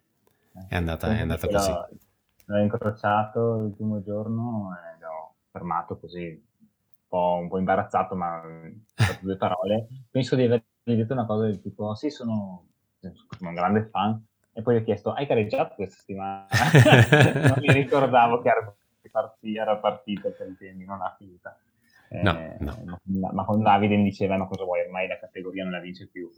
è 0.68 0.76
andata, 0.76 1.16
è 1.16 1.22
andata 1.22 1.48
così. 1.48 1.72
L'ho, 2.48 2.58
incrociato 2.60 3.64
il 3.64 3.74
primo 3.74 4.02
giorno 4.02 4.72
e 4.74 5.00
l'ho 5.00 5.36
fermato 5.52 5.98
così 5.98 6.46
po', 7.08 7.40
un 7.42 7.48
po' 7.48 7.58
imbarazzato, 7.58 8.16
ma 8.16 8.42
due 9.22 9.38
parole. 9.38 9.88
Penso 10.10 10.36
di 10.36 10.44
avergli 10.44 10.64
detto 10.84 11.14
una 11.14 11.26
cosa 11.26 11.46
del 11.46 11.62
tipo, 11.62 11.96
sì, 11.96 12.10
sono, 12.10 12.68
sono 13.00 13.50
un 13.50 13.56
grande 13.56 13.88
fan. 13.90 14.24
E 14.54 14.62
poi 14.62 14.76
gli 14.76 14.80
ho 14.80 14.84
chiesto, 14.84 15.14
hai 15.14 15.26
gareggiato 15.26 15.76
questa 15.76 15.98
settimana? 16.00 16.48
non 17.48 17.58
mi 17.60 17.72
ricordavo 17.72 18.42
che 18.42 18.50
era, 18.50 18.76
era 19.42 19.78
partito 19.78 20.32
per 20.32 20.48
il 20.48 20.58
tempo, 20.58 20.84
non 20.86 21.02
ha 21.02 21.16
finita. 21.18 21.58
No, 22.10 22.40
eh, 22.40 22.56
no. 22.60 23.00
Ma, 23.04 23.32
ma, 23.34 23.46
con 23.46 23.62
Davide 23.62 23.98
mi 23.98 24.04
dicevano 24.04 24.48
cosa 24.48 24.64
vuoi, 24.64 24.82
ormai 24.82 25.08
la 25.08 25.20
categoria 25.20 25.64
non 25.64 25.74
la 25.74 25.80
vince 25.80 26.08
più. 26.08 26.32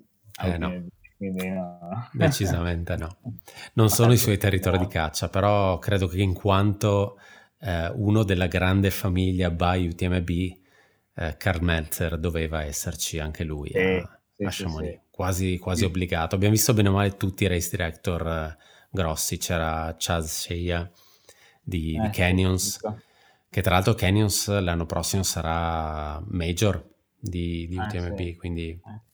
Eh, 0.43 0.57
no. 0.57 0.87
No. 1.19 2.09
Decisamente 2.13 2.95
no. 2.95 3.17
Non 3.73 3.89
sono 3.89 4.13
i 4.13 4.17
suoi 4.17 4.37
territori 4.37 4.77
di 4.77 4.87
caccia, 4.87 5.27
però 5.27 5.77
credo 5.77 6.07
che 6.07 6.21
in 6.21 6.33
quanto 6.33 7.17
eh, 7.59 7.89
uno 7.89 8.23
della 8.23 8.47
grande 8.47 8.89
famiglia 8.89 9.51
by 9.51 9.87
UTMB, 9.87 10.29
eh, 11.15 11.35
Karl 11.37 11.61
Meltzer 11.61 12.17
doveva 12.17 12.63
esserci 12.63 13.19
anche 13.19 13.43
lui 13.43 13.69
sì, 13.69 13.77
a, 13.77 14.19
sì, 14.35 14.43
a 14.43 14.49
Chamonix, 14.49 14.91
sì, 14.91 14.99
quasi, 15.09 15.57
quasi 15.57 15.83
obbligato. 15.83 16.35
Abbiamo 16.35 16.53
visto 16.53 16.73
bene 16.73 16.87
o 16.87 16.93
male 16.93 17.17
tutti 17.17 17.43
i 17.43 17.47
race 17.47 17.69
director 17.69 18.27
eh, 18.27 18.57
grossi, 18.89 19.37
c'era 19.37 19.93
Chaz 19.97 20.25
Shea 20.25 20.89
di, 21.61 21.97
di 21.99 22.05
eh, 22.05 22.09
Canyons, 22.11 22.79
che 23.49 23.61
tra 23.61 23.73
l'altro 23.73 23.93
Canyons 23.93 24.47
l'anno 24.61 24.85
prossimo 24.85 25.23
sarà 25.23 26.23
major 26.27 26.81
di, 27.19 27.67
di 27.67 27.77
UTMB, 27.77 28.19
eh, 28.19 28.35
quindi 28.37 28.69
eh. 28.69 29.07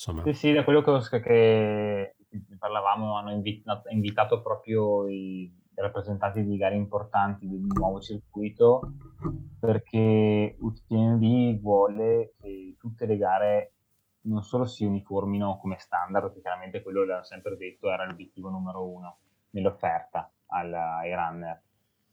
Insomma... 0.00 0.22
Sì, 0.24 0.32
sì, 0.32 0.52
da 0.52 0.64
quello 0.64 0.80
che, 0.80 1.20
che 1.20 2.14
parlavamo 2.58 3.18
hanno 3.18 3.32
invitato, 3.32 3.90
invitato 3.90 4.40
proprio 4.40 5.06
i 5.08 5.52
rappresentanti 5.74 6.42
di 6.42 6.56
gare 6.56 6.74
importanti 6.74 7.48
del 7.48 7.60
nuovo 7.60 8.00
circuito 8.00 8.92
perché 9.58 10.56
UTMB 10.58 11.60
vuole 11.60 12.34
che 12.40 12.76
tutte 12.78 13.06
le 13.06 13.16
gare 13.16 13.72
non 14.22 14.42
solo 14.42 14.66
si 14.66 14.84
uniformino 14.84 15.58
come 15.58 15.78
standard, 15.78 16.26
perché 16.26 16.40
chiaramente 16.40 16.82
quello 16.82 17.04
l'hanno 17.04 17.22
sempre 17.22 17.56
detto 17.56 17.90
era 17.90 18.04
l'obiettivo 18.04 18.50
numero 18.50 18.86
uno 18.86 19.18
nell'offerta 19.50 20.30
ai 20.46 21.14
runner, 21.14 21.62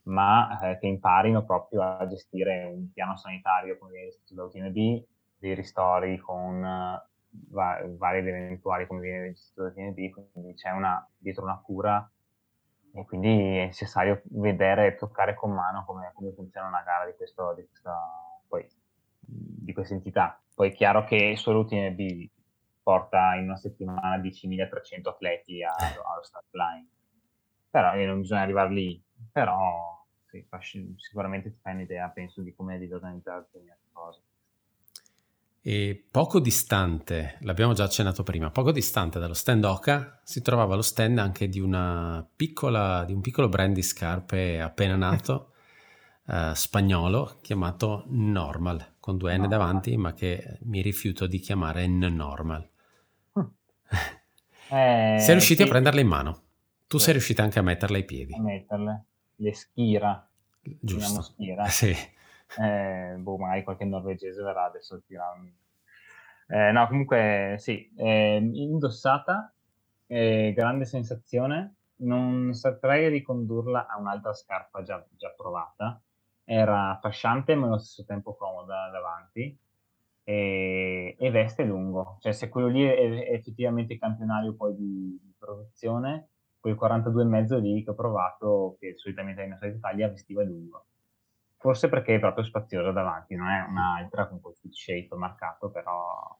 ma 0.04 0.58
eh, 0.60 0.78
che 0.78 0.86
imparino 0.86 1.44
proprio 1.44 1.82
a 1.82 2.06
gestire 2.06 2.64
un 2.64 2.90
piano 2.92 3.16
sanitario 3.16 3.76
come 3.76 3.92
viene 3.92 4.10
gestito 4.10 4.50
dei 5.38 5.54
ristori 5.54 6.16
con 6.18 6.64
va- 7.30 7.82
vari 7.96 8.18
eventuali 8.18 8.86
come 8.86 9.00
viene 9.00 9.32
gestito 9.32 9.62
da 9.62 9.68
UTMB, 9.68 10.30
quindi 10.32 10.54
c'è 10.54 10.70
una, 10.70 11.06
dietro 11.16 11.44
una 11.44 11.60
cura 11.60 12.10
e 12.92 13.04
quindi 13.04 13.28
è 13.28 13.66
necessario 13.66 14.22
vedere 14.24 14.86
e 14.86 14.96
toccare 14.96 15.34
con 15.34 15.52
mano 15.52 15.84
come, 15.84 16.10
come 16.14 16.32
funziona 16.32 16.68
una 16.68 16.82
gara 16.82 17.06
di, 17.06 17.14
questo, 17.16 17.54
di, 17.54 17.66
questa, 17.66 17.96
poi, 18.46 18.66
di 19.20 19.72
questa 19.72 19.94
entità. 19.94 20.40
Poi 20.54 20.70
è 20.70 20.74
chiaro 20.74 21.04
che 21.04 21.36
solo 21.36 21.60
UTMB 21.60 22.30
porta 22.82 23.34
in 23.34 23.44
una 23.44 23.56
settimana 23.56 24.16
10.300 24.16 25.08
atleti 25.08 25.62
allo 25.62 26.22
start 26.22 26.46
line, 26.52 26.88
però 27.70 27.94
eh, 27.94 28.06
non 28.06 28.20
bisogna 28.20 28.42
arrivare 28.42 28.72
lì, 28.72 29.02
però 29.30 29.98
sì, 30.60 30.94
sicuramente 30.96 31.50
ti 31.50 31.58
fai 31.60 31.74
un'idea, 31.74 32.08
penso, 32.08 32.42
di 32.42 32.54
come 32.54 32.78
devi 32.78 32.92
organizzare 32.92 33.40
determinate 33.40 33.86
cose. 33.92 34.22
E 35.68 36.02
poco 36.10 36.40
distante, 36.40 37.36
l'abbiamo 37.40 37.74
già 37.74 37.84
accennato 37.84 38.22
prima, 38.22 38.50
poco 38.50 38.72
distante 38.72 39.18
dallo 39.18 39.34
stand 39.34 39.64
Oca 39.64 40.18
si 40.24 40.40
trovava 40.40 40.74
lo 40.74 40.80
stand 40.80 41.18
anche 41.18 41.46
di, 41.46 41.60
piccola, 42.34 43.04
di 43.04 43.12
un 43.12 43.20
piccolo 43.20 43.50
brand 43.50 43.74
di 43.74 43.82
scarpe 43.82 44.62
appena 44.62 44.96
nato, 44.96 45.52
eh, 46.26 46.52
spagnolo, 46.54 47.36
chiamato 47.42 48.04
Normal, 48.06 48.94
con 48.98 49.18
due 49.18 49.36
N 49.36 49.46
davanti, 49.46 49.94
ma 49.98 50.14
che 50.14 50.56
mi 50.62 50.80
rifiuto 50.80 51.26
di 51.26 51.38
chiamare 51.38 51.86
N-Normal. 51.86 52.70
Eh, 54.70 55.16
sei 55.18 55.32
riusciti 55.32 55.62
sì. 55.62 55.66
a 55.66 55.70
prenderle 55.70 56.00
in 56.02 56.08
mano? 56.08 56.42
Tu 56.86 56.96
sì. 56.96 57.04
sei 57.04 57.12
riuscita 57.14 57.42
anche 57.42 57.58
a 57.58 57.62
metterle 57.62 57.98
ai 57.98 58.04
piedi. 58.04 58.34
A 58.34 58.40
metterle, 58.40 59.04
le 59.36 59.54
schira. 59.54 60.30
Giusto. 60.62 61.20
Schira. 61.20 61.64
Sì 61.68 61.94
eh, 62.60 63.14
boh, 63.18 63.36
magari 63.36 63.64
qualche 63.64 63.84
norvegese 63.84 64.42
verrà 64.42 64.64
adesso 64.64 64.94
a 64.94 65.00
tirare 65.06 65.52
eh, 66.50 66.72
no, 66.72 66.86
comunque 66.88 67.56
sì, 67.58 67.90
eh, 67.96 68.36
indossata, 68.36 69.52
grande 70.06 70.84
sensazione, 70.86 71.74
non 71.96 72.54
saprei 72.54 73.08
ricondurla 73.10 73.86
a 73.86 73.98
un'altra 73.98 74.32
scarpa 74.32 74.82
già, 74.82 75.04
già 75.16 75.28
provata, 75.36 76.00
era 76.44 76.98
fasciante 77.02 77.54
ma 77.54 77.66
allo 77.66 77.78
stesso 77.78 78.04
tempo 78.04 78.34
comoda 78.34 78.88
davanti. 78.90 79.56
E, 80.24 81.16
e 81.18 81.30
veste 81.30 81.64
lungo, 81.64 82.18
cioè 82.20 82.32
se 82.32 82.50
quello 82.50 82.68
lì 82.68 82.82
è, 82.82 82.94
è 82.94 83.32
effettivamente 83.32 83.98
campionario 83.98 84.54
poi 84.54 84.74
di, 84.76 85.18
di 85.22 85.34
produzione, 85.38 86.28
quel 86.60 86.76
42,5 86.78 87.60
lì 87.60 87.82
che 87.82 87.90
ho 87.90 87.94
provato, 87.94 88.76
che 88.78 88.94
solitamente 88.96 89.42
in 89.42 89.58
Italia 89.74 90.08
vestiva 90.08 90.42
lungo 90.42 90.84
forse 91.58 91.88
perché 91.88 92.14
è 92.14 92.20
proprio 92.20 92.44
spaziosa 92.44 92.92
davanti, 92.92 93.34
non 93.34 93.48
è 93.48 93.66
un'altra 93.68 94.28
con 94.28 94.40
quel 94.40 94.54
shape 94.70 95.08
marcato, 95.16 95.70
però 95.70 96.38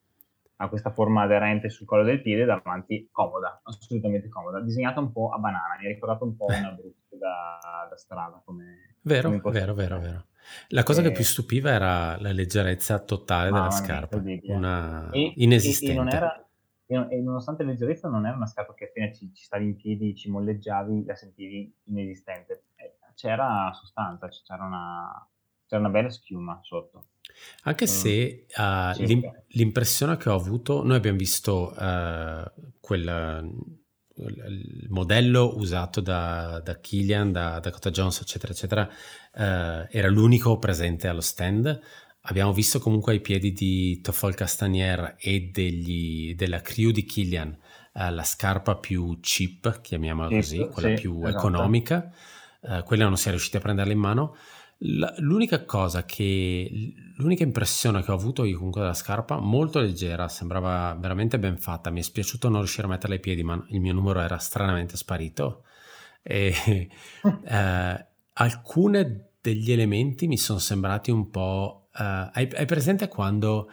ha 0.61 0.69
questa 0.69 0.91
forma 0.91 1.23
aderente 1.23 1.71
sul 1.71 1.87
collo 1.87 2.05
del 2.05 2.23
piede 2.23 2.45
davanti, 2.45 3.09
comoda, 3.13 3.61
assolutamente 3.65 4.29
comoda, 4.29 4.61
disegnata 4.61 5.01
un 5.01 5.13
po' 5.13 5.31
a 5.31 5.39
banana, 5.39 5.77
mi 5.79 5.87
ha 5.87 5.89
ricordato 5.89 6.25
un 6.25 6.37
po' 6.37 6.47
una 6.47 6.71
brutta 6.71 7.17
da, 7.17 7.87
da 7.89 7.97
strada. 7.97 8.41
Come, 8.45 8.97
vero, 9.03 9.29
come 9.29 9.59
vero, 9.59 9.75
vero, 9.75 9.99
vero. 9.99 10.27
La 10.69 10.83
cosa 10.83 11.01
e... 11.01 11.05
che 11.05 11.13
più 11.13 11.25
stupiva 11.25 11.71
era 11.71 12.19
la 12.21 12.33
leggerezza 12.33 12.99
totale 13.01 13.51
della 13.51 13.71
scarpa, 13.71 14.23
una 14.43 15.11
e, 15.11 15.33
inesistente. 15.37 15.93
E, 15.93 15.97
non 15.97 16.09
era, 16.09 16.49
e 16.87 17.21
nonostante 17.21 17.65
la 17.65 17.71
leggerezza 17.71 18.09
non 18.09 18.25
era 18.25 18.35
una 18.35 18.47
scarpa 18.47 18.75
che 18.75 18.87
appena 18.87 19.13
ci, 19.13 19.33
ci 19.35 19.45
stavi 19.45 19.65
in 19.65 19.77
piedi, 19.77 20.17
ci 20.17 20.31
molleggiavi, 20.31 21.05
la 21.05 21.15
sentivi 21.15 21.73
inesistente 21.85 22.63
c'era 23.19 23.73
sostanza, 23.75 24.29
c'era 24.29 24.65
una, 24.65 25.29
c'era 25.67 25.81
una 25.81 25.91
bella 25.91 26.09
schiuma 26.09 26.61
sotto. 26.63 27.07
Anche 27.65 27.85
mm. 27.85 27.89
se 27.89 28.47
uh, 28.57 29.03
l'im- 29.03 29.45
l'impressione 29.49 30.17
che 30.17 30.31
ho 30.31 30.35
avuto, 30.35 30.85
noi 30.85 30.97
abbiamo 30.97 31.19
visto 31.19 31.75
uh, 31.77 32.45
quel 32.81 33.77
il 34.21 34.89
modello 34.89 35.57
usato 35.59 36.01
da, 36.01 36.61
da 36.65 36.81
Killian, 36.81 37.31
da 37.31 37.61
Dakota 37.61 37.91
Jones, 37.91 38.21
eccetera, 38.21 38.53
eccetera, 38.53 38.83
uh, 38.83 39.87
era 39.89 40.09
l'unico 40.09 40.59
presente 40.59 41.07
allo 41.07 41.21
stand. 41.21 41.81
Abbiamo 42.23 42.53
visto 42.53 42.81
comunque 42.81 43.13
ai 43.13 43.21
piedi 43.21 43.53
di 43.53 44.01
Toffol 44.01 44.35
Castanier 44.35 45.15
e 45.21 45.51
degli, 45.53 46.35
della 46.35 46.61
crew 46.61 46.91
di 46.91 47.05
Killian 47.05 47.57
la 47.93 48.23
scarpa 48.23 48.77
più 48.77 49.19
cheap, 49.21 49.81
chiamiamola 49.81 50.29
così, 50.29 50.69
quella 50.69 50.95
sì, 50.95 51.01
più 51.01 51.21
esatto. 51.21 51.37
economica 51.37 52.13
eh, 52.61 52.83
quella 52.85 53.05
non 53.05 53.17
si 53.17 53.29
è 53.29 53.31
riusciti 53.31 53.57
a 53.57 53.61
prenderla 53.61 53.93
in 53.93 53.99
mano. 53.99 54.37
La, 54.83 55.13
l'unica 55.19 55.65
cosa 55.65 56.05
che, 56.05 56.93
l'unica 57.17 57.43
impressione 57.43 58.03
che 58.03 58.13
ho 58.13 58.15
avuto 58.15 58.45
io 58.45 58.57
comunque 58.57 58.81
della 58.81 58.95
scarpa, 58.95 59.39
molto 59.39 59.81
leggera, 59.81 60.29
sembrava 60.29 60.97
veramente 60.99 61.39
ben 61.39 61.59
fatta. 61.59 61.91
Mi 61.91 62.01
è 62.01 62.03
spiaciuto 62.03 62.49
non 62.49 62.61
riuscire 62.61 62.87
a 62.87 62.91
metterla 62.91 63.17
ai 63.17 63.21
piedi, 63.21 63.43
ma 63.43 63.63
il 63.71 63.81
mio 63.81 63.93
numero 63.93 64.21
era 64.21 64.39
stranamente 64.39 64.97
sparito. 64.97 65.65
E 66.23 66.53
eh, 67.45 68.07
alcune 68.35 69.31
degli 69.41 69.73
elementi 69.73 70.27
mi 70.27 70.39
sono 70.39 70.59
sembrati 70.59 71.11
un 71.11 71.31
po'. 71.31 71.89
Eh, 71.95 72.31
hai, 72.33 72.49
hai 72.55 72.67
presente 72.67 73.09
quando 73.09 73.69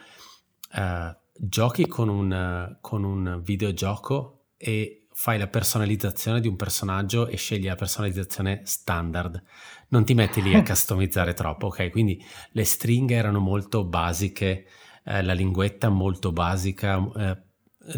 uh, 0.74 1.16
giochi 1.32 1.86
con 1.86 2.08
un, 2.08 2.76
con 2.80 3.04
un 3.04 3.40
videogioco 3.42 4.46
e 4.56 5.05
fai 5.18 5.38
la 5.38 5.46
personalizzazione 5.46 6.40
di 6.40 6.46
un 6.46 6.56
personaggio 6.56 7.26
e 7.26 7.38
scegli 7.38 7.64
la 7.64 7.74
personalizzazione 7.74 8.60
standard. 8.64 9.42
Non 9.88 10.04
ti 10.04 10.12
metti 10.12 10.42
lì 10.42 10.54
a 10.54 10.60
customizzare 10.62 11.32
troppo, 11.32 11.68
ok? 11.68 11.90
Quindi 11.90 12.22
le 12.50 12.64
stringhe 12.64 13.14
erano 13.14 13.38
molto 13.38 13.82
basiche, 13.84 14.66
eh, 15.04 15.22
la 15.22 15.32
linguetta 15.32 15.88
molto 15.88 16.32
basica, 16.32 17.02
eh, 17.16 17.36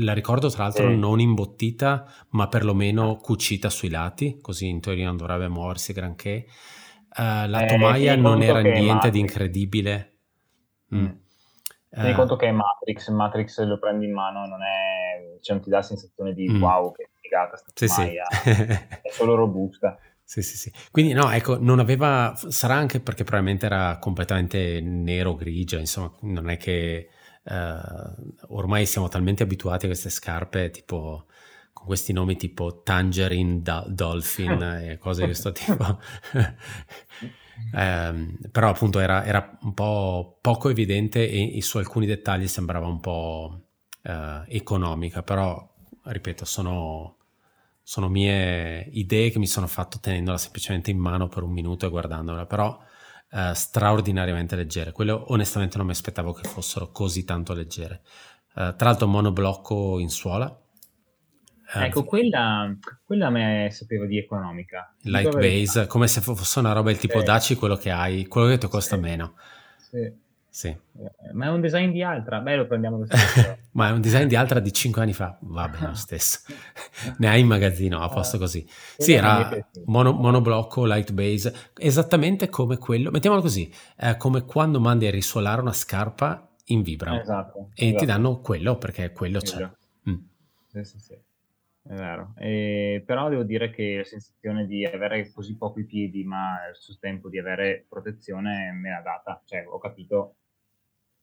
la 0.01 0.12
ricordo 0.12 0.49
tra 0.49 0.62
l'altro 0.62 0.89
sì. 0.89 0.97
non 0.97 1.19
imbottita, 1.19 2.09
ma 2.31 2.47
perlomeno 2.47 3.16
cucita 3.16 3.69
sui 3.69 3.91
lati, 3.91 4.39
così 4.41 4.69
in 4.69 4.81
teoria 4.81 5.07
non 5.07 5.16
dovrebbe 5.16 5.49
muoversi 5.49 5.93
granché. 5.93 6.47
Uh, 7.09 7.49
la 7.49 7.64
eh, 7.64 7.66
tomaia 7.66 8.14
non 8.14 8.43
era 8.43 8.61
niente 8.61 9.11
di 9.11 9.19
incredibile. 9.19 10.19
Mm. 10.95 11.07
Tieni 11.99 12.12
uh, 12.12 12.16
conto 12.16 12.36
che 12.36 12.46
è 12.46 12.53
Matrix, 12.53 13.09
Matrix 13.11 13.61
lo 13.64 13.78
prendi 13.78 14.07
in 14.07 14.12
mano 14.12 14.46
non 14.46 14.61
è, 14.62 15.38
cioè 15.40 15.57
non 15.57 15.64
ti 15.64 15.70
dà 15.70 15.76
la 15.76 15.82
sensazione 15.82 16.32
di 16.32 16.49
mm. 16.49 16.62
wow 16.62 16.92
che 16.92 17.11
figata 17.20 17.57
sta 17.57 17.70
sì, 17.74 17.88
sì. 17.88 18.03
è 18.53 19.11
solo 19.11 19.34
robusta. 19.34 19.99
Sì, 20.22 20.42
sì, 20.42 20.57
sì. 20.59 20.72
Quindi 20.90 21.14
no, 21.14 21.30
ecco, 21.30 21.59
non 21.59 21.78
aveva, 21.78 22.34
sarà 22.36 22.74
anche 22.74 23.01
perché 23.01 23.24
probabilmente 23.24 23.64
era 23.64 23.96
completamente 23.99 24.78
nero-grigia, 24.82 25.78
insomma, 25.78 26.12
non 26.20 26.51
è 26.51 26.59
che 26.59 27.09
uh, 27.44 28.55
ormai 28.55 28.84
siamo 28.84 29.09
talmente 29.09 29.42
abituati 29.42 29.86
a 29.86 29.88
queste 29.88 30.11
scarpe 30.11 30.68
tipo 30.70 31.24
con 31.72 31.86
questi 31.86 32.12
nomi 32.12 32.36
tipo 32.36 32.82
Tangerine 32.82 33.62
Do- 33.62 33.84
Dolphin 33.86 34.61
e 34.82 34.99
cose 34.99 35.20
di 35.20 35.26
questo 35.28 35.53
tipo. 35.57 35.99
Eh, 37.74 38.48
però 38.50 38.70
appunto 38.70 38.98
era, 38.98 39.24
era, 39.24 39.59
un 39.62 39.74
po' 39.74 40.38
poco 40.40 40.68
evidente 40.68 41.28
e, 41.28 41.56
e, 41.56 41.62
su 41.62 41.78
alcuni 41.78 42.06
dettagli 42.06 42.48
sembrava 42.48 42.86
un 42.86 43.00
po' 43.00 43.61
eh, 44.02 44.42
economica, 44.48 45.22
però 45.22 45.74
ripeto, 46.04 46.44
sono, 46.44 47.16
sono 47.82 48.09
mie 48.09 48.88
idee 48.92 49.30
che 49.30 49.38
mi 49.38 49.46
sono 49.46 49.66
fatto 49.66 49.98
tenendola 50.00 50.38
semplicemente 50.38 50.90
in 50.90 50.98
mano 50.98 51.28
per 51.28 51.42
un 51.42 51.52
minuto 51.52 51.86
e 51.86 51.90
guardandola, 51.90 52.46
però 52.46 52.78
uh, 53.30 53.52
straordinariamente 53.52 54.56
leggere. 54.56 54.92
Quello 54.92 55.24
onestamente 55.28 55.76
non 55.76 55.86
mi 55.86 55.92
aspettavo 55.92 56.32
che 56.32 56.48
fossero 56.48 56.90
così 56.90 57.24
tanto 57.24 57.52
leggere. 57.52 58.02
Uh, 58.54 58.74
tra 58.74 58.88
l'altro 58.88 59.06
monoblocco 59.06 59.98
in 59.98 60.11
suola. 60.11 60.62
Ecco, 61.75 62.05
quella, 62.05 62.75
quella 63.05 63.27
a 63.27 63.31
me 63.31 63.69
sapevo 63.71 64.07
di 64.07 64.16
economica. 64.16 64.95
Light 65.03 65.35
base, 65.35 65.87
come 65.87 66.09
se 66.09 66.21
fosse 66.21 66.59
una 66.59 66.73
roba 66.73 66.91
del 66.91 66.99
tipo 66.99 67.19
sì. 67.19 67.25
dacci 67.25 67.55
quello 67.57 67.77
che 67.77 67.91
hai, 67.91 68.27
quello 68.27 68.49
che 68.49 68.59
ti 68.59 68.69
costa 68.69 68.97
sì. 68.97 69.03
meno. 69.03 69.35
Sì. 69.77 70.27
Sì. 70.51 70.69
Eh, 70.69 71.33
ma 71.35 71.47
è 71.47 71.49
un 71.51 71.61
design 71.61 71.93
di 71.93 72.03
Altra, 72.03 72.41
beh 72.41 72.57
lo 72.57 72.66
prendiamo 72.66 72.99
lo 72.99 73.07
stesso. 73.07 73.59
Ma 73.73 73.89
è 73.89 73.93
un 73.93 74.01
design 74.01 74.27
di 74.27 74.35
Altra 74.35 74.61
di 74.61 74.73
5 74.73 75.03
anni 75.03 75.12
fa, 75.12 75.37
va 75.43 75.69
bene 75.69 75.89
lo 75.89 75.95
stesso. 75.95 76.41
ne 77.19 77.29
hai 77.29 77.41
in 77.41 77.47
magazzino, 77.47 78.01
a 78.01 78.09
posto 78.09 78.39
così. 78.39 78.66
Sì, 78.97 79.12
era 79.12 79.51
mono, 79.85 80.12
monoblocco, 80.12 80.85
light 80.85 81.12
base, 81.12 81.55
esattamente 81.77 82.49
come 82.49 82.79
quello, 82.79 83.11
mettiamolo 83.11 83.43
così, 83.43 83.73
eh, 83.99 84.16
come 84.16 84.45
quando 84.45 84.81
mandi 84.81 85.07
a 85.07 85.11
risuolare 85.11 85.61
una 85.61 85.73
scarpa 85.73 86.49
in 86.66 86.83
vibra. 86.83 87.21
Esatto. 87.21 87.71
E 87.75 87.87
esatto. 87.87 88.01
ti 88.01 88.07
danno 88.07 88.41
quello 88.41 88.79
perché 88.79 89.12
quello 89.12 89.41
c'è. 89.41 89.71
Mm. 90.09 90.16
Sì, 90.66 90.85
sì, 90.85 90.99
sì. 90.99 91.19
È 91.89 91.95
vero. 91.95 92.34
E, 92.36 93.03
però 93.07 93.30
devo 93.30 93.45
dire 93.45 93.70
che 93.70 93.97
la 93.97 94.05
sensazione 94.05 94.66
di 94.66 94.84
avere 94.84 95.32
così 95.32 95.57
pochi 95.57 95.84
piedi, 95.86 96.22
ma 96.22 96.62
allo 96.62 96.74
stesso 96.74 96.99
tempo 97.01 97.30
di 97.30 97.39
avere 97.39 97.86
protezione 97.89 98.72
me 98.72 98.91
l'ha 98.91 99.01
data. 99.01 99.41
Cioè, 99.43 99.64
ho 99.66 99.78
capito 99.78 100.36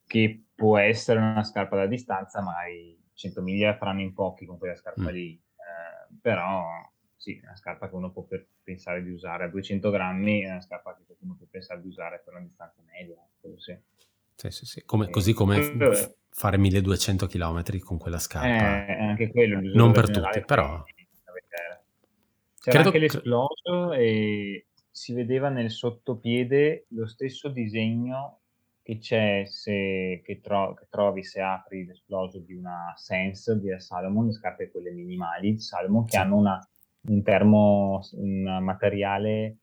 che 0.07 0.45
può 0.55 0.79
essere 0.79 1.19
una 1.19 1.43
scarpa 1.43 1.75
da 1.75 1.85
distanza, 1.85 2.41
magari 2.41 2.99
100 3.13 3.43
miglia 3.43 3.77
faranno 3.77 4.01
in 4.01 4.13
pochi 4.13 4.47
con 4.47 4.57
quella 4.57 4.75
scarpa 4.75 5.03
mm. 5.03 5.13
lì, 5.13 5.33
eh, 5.33 6.15
però 6.19 6.65
sì, 7.15 7.37
è 7.37 7.45
una 7.45 7.55
scarpa 7.55 7.87
che 7.87 7.95
uno 7.95 8.11
può 8.11 8.25
pensare 8.63 9.03
di 9.03 9.11
usare 9.11 9.43
a 9.43 9.49
200 9.49 9.91
grammi, 9.91 10.41
è 10.41 10.49
una 10.49 10.61
scarpa 10.61 10.95
che 10.95 11.15
uno 11.19 11.35
può 11.35 11.45
pensare 11.47 11.79
di 11.79 11.87
usare 11.87 12.23
per 12.25 12.33
una 12.33 12.43
distanza 12.43 12.81
media, 12.91 13.23
quello 13.39 13.59
sì. 13.59 13.77
Sì, 14.35 14.65
sì. 14.65 14.83
Come, 14.83 15.11
così 15.11 15.33
come 15.33 15.59
quello, 15.59 15.93
fare 16.37 16.57
1200 16.57 17.27
km 17.27 17.79
con 17.79 17.97
quella 17.97 18.19
scarpa. 18.19 18.85
Eh, 18.85 19.01
anche 19.01 19.31
quello. 19.31 19.61
Non 19.73 19.93
per 19.93 20.11
tutti, 20.11 20.43
però... 20.43 20.83
C'era 22.59 22.81
Credo 22.81 22.87
anche 22.87 22.99
l'esploso 22.99 23.93
e 23.93 24.65
si 24.91 25.13
vedeva 25.13 25.49
nel 25.49 25.69
sottopiede 25.69 26.87
lo 26.89 27.07
stesso 27.07 27.47
disegno 27.49 28.39
che 28.81 28.97
c'è 28.97 29.43
se 29.45 30.21
che, 30.23 30.41
tro- 30.41 30.73
che 30.73 30.87
trovi 30.89 31.23
se 31.23 31.41
apri 31.41 31.85
l'esploso 31.85 32.39
di 32.39 32.53
una 32.53 32.93
Sense 32.95 33.59
di 33.59 33.73
Salomon, 33.79 34.25
le 34.25 34.33
scarpe 34.33 34.71
quelle 34.71 34.91
minimali 34.91 35.53
di 35.53 35.59
Salomon, 35.59 36.05
che 36.05 36.17
hanno 36.17 36.37
una, 36.37 36.69
un, 37.07 37.23
termo, 37.23 38.01
un 38.13 38.59
materiale 38.61 39.57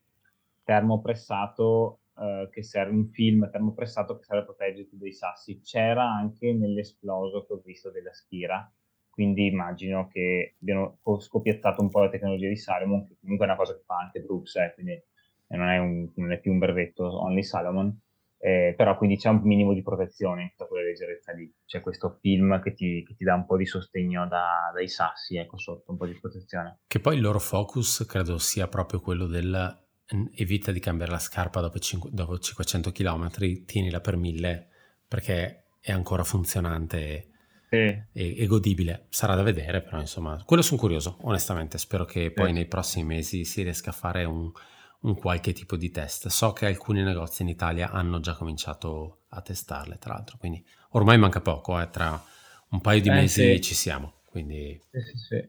termopressato 0.62 2.01
eh, 2.22 2.48
che 2.50 2.62
serve, 2.62 2.92
un 2.92 3.08
film 3.08 3.50
termopressato 3.50 4.16
che 4.16 4.24
serve 4.24 4.42
a 4.42 4.44
proteggerti 4.44 4.96
dai 4.96 5.12
sassi. 5.12 5.60
C'era 5.60 6.04
anche 6.04 6.52
nell'esploso 6.52 7.44
che 7.44 7.52
ho 7.52 7.62
visto 7.64 7.90
della 7.90 8.12
Schira, 8.12 8.70
quindi 9.10 9.46
immagino 9.46 10.08
che 10.08 10.54
abbiano 10.60 11.00
scopiazzato 11.18 11.82
un 11.82 11.90
po' 11.90 12.00
la 12.00 12.10
tecnologia 12.10 12.48
di 12.48 12.56
Salomon, 12.56 13.06
che 13.06 13.16
comunque 13.20 13.46
è 13.46 13.48
una 13.48 13.58
cosa 13.58 13.74
che 13.74 13.82
fa 13.84 13.96
anche 13.96 14.20
Brooks, 14.20 14.56
eh, 14.56 14.72
quindi 14.74 15.02
non 15.48 15.68
è, 15.68 15.78
un, 15.78 16.10
non 16.14 16.32
è 16.32 16.40
più 16.40 16.52
un 16.52 16.58
brevetto 16.58 17.04
only 17.04 17.42
Salomon 17.42 18.00
eh, 18.44 18.74
però 18.76 18.96
quindi 18.96 19.16
c'è 19.18 19.28
un 19.28 19.40
minimo 19.44 19.72
di 19.72 19.82
protezione 19.82 20.42
in 20.42 20.50
tutta 20.50 20.66
quella 20.66 20.84
leggerezza 20.84 21.30
lì. 21.32 21.48
C'è 21.64 21.80
questo 21.80 22.18
film 22.20 22.60
che 22.60 22.74
ti, 22.74 23.04
che 23.06 23.14
ti 23.14 23.22
dà 23.22 23.34
un 23.34 23.46
po' 23.46 23.56
di 23.56 23.66
sostegno 23.66 24.26
da, 24.26 24.72
dai 24.74 24.88
sassi, 24.88 25.36
ecco, 25.36 25.58
sotto 25.58 25.92
un 25.92 25.96
po' 25.96 26.06
di 26.06 26.18
protezione. 26.18 26.80
Che 26.88 26.98
poi 26.98 27.14
il 27.14 27.20
loro 27.20 27.38
focus 27.38 28.04
credo 28.04 28.38
sia 28.38 28.66
proprio 28.66 29.00
quello 29.00 29.26
del 29.26 29.81
evita 30.34 30.72
di 30.72 30.80
cambiare 30.80 31.12
la 31.12 31.18
scarpa 31.18 31.60
dopo, 31.60 31.78
5, 31.78 32.10
dopo 32.12 32.38
500 32.38 32.92
km, 32.92 33.30
tienila 33.64 34.00
per 34.00 34.16
1000 34.16 34.68
perché 35.06 35.64
è 35.80 35.92
ancora 35.92 36.24
funzionante 36.24 37.30
e, 37.68 38.06
e, 38.12 38.36
e, 38.38 38.46
godibile. 38.46 39.06
Sarà 39.08 39.34
da 39.34 39.42
vedere, 39.42 39.82
però 39.82 40.00
insomma, 40.00 40.42
quello 40.44 40.62
sono 40.62 40.80
curioso, 40.80 41.18
onestamente. 41.22 41.78
Spero 41.78 42.04
che 42.04 42.30
poi 42.30 42.48
sì. 42.48 42.52
nei 42.52 42.66
prossimi 42.66 43.04
mesi 43.04 43.44
si 43.44 43.62
riesca 43.62 43.90
a 43.90 43.94
fare 43.94 44.24
un 44.24 44.50
un 45.02 45.14
qualche 45.16 45.52
tipo 45.52 45.76
di 45.76 45.90
test. 45.90 46.28
So 46.28 46.52
che 46.52 46.66
alcuni 46.66 47.02
negozi 47.02 47.42
in 47.42 47.48
Italia 47.48 47.90
hanno 47.90 48.20
già 48.20 48.34
cominciato 48.34 49.22
a 49.28 49.40
testarle, 49.40 49.98
tra 49.98 50.14
l'altro, 50.14 50.36
quindi 50.38 50.64
ormai 50.90 51.18
manca 51.18 51.40
poco, 51.40 51.80
eh, 51.80 51.88
tra 51.90 52.22
un 52.70 52.80
paio 52.80 53.00
di 53.00 53.08
eh, 53.08 53.12
mesi 53.12 53.54
sì. 53.54 53.60
ci 53.60 53.74
siamo, 53.74 54.20
quindi 54.26 54.80
sì, 54.90 55.00
sì, 55.28 55.48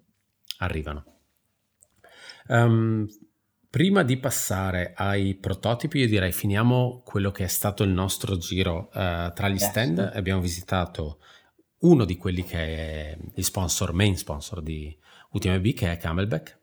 arrivano. 0.59 1.05
Um, 2.47 3.07
prima 3.74 4.03
di 4.03 4.17
passare 4.17 4.93
ai 4.95 5.34
prototipi, 5.34 5.97
io 5.97 6.07
direi 6.07 6.32
finiamo 6.32 7.01
quello 7.03 7.32
che 7.32 7.45
è 7.45 7.47
stato 7.47 7.82
il 7.82 7.89
nostro 7.89 8.38
giro 8.38 8.91
uh, 8.93 9.34
tra 9.34 9.49
gli 9.49 9.57
stand. 9.57 10.11
Abbiamo 10.13 10.41
visitato 10.41 11.17
uno 11.80 12.05
di 12.05 12.15
quelli 12.15 12.43
che 12.43 12.59
è 12.59 13.17
il 13.34 13.43
sponsor, 13.43 13.91
main 13.91 14.15
sponsor 14.15 14.61
di 14.61 14.95
UTMB, 15.32 15.74
che 15.74 15.91
è 15.91 15.97
Camelback, 15.97 16.59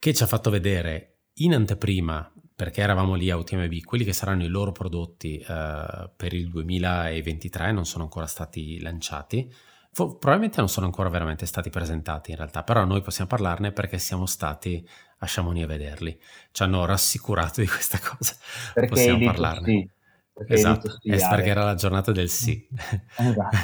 che 0.00 0.12
ci 0.12 0.24
ha 0.24 0.26
fatto 0.26 0.50
vedere 0.50 1.18
in 1.34 1.54
anteprima, 1.54 2.32
perché 2.56 2.80
eravamo 2.80 3.14
lì 3.14 3.30
a 3.30 3.36
UTMB, 3.36 3.84
quelli 3.84 4.02
che 4.02 4.12
saranno 4.12 4.42
i 4.42 4.48
loro 4.48 4.72
prodotti 4.72 5.36
uh, 5.38 6.10
per 6.16 6.32
il 6.32 6.48
2023 6.48 7.70
non 7.70 7.86
sono 7.86 8.02
ancora 8.02 8.26
stati 8.26 8.80
lanciati. 8.80 9.48
Probabilmente 9.94 10.58
non 10.58 10.68
sono 10.68 10.86
ancora 10.86 11.08
veramente 11.08 11.46
stati 11.46 11.70
presentati 11.70 12.32
in 12.32 12.36
realtà, 12.36 12.64
però 12.64 12.84
noi 12.84 13.00
possiamo 13.00 13.30
parlarne 13.30 13.72
perché 13.72 13.98
siamo 13.98 14.26
stati 14.26 14.86
a 15.18 15.26
Chamonix 15.28 15.64
a 15.64 15.66
vederli. 15.68 16.18
Ci 16.50 16.62
hanno 16.62 16.84
rassicurato 16.84 17.60
di 17.60 17.66
questa 17.68 17.98
cosa. 17.98 18.34
Perché 18.74 18.88
possiamo 18.88 19.24
parlarne. 19.24 19.66
Sì. 19.66 19.90
Perché 20.32 20.54
esatto, 20.54 20.96
perché 21.00 21.48
era 21.48 21.62
la 21.62 21.74
giornata 21.74 22.10
del 22.10 22.28
sì. 22.28 22.66
Esatto. 23.16 23.56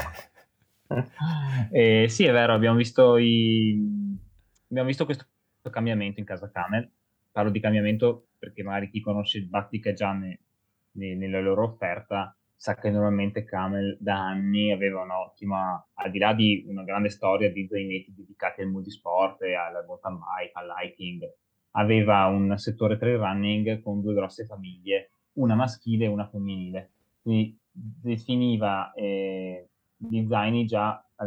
eh, 1.72 2.06
sì, 2.08 2.24
è 2.24 2.32
vero, 2.32 2.54
abbiamo 2.54 2.76
visto, 2.76 3.16
i... 3.16 4.18
abbiamo 4.68 4.88
visto 4.88 5.04
questo 5.04 5.26
cambiamento 5.70 6.20
in 6.20 6.26
casa 6.26 6.50
Camel 6.50 6.90
parlo 7.30 7.50
di 7.50 7.60
cambiamento 7.60 8.28
perché 8.38 8.62
magari 8.62 8.90
chi 8.90 9.00
conosce 9.00 9.38
il 9.38 9.46
Battica 9.46 9.92
già 9.92 10.12
ne, 10.12 10.40
ne, 10.92 11.14
nella 11.14 11.40
loro 11.40 11.64
offerta 11.64 12.34
sa 12.60 12.74
che 12.74 12.90
normalmente 12.90 13.44
Camel 13.44 13.96
da 13.98 14.18
anni 14.18 14.70
aveva 14.70 15.00
un'ottima, 15.00 15.82
al 15.94 16.10
di 16.10 16.18
là 16.18 16.34
di 16.34 16.62
una 16.68 16.84
grande 16.84 17.08
storia 17.08 17.50
di 17.50 17.66
zainetti 17.66 18.12
dedicati 18.14 18.60
al 18.60 18.68
multisport 18.68 19.40
al 19.40 19.82
mountain 19.86 20.18
bike, 20.18 20.52
al 20.52 20.68
hiking, 20.78 21.22
aveva 21.70 22.26
un 22.26 22.58
settore 22.58 22.98
trail 22.98 23.16
running 23.16 23.80
con 23.80 24.02
due 24.02 24.12
grosse 24.12 24.44
famiglie, 24.44 25.12
una 25.38 25.54
maschile 25.54 26.04
e 26.04 26.08
una 26.08 26.28
femminile. 26.28 26.90
Quindi 27.22 27.58
definiva 27.72 28.92
eh, 28.92 29.70
zaini 30.28 30.66
già 30.66 31.02
a, 31.14 31.24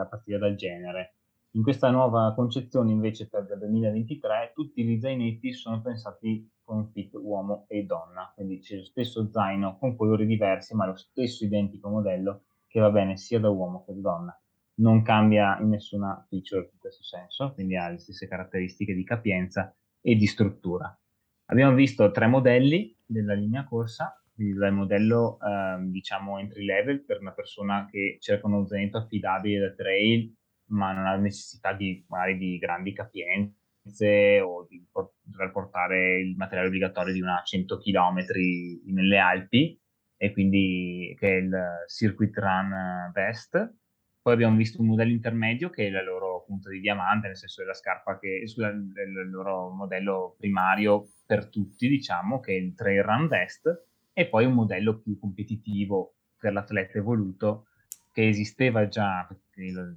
a 0.00 0.06
partire 0.06 0.38
dal 0.38 0.56
genere 0.56 1.14
in 1.54 1.62
questa 1.62 1.90
nuova 1.90 2.32
concezione 2.34 2.92
invece 2.92 3.28
per 3.28 3.46
il 3.50 3.58
2023 3.58 4.52
tutti 4.54 4.82
gli 4.84 4.98
zainetti 4.98 5.52
sono 5.52 5.82
pensati 5.82 6.50
con 6.72 6.90
fit 6.90 7.12
uomo 7.12 7.66
e 7.68 7.84
donna, 7.84 8.32
quindi 8.34 8.60
c'è 8.60 8.76
lo 8.76 8.84
stesso 8.84 9.30
zaino 9.30 9.76
con 9.78 9.94
colori 9.94 10.24
diversi 10.24 10.74
ma 10.74 10.86
lo 10.86 10.96
stesso 10.96 11.44
identico 11.44 11.90
modello 11.90 12.44
che 12.66 12.80
va 12.80 12.90
bene 12.90 13.18
sia 13.18 13.38
da 13.38 13.50
uomo 13.50 13.84
che 13.84 13.92
da 13.92 14.00
donna. 14.00 14.42
Non 14.76 15.02
cambia 15.02 15.58
in 15.60 15.68
nessuna 15.68 16.24
feature 16.30 16.70
in 16.72 16.78
questo 16.78 17.02
senso, 17.02 17.52
quindi 17.52 17.76
ha 17.76 17.90
le 17.90 17.98
stesse 17.98 18.26
caratteristiche 18.26 18.94
di 18.94 19.04
capienza 19.04 19.76
e 20.00 20.14
di 20.14 20.26
struttura. 20.26 20.98
Abbiamo 21.46 21.74
visto 21.74 22.10
tre 22.10 22.26
modelli 22.26 22.96
della 23.04 23.34
linea 23.34 23.64
corsa, 23.64 24.18
quindi 24.34 24.54
dal 24.54 24.72
modello 24.72 25.38
eh, 25.40 25.76
diciamo 25.90 26.38
entry 26.38 26.64
level 26.64 27.04
per 27.04 27.20
una 27.20 27.32
persona 27.32 27.86
che 27.90 28.16
cerca 28.18 28.46
uno 28.46 28.66
zainetto 28.66 28.96
affidabile 28.96 29.60
da 29.60 29.74
trail 29.74 30.34
ma 30.72 30.92
non 30.92 31.04
ha 31.04 31.16
necessità 31.16 31.74
di 31.74 32.02
magari 32.08 32.38
di 32.38 32.56
grandi 32.56 32.94
capienze 32.94 33.61
o 34.42 34.66
di 34.68 34.86
dover 35.22 35.50
portare 35.50 36.20
il 36.20 36.36
materiale 36.36 36.68
obbligatorio 36.68 37.12
di 37.12 37.20
una 37.20 37.42
100 37.44 37.78
km 37.78 38.24
nelle 38.86 39.18
Alpi 39.18 39.78
e 40.16 40.32
quindi 40.32 41.16
che 41.18 41.28
è 41.28 41.40
il 41.40 41.52
Circuit 41.88 42.36
Run 42.36 43.10
Vest. 43.12 43.74
Poi 44.22 44.32
abbiamo 44.34 44.56
visto 44.56 44.80
un 44.80 44.86
modello 44.86 45.10
intermedio 45.10 45.68
che 45.68 45.88
è 45.88 45.90
la 45.90 46.02
loro 46.02 46.44
punta 46.46 46.70
di 46.70 46.78
diamante, 46.78 47.26
nel 47.26 47.36
senso 47.36 47.62
della 47.62 47.74
scarpa 47.74 48.20
che 48.20 48.38
è 48.38 48.42
il 48.42 49.30
loro 49.30 49.70
modello 49.70 50.36
primario 50.38 51.08
per 51.26 51.48
tutti, 51.48 51.88
diciamo, 51.88 52.38
che 52.38 52.52
è 52.52 52.56
il 52.56 52.72
Trail 52.74 53.02
Run 53.02 53.26
Vest, 53.26 53.86
e 54.12 54.28
poi 54.28 54.44
un 54.44 54.52
modello 54.52 55.00
più 55.00 55.18
competitivo 55.18 56.14
per 56.38 56.52
l'atleta 56.52 56.98
evoluto 56.98 57.66
che 58.12 58.28
esisteva 58.28 58.86
già, 58.86 59.26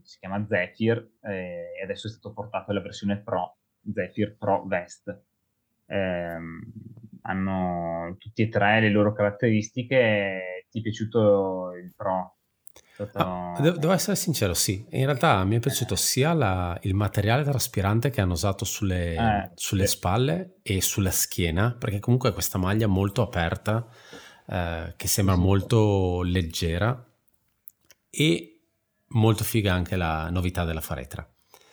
si 0.02 0.18
chiama 0.18 0.44
Zephyr, 0.48 1.08
eh, 1.22 1.74
e 1.80 1.84
adesso 1.84 2.08
è 2.08 2.10
stato 2.10 2.34
portato 2.34 2.72
alla 2.72 2.82
versione 2.82 3.22
Pro, 3.22 3.58
Zephyr 3.94 4.36
Pro 4.38 4.66
Vest. 4.66 5.16
Eh, 5.88 6.38
hanno 7.22 8.16
tutti 8.18 8.44
e 8.44 8.50
tre 8.50 8.80
le 8.82 8.90
loro 8.90 9.14
caratteristiche. 9.14 10.66
Ti 10.70 10.80
è 10.80 10.82
piaciuto 10.82 11.72
il 11.82 11.94
Pro? 11.96 12.36
Stato... 12.94 13.18
Ah, 13.18 13.58
devo, 13.60 13.78
devo, 13.78 13.94
essere 13.94 14.16
sincero, 14.16 14.54
sì. 14.54 14.86
In 14.92 15.06
realtà 15.06 15.44
mi 15.44 15.58
è 15.58 15.60
piaciuto 15.60 15.96
sia 15.96 16.34
la, 16.34 16.78
il 16.84 16.94
materiale 16.94 17.44
traspirante 17.44 18.10
che 18.10 18.22
hanno 18.22 18.34
usato 18.34 18.64
sulle, 18.66 19.16
eh, 19.16 19.52
sulle 19.56 19.86
sì. 19.86 19.96
spalle 19.98 20.56
e 20.62 20.82
sulla 20.82 21.12
schiena, 21.12 21.76
perché 21.78 22.00
comunque 22.00 22.32
questa 22.34 22.58
maglia 22.58 22.88
molto 22.88 23.22
aperta, 23.22 23.86
eh, 24.48 24.94
che 24.96 25.08
sembra 25.08 25.36
sì, 25.36 25.42
molto 25.42 26.22
leggera 26.24 27.06
e 28.10 28.60
molto 29.08 29.44
figa 29.44 29.74
anche 29.74 29.96
la 29.96 30.30
novità 30.30 30.64
della 30.64 30.82
faretra. 30.82 31.28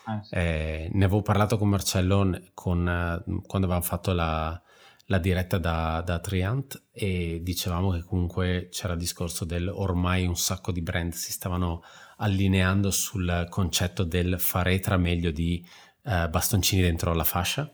Ah, 0.05 0.21
eh, 0.31 0.89
ne 0.93 1.05
avevo 1.05 1.23
parlato 1.23 1.57
con 1.57 1.69
Marcello 1.69 2.41
con, 2.55 3.23
quando 3.47 3.67
avevamo 3.67 3.83
fatto 3.83 4.13
la, 4.13 4.61
la 5.07 5.19
diretta 5.19 5.59
da, 5.59 6.03
da, 6.05 6.19
Triant 6.19 6.89
e 6.91 7.41
dicevamo 7.43 7.93
che 7.93 8.03
comunque 8.03 8.69
c'era 8.71 8.95
il 8.95 8.99
discorso 8.99 9.45
del 9.45 9.69
ormai 9.69 10.27
un 10.27 10.37
sacco 10.37 10.73
di 10.73 10.83
brand 10.83 11.13
si 11.13 11.31
stavano 11.31 11.83
allineando 12.17 12.91
sul 12.91 13.47
concetto 13.49 14.03
del 14.03 14.41
faretra 14.41 14.97
meglio 14.97 15.31
di 15.31 15.65
eh, 16.05 16.29
bastoncini 16.29 16.83
dentro 16.83 17.15
la 17.15 17.25
fascia 17.25 17.71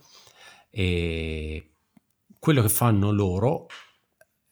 e 0.69 1.73
quello 2.39 2.61
che 2.61 2.69
fanno 2.69 3.11
loro 3.11 3.69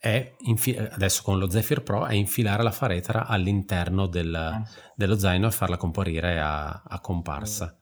è 0.06 0.34
infi- 0.42 0.76
adesso 0.76 1.22
con 1.24 1.38
lo 1.38 1.50
Zephyr 1.50 1.82
Pro 1.82 2.06
è 2.06 2.14
infilare 2.14 2.62
la 2.62 2.70
faretra 2.70 3.26
all'interno 3.26 4.06
del, 4.06 4.34
ah, 4.34 4.62
dello 4.94 5.16
zaino 5.16 5.48
e 5.48 5.50
farla 5.50 5.76
comparire 5.76 6.40
a, 6.40 6.82
a, 6.86 7.00
comparsa. 7.00 7.76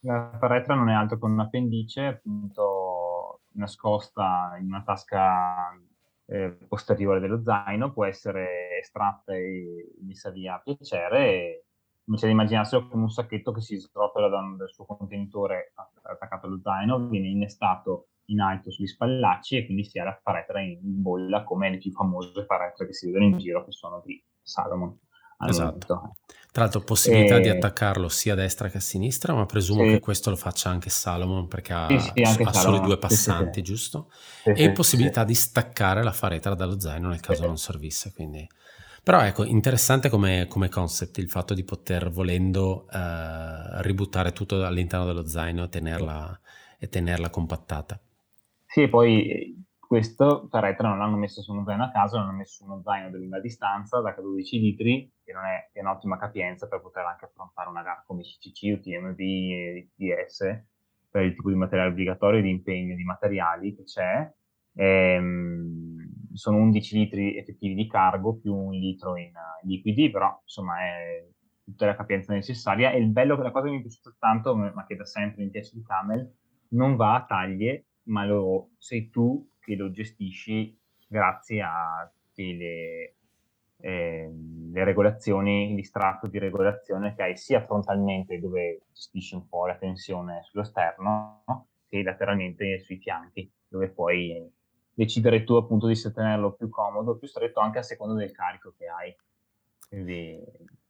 La 0.00 0.36
faretra 0.38 0.74
non 0.74 0.88
è 0.88 0.94
altro 0.94 1.18
che 1.18 1.24
un 1.26 1.38
appendice 1.38 2.06
appunto 2.06 3.42
nascosta 3.52 4.56
in 4.58 4.66
una 4.66 4.82
tasca 4.82 5.78
eh, 6.26 6.56
posteriore 6.66 7.20
dello 7.20 7.42
zaino, 7.42 7.92
può 7.92 8.06
essere 8.06 8.78
estratta 8.80 9.34
e 9.34 9.92
messa 10.02 10.30
via 10.30 10.54
a 10.54 10.60
piacere. 10.60 11.18
E 11.26 11.64
invece 12.04 12.26
di 12.26 12.32
immaginarselo 12.32 12.88
come 12.88 13.02
un 13.02 13.10
sacchetto 13.10 13.52
che 13.52 13.60
si 13.60 13.76
srotola 13.76 14.28
dal 14.28 14.70
suo 14.70 14.86
contenitore 14.86 15.72
attaccato 16.02 16.46
allo 16.46 16.60
zaino, 16.62 17.06
viene 17.08 17.28
innestato 17.28 18.08
in 18.26 18.40
alto 18.40 18.70
sugli 18.70 18.86
spallacci 18.86 19.56
e 19.56 19.64
quindi 19.64 19.84
si 19.84 19.98
ha 19.98 20.04
la 20.04 20.18
faretra 20.22 20.60
in 20.60 20.78
bolla 20.80 21.44
come 21.44 21.70
le 21.70 21.78
più 21.78 21.92
famose 21.92 22.44
faretre 22.44 22.86
che 22.86 22.92
si 22.92 23.06
vedono 23.06 23.26
in 23.26 23.38
giro 23.38 23.64
che 23.64 23.72
sono 23.72 24.02
di 24.04 24.22
Salomon. 24.42 24.98
Esatto. 25.46 26.16
Tra 26.50 26.62
l'altro 26.64 26.80
possibilità 26.80 27.36
e... 27.36 27.40
di 27.40 27.48
attaccarlo 27.50 28.08
sia 28.08 28.32
a 28.32 28.36
destra 28.36 28.68
che 28.68 28.78
a 28.78 28.80
sinistra, 28.80 29.34
ma 29.34 29.44
presumo 29.44 29.82
sì. 29.82 29.90
che 29.90 30.00
questo 30.00 30.30
lo 30.30 30.36
faccia 30.36 30.70
anche 30.70 30.88
Salomon 30.88 31.48
perché 31.48 31.72
ha, 31.74 31.86
sì, 31.88 31.98
sì, 32.24 32.42
ha 32.42 32.52
solo 32.52 32.78
due 32.78 32.96
passanti, 32.96 33.60
giusto? 33.62 34.10
e 34.42 34.72
possibilità 34.72 35.24
di 35.24 35.34
staccare 35.34 36.02
la 36.02 36.12
faretra 36.12 36.54
dallo 36.54 36.80
zaino 36.80 37.08
nel 37.08 37.20
caso 37.20 37.46
non 37.46 37.58
servisse. 37.58 38.12
Quindi... 38.12 38.48
Però 39.02 39.20
ecco, 39.20 39.44
interessante 39.44 40.08
come, 40.08 40.46
come, 40.48 40.68
concept 40.68 41.18
il 41.18 41.28
fatto 41.28 41.54
di 41.54 41.62
poter, 41.62 42.10
volendo, 42.10 42.88
eh, 42.90 43.82
ributtare 43.82 44.32
tutto 44.32 44.64
all'interno 44.64 45.06
dello 45.06 45.28
zaino 45.28 45.62
e 45.62 45.68
tenerla, 45.68 46.40
e 46.76 46.88
tenerla 46.88 47.30
compattata. 47.30 48.00
Sì, 48.76 48.82
e 48.82 48.88
poi 48.90 49.64
questo 49.78 50.48
Ferretra 50.50 50.88
non 50.90 50.98
l'hanno 50.98 51.16
messo 51.16 51.40
su 51.40 51.50
uno 51.50 51.64
zaino 51.64 51.84
a 51.84 51.90
caso, 51.90 52.18
l'hanno 52.18 52.32
messo 52.32 52.56
su 52.56 52.64
uno 52.70 52.82
zaino 52.82 53.08
di 53.08 53.16
lunga 53.16 53.40
distanza 53.40 54.02
da 54.02 54.14
12 54.20 54.58
litri, 54.60 55.10
che 55.24 55.32
non 55.32 55.44
è, 55.46 55.70
è 55.72 55.80
un'ottima 55.80 56.18
capienza 56.18 56.68
per 56.68 56.82
poter 56.82 57.06
anche 57.06 57.24
affrontare 57.24 57.70
una 57.70 57.80
gara 57.82 58.04
come 58.06 58.20
CCC, 58.20 58.76
UTMV 58.76 59.18
e 59.18 59.88
DS, 59.94 60.62
per 61.08 61.22
il 61.22 61.34
tipo 61.34 61.48
di 61.48 61.54
materiale 61.54 61.88
obbligatorio 61.88 62.40
e 62.40 62.42
di 62.42 62.50
impegno 62.50 62.94
di 62.94 63.02
materiali 63.02 63.74
che 63.74 63.84
c'è. 63.84 64.30
Ehm, 64.74 66.34
sono 66.34 66.58
11 66.58 66.98
litri 66.98 67.38
effettivi 67.38 67.72
di 67.74 67.86
cargo 67.88 68.36
più 68.36 68.54
un 68.54 68.72
litro 68.72 69.16
in, 69.16 69.32
in 69.62 69.68
liquidi, 69.70 70.10
però 70.10 70.38
insomma 70.42 70.80
è 70.82 71.26
tutta 71.64 71.86
la 71.86 71.96
capienza 71.96 72.34
necessaria. 72.34 72.90
E 72.90 72.98
il 72.98 73.08
bello, 73.08 73.40
la 73.40 73.52
cosa 73.52 73.64
che 73.64 73.70
mi 73.72 73.78
è 73.78 73.80
piaciuta 73.80 74.14
tanto, 74.18 74.54
ma 74.54 74.84
che 74.86 74.96
da 74.96 75.06
sempre 75.06 75.44
mi 75.44 75.48
piace 75.48 75.70
di 75.72 75.82
Camel, 75.82 76.30
non 76.72 76.96
va 76.96 77.14
a 77.14 77.24
taglie 77.24 77.86
ma 78.06 78.24
lo, 78.24 78.70
sei 78.78 79.10
tu 79.10 79.48
che 79.60 79.74
lo 79.74 79.90
gestisci 79.90 80.78
grazie 81.08 81.62
a 81.62 82.10
le, 82.34 83.14
eh, 83.78 84.30
le 84.72 84.84
regolazioni, 84.84 85.74
l'istratto 85.74 86.26
di 86.26 86.38
regolazione 86.38 87.14
che 87.14 87.22
hai 87.22 87.36
sia 87.36 87.64
frontalmente 87.64 88.38
dove 88.38 88.82
gestisci 88.92 89.34
un 89.34 89.48
po' 89.48 89.66
la 89.66 89.76
tensione 89.76 90.42
sullo 90.44 90.64
sterno 90.64 91.44
che 91.88 92.02
lateralmente 92.02 92.78
sui 92.80 92.98
fianchi 92.98 93.50
dove 93.68 93.88
puoi 93.88 94.52
decidere 94.92 95.44
tu 95.44 95.54
appunto 95.54 95.86
di 95.86 95.94
tenerlo 96.12 96.52
più 96.52 96.68
comodo 96.68 97.16
più 97.16 97.28
stretto 97.28 97.60
anche 97.60 97.78
a 97.78 97.82
seconda 97.82 98.14
del 98.14 98.32
carico 98.32 98.74
che 98.76 98.86
hai. 98.86 99.14
Quindi 99.88 100.42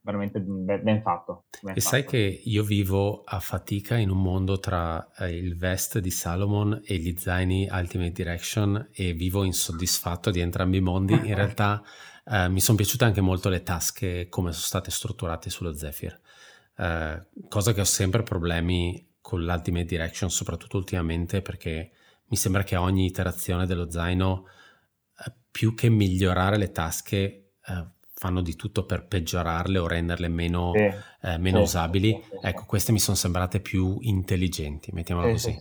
veramente 0.07 0.39
ben 0.41 1.03
fatto. 1.03 1.47
Ben 1.61 1.77
e 1.77 1.81
fatto. 1.81 1.95
sai 1.95 2.05
che 2.05 2.41
io 2.45 2.63
vivo 2.63 3.25
a 3.25 3.41
fatica 3.41 3.97
in 3.97 4.11
un 4.11 4.23
mondo 4.23 4.61
tra 4.61 5.11
eh, 5.19 5.37
il 5.37 5.57
vest 5.57 5.99
di 5.99 6.11
Salomon 6.11 6.81
e 6.85 6.97
gli 6.99 7.15
zaini 7.19 7.69
Ultimate 7.69 8.13
Direction 8.13 8.89
e 8.93 9.13
vivo 9.13 9.43
insoddisfatto 9.43 10.31
di 10.31 10.39
entrambi 10.39 10.77
i 10.77 10.81
mondi. 10.81 11.15
In 11.15 11.35
realtà 11.35 11.83
eh, 12.25 12.49
mi 12.49 12.61
sono 12.61 12.77
piaciute 12.77 13.05
anche 13.05 13.21
molto 13.21 13.49
le 13.49 13.65
tasche 13.65 14.29
come 14.29 14.53
sono 14.53 14.65
state 14.65 14.93
strutturate 14.93 15.51
sullo 15.51 15.75
Zephyr, 15.75 16.19
eh, 16.77 17.27
cosa 17.49 17.73
che 17.73 17.81
ho 17.81 17.85
sempre 17.85 18.23
problemi 18.23 19.15
con 19.21 19.43
l'Ultimate 19.43 19.87
Direction, 19.87 20.31
soprattutto 20.31 20.77
ultimamente 20.77 21.43
perché 21.43 21.91
mi 22.29 22.37
sembra 22.37 22.63
che 22.63 22.77
ogni 22.77 23.07
iterazione 23.07 23.67
dello 23.67 23.91
zaino, 23.91 24.45
eh, 25.27 25.33
più 25.51 25.75
che 25.75 25.89
migliorare 25.89 26.57
le 26.57 26.71
tasche, 26.71 27.55
eh, 27.67 27.95
fanno 28.19 28.41
di 28.41 28.57
tutto 28.57 28.87
per 28.87 29.07
peggiorarle 29.07 29.79
o 29.79 29.87
renderle 29.87 30.29
meno, 30.29 30.73
sì, 30.75 30.81
eh, 31.29 31.39
meno 31.39 31.59
sì, 31.59 31.63
usabili. 31.63 32.23
Ecco, 32.41 32.65
queste 32.67 32.91
mi 32.93 32.99
sono 32.99 33.17
sembrate 33.17 33.61
più 33.61 33.99
intelligenti, 34.01 34.91
mettiamola 34.93 35.31
così. 35.31 35.55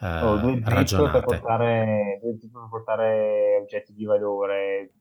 Eh, 0.00 0.20
oh, 0.22 0.38
due 0.38 0.60
ragionate. 0.64 1.18
Per 1.18 1.24
portare, 1.24 2.18
due 2.20 2.36
per 2.38 2.68
portare 2.68 3.58
oggetti 3.62 3.92
di 3.92 4.04
valore, 4.04 4.94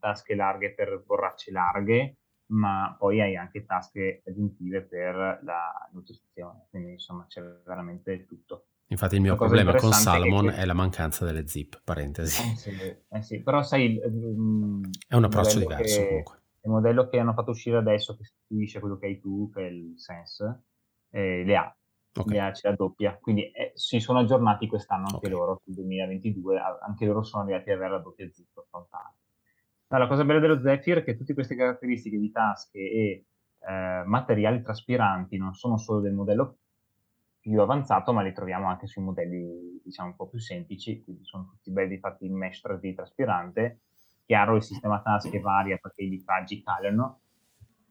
tasche 0.00 0.34
larghe 0.34 0.74
per 0.74 1.04
borracce 1.06 1.52
larghe, 1.52 2.16
ma 2.46 2.96
poi 2.98 3.20
hai 3.20 3.36
anche 3.36 3.64
tasche 3.64 4.22
aggiuntive 4.26 4.82
per 4.82 5.40
la 5.44 5.88
nutrizione, 5.92 6.66
quindi 6.68 6.92
insomma 6.92 7.26
c'è 7.28 7.42
veramente 7.64 8.26
tutto. 8.26 8.64
Infatti 8.88 9.14
il 9.14 9.20
mio 9.20 9.36
problema 9.36 9.72
con 9.76 9.92
Salomon 9.92 10.48
è, 10.48 10.54
che... 10.54 10.60
è, 10.62 10.64
la 10.64 10.74
mancanza 10.74 11.24
delle 11.24 11.46
zip, 11.46 11.80
parentesi. 11.84 12.42
Eh 12.42 12.56
sì, 12.56 12.70
eh 13.08 13.22
sì. 13.22 13.40
però 13.40 13.62
sai... 13.62 14.00
Um, 14.04 14.82
è 15.06 15.14
un 15.14 15.22
approccio 15.22 15.60
diverso 15.60 16.00
che... 16.00 16.06
comunque 16.08 16.39
il 16.62 16.70
modello 16.70 17.08
che 17.08 17.18
hanno 17.18 17.32
fatto 17.32 17.50
uscire 17.50 17.78
adesso 17.78 18.16
che 18.16 18.24
sostituisce 18.24 18.80
quello 18.80 18.98
che 18.98 19.06
hai 19.06 19.20
tu, 19.20 19.50
che 19.50 19.66
è 19.66 19.70
il 19.70 19.94
Sense, 19.96 20.64
eh, 21.10 21.44
le 21.44 21.56
ha. 21.56 21.74
Okay. 22.12 22.32
Le 22.32 22.40
ha, 22.40 22.52
ce 22.52 22.68
la 22.68 22.74
doppia. 22.74 23.16
Quindi 23.18 23.50
eh, 23.50 23.72
si 23.74 24.00
sono 24.00 24.18
aggiornati 24.18 24.66
quest'anno 24.66 25.04
anche 25.04 25.26
okay. 25.26 25.30
loro, 25.30 25.60
sul 25.64 25.74
2022, 25.74 26.58
anche 26.80 27.06
loro 27.06 27.22
sono 27.22 27.44
arrivati 27.44 27.70
ad 27.70 27.76
avere 27.76 27.92
la 27.92 27.98
doppia 28.00 28.28
zip 28.30 28.64
frontale. 28.68 29.14
No, 29.88 29.98
la 29.98 30.06
cosa 30.06 30.24
bella 30.24 30.40
dello 30.40 30.60
Zephyr 30.60 30.98
è 30.98 31.04
che 31.04 31.16
tutte 31.16 31.34
queste 31.34 31.56
caratteristiche 31.56 32.18
di 32.18 32.30
tasche 32.30 32.78
e 32.78 33.24
eh, 33.58 34.02
materiali 34.04 34.62
traspiranti 34.62 35.36
non 35.36 35.54
sono 35.54 35.78
solo 35.78 36.00
del 36.00 36.12
modello 36.12 36.58
più 37.40 37.60
avanzato, 37.60 38.12
ma 38.12 38.22
li 38.22 38.32
troviamo 38.32 38.68
anche 38.68 38.86
sui 38.86 39.02
modelli 39.02 39.80
diciamo 39.82 40.10
un 40.10 40.16
po' 40.16 40.28
più 40.28 40.38
semplici, 40.38 41.02
quindi 41.02 41.24
sono 41.24 41.48
tutti 41.48 41.72
belli 41.72 41.98
fatti 41.98 42.26
in 42.26 42.36
mesh 42.36 42.62
3D 42.64 42.94
traspirante 42.94 43.80
Chiaro, 44.30 44.54
il 44.54 44.62
sistema 44.62 45.02
tasche 45.02 45.40
varia 45.40 45.76
perché 45.78 46.04
i 46.04 46.08
litraggi 46.08 46.62
calano, 46.62 47.22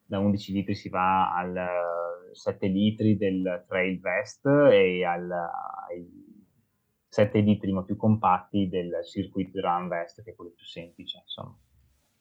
da 0.05 0.19
11 0.19 0.53
litri 0.53 0.73
si 0.73 0.87
va 0.87 1.35
al 1.35 2.31
7 2.31 2.65
litri 2.67 3.17
del 3.17 3.65
Trail 3.67 3.99
Vest 3.99 4.45
e 4.45 5.03
al, 5.03 5.29
ai 5.29 6.09
7 7.09 7.39
litri 7.39 7.73
ma 7.73 7.83
più 7.83 7.97
compatti 7.97 8.69
del 8.69 9.03
Circuit 9.03 9.53
Run 9.53 9.89
Vest, 9.89 10.23
che 10.23 10.31
è 10.31 10.35
quello 10.35 10.51
più 10.51 10.63
semplice, 10.63 11.19
insomma. 11.23 11.57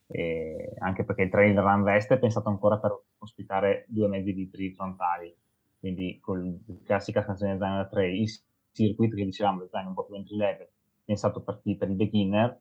E 0.08 0.74
anche 0.80 1.04
perché 1.04 1.22
il 1.22 1.30
Trail 1.30 1.56
Run 1.56 1.84
Vest 1.84 2.12
è 2.12 2.18
pensato 2.18 2.48
ancora 2.48 2.80
per 2.80 3.00
ospitare 3.18 3.86
2,5 3.94 4.34
litri 4.34 4.72
frontali, 4.72 5.32
quindi 5.78 6.18
con 6.18 6.60
la 6.66 6.74
classica 6.84 7.22
scansione 7.22 7.56
zaino 7.56 7.76
da 7.76 7.86
trail, 7.86 8.20
il 8.20 8.28
Circuit 8.72 9.14
che 9.14 9.24
dicevamo, 9.24 9.62
il 9.62 9.68
zaino 9.70 9.90
un 9.90 9.94
po' 9.94 10.06
più 10.06 10.16
entry 10.16 10.34
level, 10.34 10.68
pensato 11.04 11.40
per, 11.40 11.60
per 11.62 11.88
il 11.88 11.94
beginner, 11.94 12.60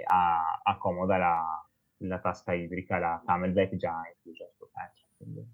eh, 0.00 0.62
accomoda 0.62 1.16
la, 1.16 1.66
la 1.98 2.18
tasca 2.18 2.52
idrica, 2.52 2.98
la 2.98 3.22
camelback 3.24 3.76
già 3.76 4.02
inclusa 4.14 4.44
sul 4.56 4.68
pezzo. 4.72 5.06
Quindi 5.16 5.46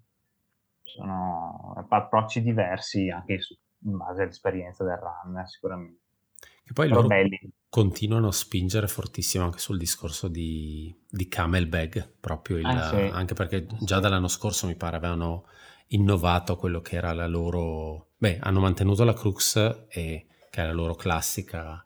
sono 0.83 1.85
approcci 1.89 2.41
diversi 2.41 3.09
anche 3.09 3.39
su, 3.39 3.55
in 3.85 3.97
base 3.97 4.23
all'esperienza 4.23 4.83
del 4.83 4.97
runner, 4.97 5.47
sicuramente. 5.47 5.99
E 6.63 6.73
poi 6.73 6.87
loro 6.87 7.07
belli. 7.07 7.39
continuano 7.69 8.27
a 8.27 8.31
spingere 8.31 8.87
fortissimo 8.87 9.43
anche 9.43 9.59
sul 9.59 9.77
discorso 9.77 10.27
di, 10.27 10.95
di 11.09 11.27
camelback, 11.27 12.13
proprio 12.19 12.57
il, 12.57 12.65
ah, 12.65 12.89
sì. 12.89 13.09
anche 13.11 13.33
perché 13.33 13.67
già 13.79 13.99
dall'anno 13.99 14.27
scorso 14.27 14.67
mi 14.67 14.75
pare 14.75 14.97
avevano 14.97 15.45
innovato 15.87 16.55
quello 16.55 16.81
che 16.81 16.95
era 16.95 17.13
la 17.13 17.27
loro... 17.27 18.11
Beh, 18.17 18.39
hanno 18.41 18.59
mantenuto 18.59 19.03
la 19.03 19.13
Crux, 19.13 19.55
e, 19.89 20.27
che 20.49 20.61
è 20.61 20.65
la 20.65 20.71
loro 20.71 20.95
classica 20.95 21.85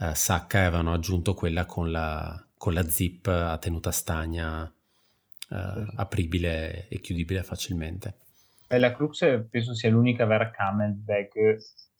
eh, 0.00 0.14
sacca, 0.14 0.58
e 0.58 0.64
avevano 0.64 0.92
aggiunto 0.92 1.34
quella 1.34 1.66
con 1.66 1.90
la, 1.90 2.44
con 2.56 2.72
la 2.72 2.82
zip 2.88 3.26
a 3.26 3.58
tenuta 3.58 3.90
stagna 3.90 4.64
eh, 5.50 5.86
apribile 5.96 6.88
e 6.88 7.00
chiudibile 7.00 7.42
facilmente. 7.42 8.14
E 8.68 8.78
la 8.78 8.92
Crux 8.92 9.46
penso 9.50 9.74
sia 9.74 9.90
l'unica 9.90 10.26
vera 10.26 10.50
camelback 10.50 11.56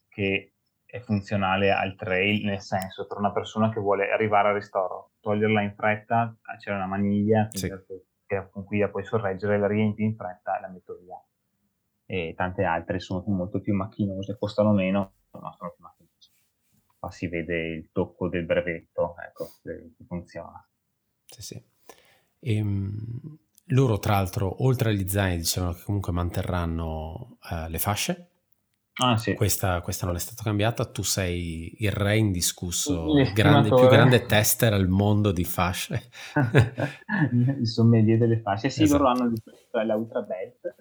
che 0.09 0.53
è 0.85 1.01
funzionale 1.01 1.71
al 1.71 1.97
trail, 1.97 2.45
nel 2.45 2.61
senso 2.61 3.07
per 3.07 3.19
una 3.19 3.33
persona 3.33 3.71
che 3.71 3.81
vuole 3.81 4.11
arrivare 4.11 4.49
al 4.49 4.55
ristoro, 4.55 5.13
toglierla 5.21 5.63
in 5.63 5.75
fretta, 5.75 6.35
c'è 6.59 6.73
una 6.73 6.87
maniglia 6.87 7.49
sì. 7.51 7.69
con 8.51 8.65
cui 8.65 8.79
la 8.79 8.89
puoi 8.89 9.05
sorreggere, 9.05 9.59
la 9.59 9.67
riempi 9.67 10.03
in 10.03 10.15
fretta 10.15 10.57
e 10.57 10.61
la 10.61 10.69
metto 10.69 10.99
via. 11.03 11.23
E 12.07 12.35
tante 12.35 12.65
altre 12.65 13.01
sono 13.01 13.23
molto 13.27 13.61
più 13.61 13.75
macchinose, 13.75 14.39
costano 14.39 14.73
meno, 14.73 15.13
ma 15.33 15.53
sono 15.53 15.73
più 15.75 15.85
macchinose. 15.85 15.98
Qua 16.99 17.11
si 17.11 17.29
vede 17.29 17.69
il 17.69 17.91
tocco 17.93 18.29
del 18.29 18.45
brevetto, 18.45 19.15
ecco, 19.25 19.51
che 19.63 19.93
funziona. 20.07 20.67
Sì, 21.25 21.43
sì. 21.43 21.65
E, 22.41 22.57
ehm, 22.57 23.39
loro, 23.67 23.99
tra 23.99 24.15
l'altro, 24.15 24.65
oltre 24.65 24.91
agli 24.91 25.09
zaini, 25.09 25.39
dicevano 25.39 25.75
che 25.75 25.83
comunque 25.85 26.13
manterranno 26.13 27.39
uh, 27.51 27.69
le 27.69 27.79
fasce 27.79 28.29
Ah, 29.01 29.17
sì. 29.17 29.35
questa, 29.35 29.81
questa, 29.81 30.07
non 30.07 30.17
è 30.17 30.19
stata 30.19 30.43
cambiata. 30.43 30.85
Tu 30.85 31.03
sei 31.03 31.73
il 31.79 31.93
re 31.93 32.17
indiscusso, 32.17 33.17
il 33.17 33.33
grande, 33.33 33.69
più 33.69 33.87
grande 33.87 34.27
tester 34.27 34.73
al 34.73 34.89
mondo 34.89 35.31
di 35.31 35.45
fasce. 35.45 36.11
il 37.33 37.67
sommelier 37.67 38.19
delle 38.19 38.41
fasce. 38.41 38.71
Sì, 38.71 38.83
esatto. 38.83 39.05
loro 39.05 39.15
hanno 39.15 39.33
la 39.85 39.95
Ultra 39.95 40.23
Belt, 40.23 40.75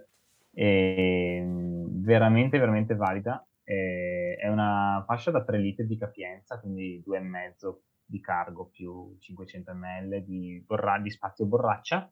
veramente, 0.51 2.57
veramente 2.57 2.95
valida. 2.95 3.45
è 3.63 4.16
una 4.45 5.03
fascia 5.05 5.31
da 5.31 5.43
3 5.43 5.57
litri 5.57 5.87
di 5.87 5.97
capienza, 5.97 6.59
quindi 6.59 7.01
2,5 7.05 7.81
di 8.05 8.21
cargo 8.21 8.67
più 8.67 9.17
500 9.19 9.73
ml 9.73 10.23
di, 10.23 10.63
borra- 10.65 10.99
di 10.99 11.09
spazio 11.09 11.45
borraccia. 11.45 12.11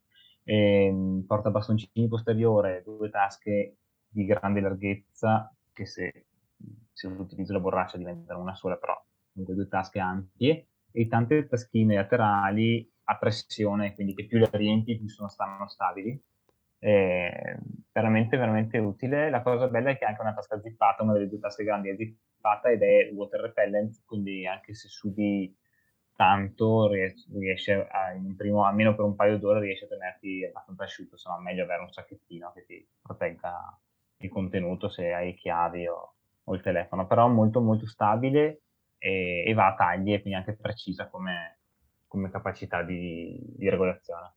porta 1.25 1.49
bastoncini 1.51 2.07
posteriore, 2.07 2.83
due 2.83 3.09
tasche 3.09 3.77
di 4.07 4.25
grande 4.25 4.61
larghezza 4.61 5.53
che 5.73 5.85
se, 5.85 6.27
se 6.91 7.07
utilizzo 7.07 7.53
la 7.53 7.59
borraccia 7.59 7.97
diventano 7.97 8.41
una 8.41 8.55
sola, 8.55 8.77
però 8.77 8.93
comunque 9.31 9.55
due 9.55 9.67
tasche 9.67 9.99
ampie 9.99 10.67
e 10.91 11.07
tante 11.07 11.47
taschine 11.47 11.95
laterali 11.95 12.89
a 13.05 13.17
pressione, 13.17 13.93
quindi 13.93 14.13
che 14.13 14.25
più 14.25 14.37
le 14.39 14.49
riempi 14.51 14.97
più 14.97 15.07
sono, 15.09 15.29
stanno 15.29 15.67
stabili. 15.67 16.21
È 16.77 17.57
veramente, 17.95 18.35
veramente 18.35 18.77
utile. 18.77 19.29
La 19.29 19.41
cosa 19.41 19.69
bella 19.69 19.91
è 19.91 19.97
che 19.97 20.03
è 20.03 20.09
anche 20.09 20.21
una 20.21 20.33
tasca 20.33 20.59
zippata, 20.59 21.03
una 21.03 21.13
delle 21.13 21.29
due 21.29 21.39
tasche 21.39 21.63
grandi 21.63 21.89
è 21.89 21.95
zippata 21.95 22.69
ed 22.69 22.81
è 22.83 23.09
water 23.13 23.39
repellent, 23.39 24.03
quindi 24.05 24.45
anche 24.45 24.73
se 24.75 24.89
sudi 24.89 25.55
tanto 26.13 26.89
riesce 26.89 27.87
a, 27.89 28.11
in 28.11 28.35
primo, 28.35 28.65
almeno 28.65 28.95
per 28.95 29.05
un 29.05 29.15
paio 29.15 29.37
d'ore 29.37 29.61
riesce 29.61 29.85
a 29.85 29.87
tenerti 29.87 30.45
abbastanza 30.45 30.83
asciutto, 30.83 31.13
insomma 31.13 31.39
meglio 31.39 31.63
avere 31.63 31.83
un 31.83 31.91
sacchettino 31.91 32.51
che 32.53 32.65
ti 32.65 32.87
protegga 33.01 33.79
il 34.17 34.29
contenuto 34.29 34.89
se 34.89 35.13
hai 35.13 35.33
chiavi 35.33 35.87
o, 35.87 36.15
o 36.43 36.53
il 36.53 36.61
telefono, 36.61 37.07
però 37.07 37.27
molto 37.29 37.61
molto 37.61 37.87
stabile 37.87 38.61
e, 38.97 39.43
e, 39.47 39.53
va 39.53 39.67
a 39.67 39.75
taglie, 39.75 40.21
quindi 40.21 40.37
anche 40.39 40.55
precisa 40.55 41.07
come, 41.07 41.59
come 42.07 42.29
capacità 42.29 42.81
di, 42.83 43.37
di, 43.57 43.69
regolazione. 43.69 44.33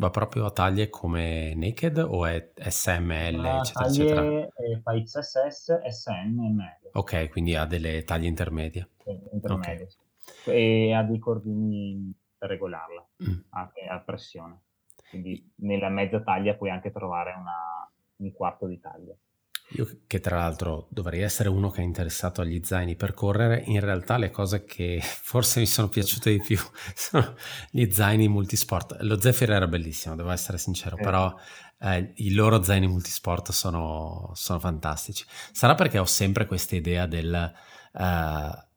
Va 0.00 0.08
proprio 0.08 0.46
a 0.46 0.50
taglie 0.50 0.88
come 0.88 1.52
Naked 1.54 1.98
o 1.98 2.24
è 2.24 2.52
SML, 2.56 3.36
va 3.36 3.58
eccetera, 3.58 3.86
eccetera? 3.86 4.48
Fa 4.82 4.92
XSS, 4.94 5.68
e 5.68 6.22
ML. 6.24 6.90
Ok, 6.92 7.28
quindi 7.28 7.54
ha 7.54 7.66
delle 7.66 8.02
taglie 8.04 8.26
intermedie. 8.26 8.88
intermedie, 9.30 9.74
okay. 9.74 9.86
sì. 9.86 10.50
E 10.50 10.94
ha 10.94 11.02
dei 11.02 11.18
cordini 11.18 12.14
per 12.38 12.48
regolarla, 12.48 13.06
mm. 13.24 13.38
anche 13.50 13.84
a 13.84 13.98
pressione. 13.98 14.62
Quindi 15.10 15.52
nella 15.56 15.90
mezza 15.90 16.22
taglia 16.22 16.54
puoi 16.54 16.70
anche 16.70 16.90
trovare 16.90 17.34
una, 17.38 17.86
un 18.16 18.32
quarto 18.32 18.66
d'Italia. 18.66 19.14
Io 19.74 19.88
che 20.06 20.18
tra 20.18 20.38
l'altro 20.38 20.88
dovrei 20.90 21.20
essere 21.20 21.48
uno 21.48 21.70
che 21.70 21.80
è 21.80 21.84
interessato 21.84 22.40
agli 22.40 22.60
zaini 22.64 22.96
per 22.96 23.14
correre, 23.14 23.62
in 23.66 23.78
realtà 23.78 24.16
le 24.16 24.30
cose 24.30 24.64
che 24.64 25.00
forse 25.02 25.60
mi 25.60 25.66
sono 25.66 25.88
piaciute 25.88 26.32
di 26.32 26.40
più 26.40 26.58
sono 26.94 27.34
gli 27.70 27.88
zaini 27.90 28.28
multisport. 28.28 28.96
Lo 29.00 29.20
Zephyr 29.20 29.52
era 29.52 29.68
bellissimo, 29.68 30.16
devo 30.16 30.30
essere 30.30 30.58
sincero, 30.58 30.96
eh. 30.96 31.02
però 31.02 31.32
eh, 31.80 32.12
i 32.16 32.32
loro 32.32 32.62
zaini 32.62 32.88
multisport 32.88 33.52
sono, 33.52 34.32
sono, 34.34 34.58
fantastici. 34.58 35.24
Sarà 35.52 35.74
perché 35.74 35.98
ho 35.98 36.06
sempre 36.06 36.46
questa 36.46 36.76
idea 36.76 37.06
del... 37.06 37.52
Uh, 37.92 38.68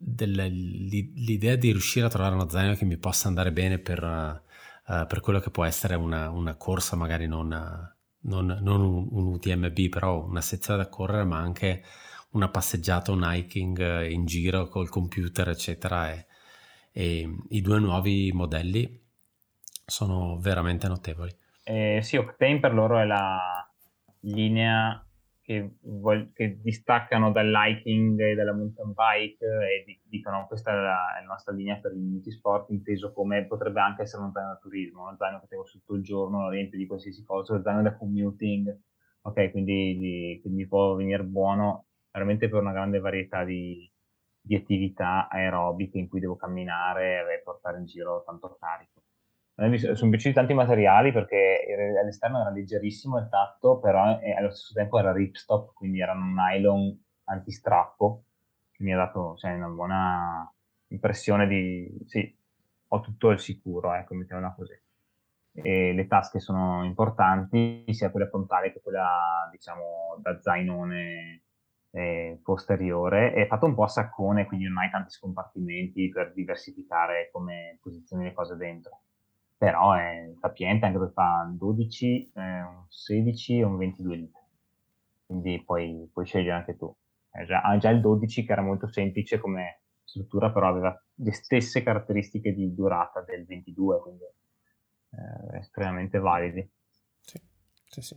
dell'idea 0.00 1.56
di 1.56 1.72
riuscire 1.72 2.06
a 2.06 2.08
trovare 2.08 2.36
uno 2.36 2.48
zaino 2.48 2.76
che 2.76 2.84
mi 2.84 2.96
possa 2.98 3.26
andare 3.26 3.50
bene 3.50 3.80
per, 3.80 4.00
uh, 4.04 5.06
per 5.06 5.18
quello 5.18 5.40
che 5.40 5.50
può 5.50 5.64
essere 5.64 5.96
una, 5.96 6.30
una 6.30 6.54
corsa 6.54 6.94
magari 6.94 7.26
non, 7.26 7.50
non, 8.22 8.58
non 8.60 8.80
un, 8.80 9.08
un, 9.10 9.26
UTMB, 9.34 9.88
però 9.88 10.24
una 10.24 10.40
sezione 10.40 10.82
da 10.82 10.88
correre, 10.88 11.24
ma 11.24 11.38
anche 11.38 11.82
una 12.30 12.48
passeggiata, 12.48 13.12
un 13.12 13.26
hiking 13.26 13.78
eh, 13.80 14.10
in 14.10 14.26
giro 14.26 14.68
col 14.68 14.88
computer, 14.88 15.48
eccetera. 15.48 16.10
E, 16.10 16.26
e 16.92 17.36
i 17.50 17.60
due 17.60 17.78
nuovi 17.78 18.30
modelli 18.32 19.06
sono 19.84 20.38
veramente 20.38 20.88
notevoli. 20.88 21.34
Eh, 21.64 22.00
sì, 22.02 22.16
Octane 22.16 22.60
per 22.60 22.74
loro 22.74 22.98
è 22.98 23.04
la 23.04 23.68
linea 24.20 25.07
che, 25.48 25.76
vol- 25.80 26.30
che, 26.34 26.60
distaccano 26.60 27.32
dall'hiking 27.32 28.20
e 28.20 28.34
dalla 28.34 28.52
mountain 28.52 28.92
bike 28.92 29.46
e 29.46 29.82
di- 29.86 29.98
dicono 30.04 30.46
questa 30.46 30.72
è 30.72 30.74
la, 30.74 31.16
è 31.16 31.22
la, 31.22 31.26
nostra 31.28 31.54
linea 31.54 31.76
per 31.76 31.92
il 31.92 32.00
multisport, 32.00 32.68
inteso 32.68 33.14
come 33.14 33.46
potrebbe 33.46 33.80
anche 33.80 34.02
essere 34.02 34.20
uno 34.20 34.30
zaino 34.30 34.50
da 34.50 34.58
turismo, 34.58 35.04
uno 35.04 35.16
zaino 35.16 35.40
che 35.40 35.46
tengo 35.46 35.64
tutto 35.64 35.94
il 35.94 36.02
giorno, 36.02 36.50
riempie 36.50 36.76
di 36.76 36.86
qualsiasi 36.86 37.24
cosa, 37.24 37.54
uno 37.54 37.62
zaino 37.62 37.80
da 37.80 37.96
commuting, 37.96 38.78
ok, 39.22 39.50
quindi, 39.50 39.96
di, 39.96 40.38
quindi 40.42 40.66
può 40.66 40.94
venire 40.94 41.24
buono 41.24 41.86
veramente 42.12 42.50
per 42.50 42.60
una 42.60 42.72
grande 42.72 42.98
varietà 42.98 43.42
di, 43.42 43.90
di 44.38 44.54
attività 44.54 45.28
aerobiche 45.30 45.96
in 45.96 46.08
cui 46.08 46.20
devo 46.20 46.36
camminare 46.36 47.20
e 47.20 47.40
portare 47.42 47.78
in 47.78 47.86
giro 47.86 48.22
tanto 48.26 48.54
carico 48.60 49.00
sono 49.94 50.10
piaciuti 50.10 50.34
tanti 50.34 50.54
materiali 50.54 51.12
perché 51.12 51.96
all'esterno 52.00 52.40
era 52.40 52.50
leggerissimo 52.50 53.18
il 53.18 53.28
tatto, 53.28 53.80
però 53.80 54.04
allo 54.04 54.50
stesso 54.50 54.72
tempo 54.72 55.00
era 55.00 55.12
ripstop, 55.12 55.72
quindi 55.74 56.00
era 56.00 56.12
un 56.12 56.32
nylon 56.32 56.96
antistrappo, 57.24 58.22
che 58.70 58.84
mi 58.84 58.92
ha 58.94 58.96
dato 58.96 59.34
cioè, 59.36 59.54
una 59.54 59.66
buona 59.66 60.52
impressione 60.88 61.48
di 61.48 61.92
sì, 62.06 62.32
ho 62.86 63.00
tutto 63.00 63.30
il 63.30 63.40
sicuro, 63.40 63.94
ecco, 63.94 64.14
mettiamola 64.14 64.54
così. 64.56 64.78
E 65.52 65.92
le 65.92 66.06
tasche 66.06 66.38
sono 66.38 66.84
importanti, 66.84 67.84
sia 67.88 68.10
quella 68.10 68.28
frontale 68.28 68.72
che 68.72 68.80
quella, 68.80 69.48
diciamo, 69.50 70.18
da 70.22 70.40
zainone 70.40 71.42
eh, 71.90 72.38
posteriore. 72.44 73.32
È 73.32 73.44
fatto 73.48 73.66
un 73.66 73.74
po' 73.74 73.82
a 73.82 73.88
saccone, 73.88 74.46
quindi 74.46 74.66
non 74.66 74.78
hai 74.78 74.90
tanti 74.90 75.10
scompartimenti 75.10 76.08
per 76.10 76.32
diversificare 76.32 77.28
come 77.32 77.78
posizioni 77.82 78.22
le 78.22 78.32
cose 78.32 78.54
dentro 78.54 79.00
però 79.58 79.92
è 79.92 80.32
capiente 80.40 80.86
anche 80.86 80.98
perché 80.98 81.12
fa 81.12 81.52
12, 81.52 82.32
eh, 82.32 82.62
un 82.62 82.84
16 82.88 83.58
e 83.58 83.64
un 83.64 83.76
22 83.76 84.16
litri. 84.16 84.40
Quindi 85.26 85.62
puoi, 85.64 86.08
puoi 86.12 86.24
scegliere 86.24 86.52
anche 86.52 86.76
tu. 86.76 86.94
Ha 87.30 87.44
già, 87.44 87.76
già, 87.78 87.90
il 87.90 88.00
12 88.00 88.44
che 88.44 88.52
era 88.52 88.62
molto 88.62 88.86
semplice 88.86 89.38
come 89.38 89.82
struttura, 90.04 90.50
però 90.52 90.68
aveva 90.68 91.04
le 91.16 91.32
stesse 91.32 91.82
caratteristiche 91.82 92.54
di 92.54 92.72
durata 92.72 93.20
del 93.22 93.44
22, 93.44 94.00
quindi 94.00 94.22
eh, 94.22 95.58
estremamente 95.58 96.18
validi. 96.18 96.66
Sì, 97.20 98.00
sì. 98.00 98.16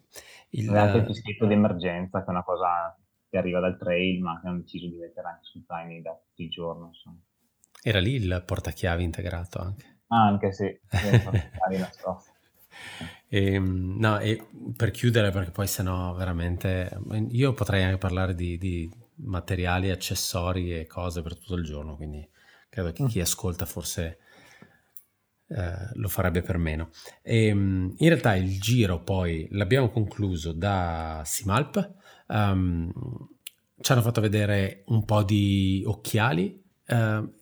Il... 0.51 0.69
Anche 0.69 0.97
il 0.97 1.05
fischietto 1.05 1.47
di 1.47 1.53
emergenza, 1.53 2.19
che 2.19 2.27
è 2.27 2.29
una 2.29 2.43
cosa 2.43 2.97
che 3.29 3.37
arriva 3.37 3.59
dal 3.59 3.77
trail, 3.77 4.21
ma 4.21 4.39
che 4.39 4.47
hanno 4.47 4.59
deciso 4.59 4.87
di 4.87 4.97
mettere 4.97 5.27
anche 5.27 5.43
sul 5.43 5.65
tiny 5.65 6.01
da 6.01 6.11
tutti 6.11 6.43
i 6.43 6.49
giorni. 6.49 6.87
Insomma. 6.87 7.19
Era 7.81 7.99
lì 7.99 8.13
il 8.13 8.43
portachiavi 8.45 9.03
integrato 9.03 9.59
anche. 9.59 9.90
Anche 10.13 10.51
sì, 10.51 10.65
e, 10.65 10.79
ehm, 13.29 13.95
no, 13.97 14.19
e 14.19 14.45
per 14.75 14.91
chiudere, 14.91 15.31
perché 15.31 15.51
poi 15.51 15.67
sennò 15.67 16.13
veramente 16.13 16.99
io 17.29 17.53
potrei 17.53 17.83
anche 17.83 17.97
parlare 17.97 18.35
di, 18.35 18.57
di, 18.57 18.91
materiali, 19.23 19.89
accessori 19.89 20.77
e 20.77 20.85
cose 20.85 21.21
per 21.21 21.37
tutto 21.37 21.55
il 21.55 21.63
giorno, 21.63 21.95
quindi 21.95 22.27
credo 22.67 22.91
che 22.91 23.03
mm. 23.03 23.07
chi 23.07 23.21
ascolta 23.21 23.65
forse 23.65 24.17
eh, 25.47 25.89
lo 25.93 26.09
farebbe 26.09 26.41
per 26.41 26.57
meno. 26.57 26.89
E, 27.21 27.45
ehm, 27.45 27.95
in 27.97 28.07
realtà 28.09 28.35
il 28.35 28.59
giro 28.59 29.01
poi 29.03 29.47
l'abbiamo 29.51 29.89
concluso 29.89 30.51
da 30.51 31.21
Simalp, 31.23 31.93
um, 32.27 32.91
ci 33.79 33.91
hanno 33.93 34.01
fatto 34.01 34.19
vedere 34.19 34.83
un 34.87 35.05
po' 35.05 35.23
di 35.23 35.83
occhiali. 35.85 36.61
Uh, 36.85 37.39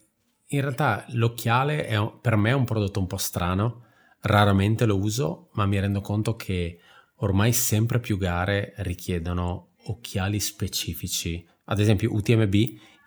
in 0.51 0.61
realtà 0.61 1.05
l'occhiale 1.09 1.85
è 1.85 2.11
per 2.21 2.35
me 2.35 2.49
è 2.51 2.53
un 2.53 2.65
prodotto 2.65 2.99
un 2.99 3.07
po' 3.07 3.17
strano, 3.17 3.83
raramente 4.21 4.85
lo 4.85 4.97
uso, 4.97 5.49
ma 5.53 5.65
mi 5.65 5.79
rendo 5.79 6.01
conto 6.01 6.35
che 6.35 6.79
ormai 7.17 7.53
sempre 7.53 7.99
più 7.99 8.17
gare 8.17 8.73
richiedono 8.77 9.73
occhiali 9.85 10.39
specifici. 10.39 11.45
Ad 11.65 11.79
esempio 11.79 12.13
UTMB 12.13 12.53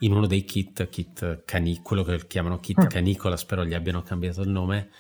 in 0.01 0.13
uno 0.13 0.27
dei 0.27 0.45
kit, 0.45 0.89
kit 0.89 1.45
cani, 1.45 1.81
quello 1.83 2.03
che 2.03 2.27
chiamano 2.27 2.59
kit 2.59 2.85
mm. 2.85 2.87
canicola, 2.87 3.37
spero 3.37 3.65
gli 3.65 3.75
abbiano 3.75 4.03
cambiato 4.03 4.43
il 4.43 4.51
nome, 4.51 4.91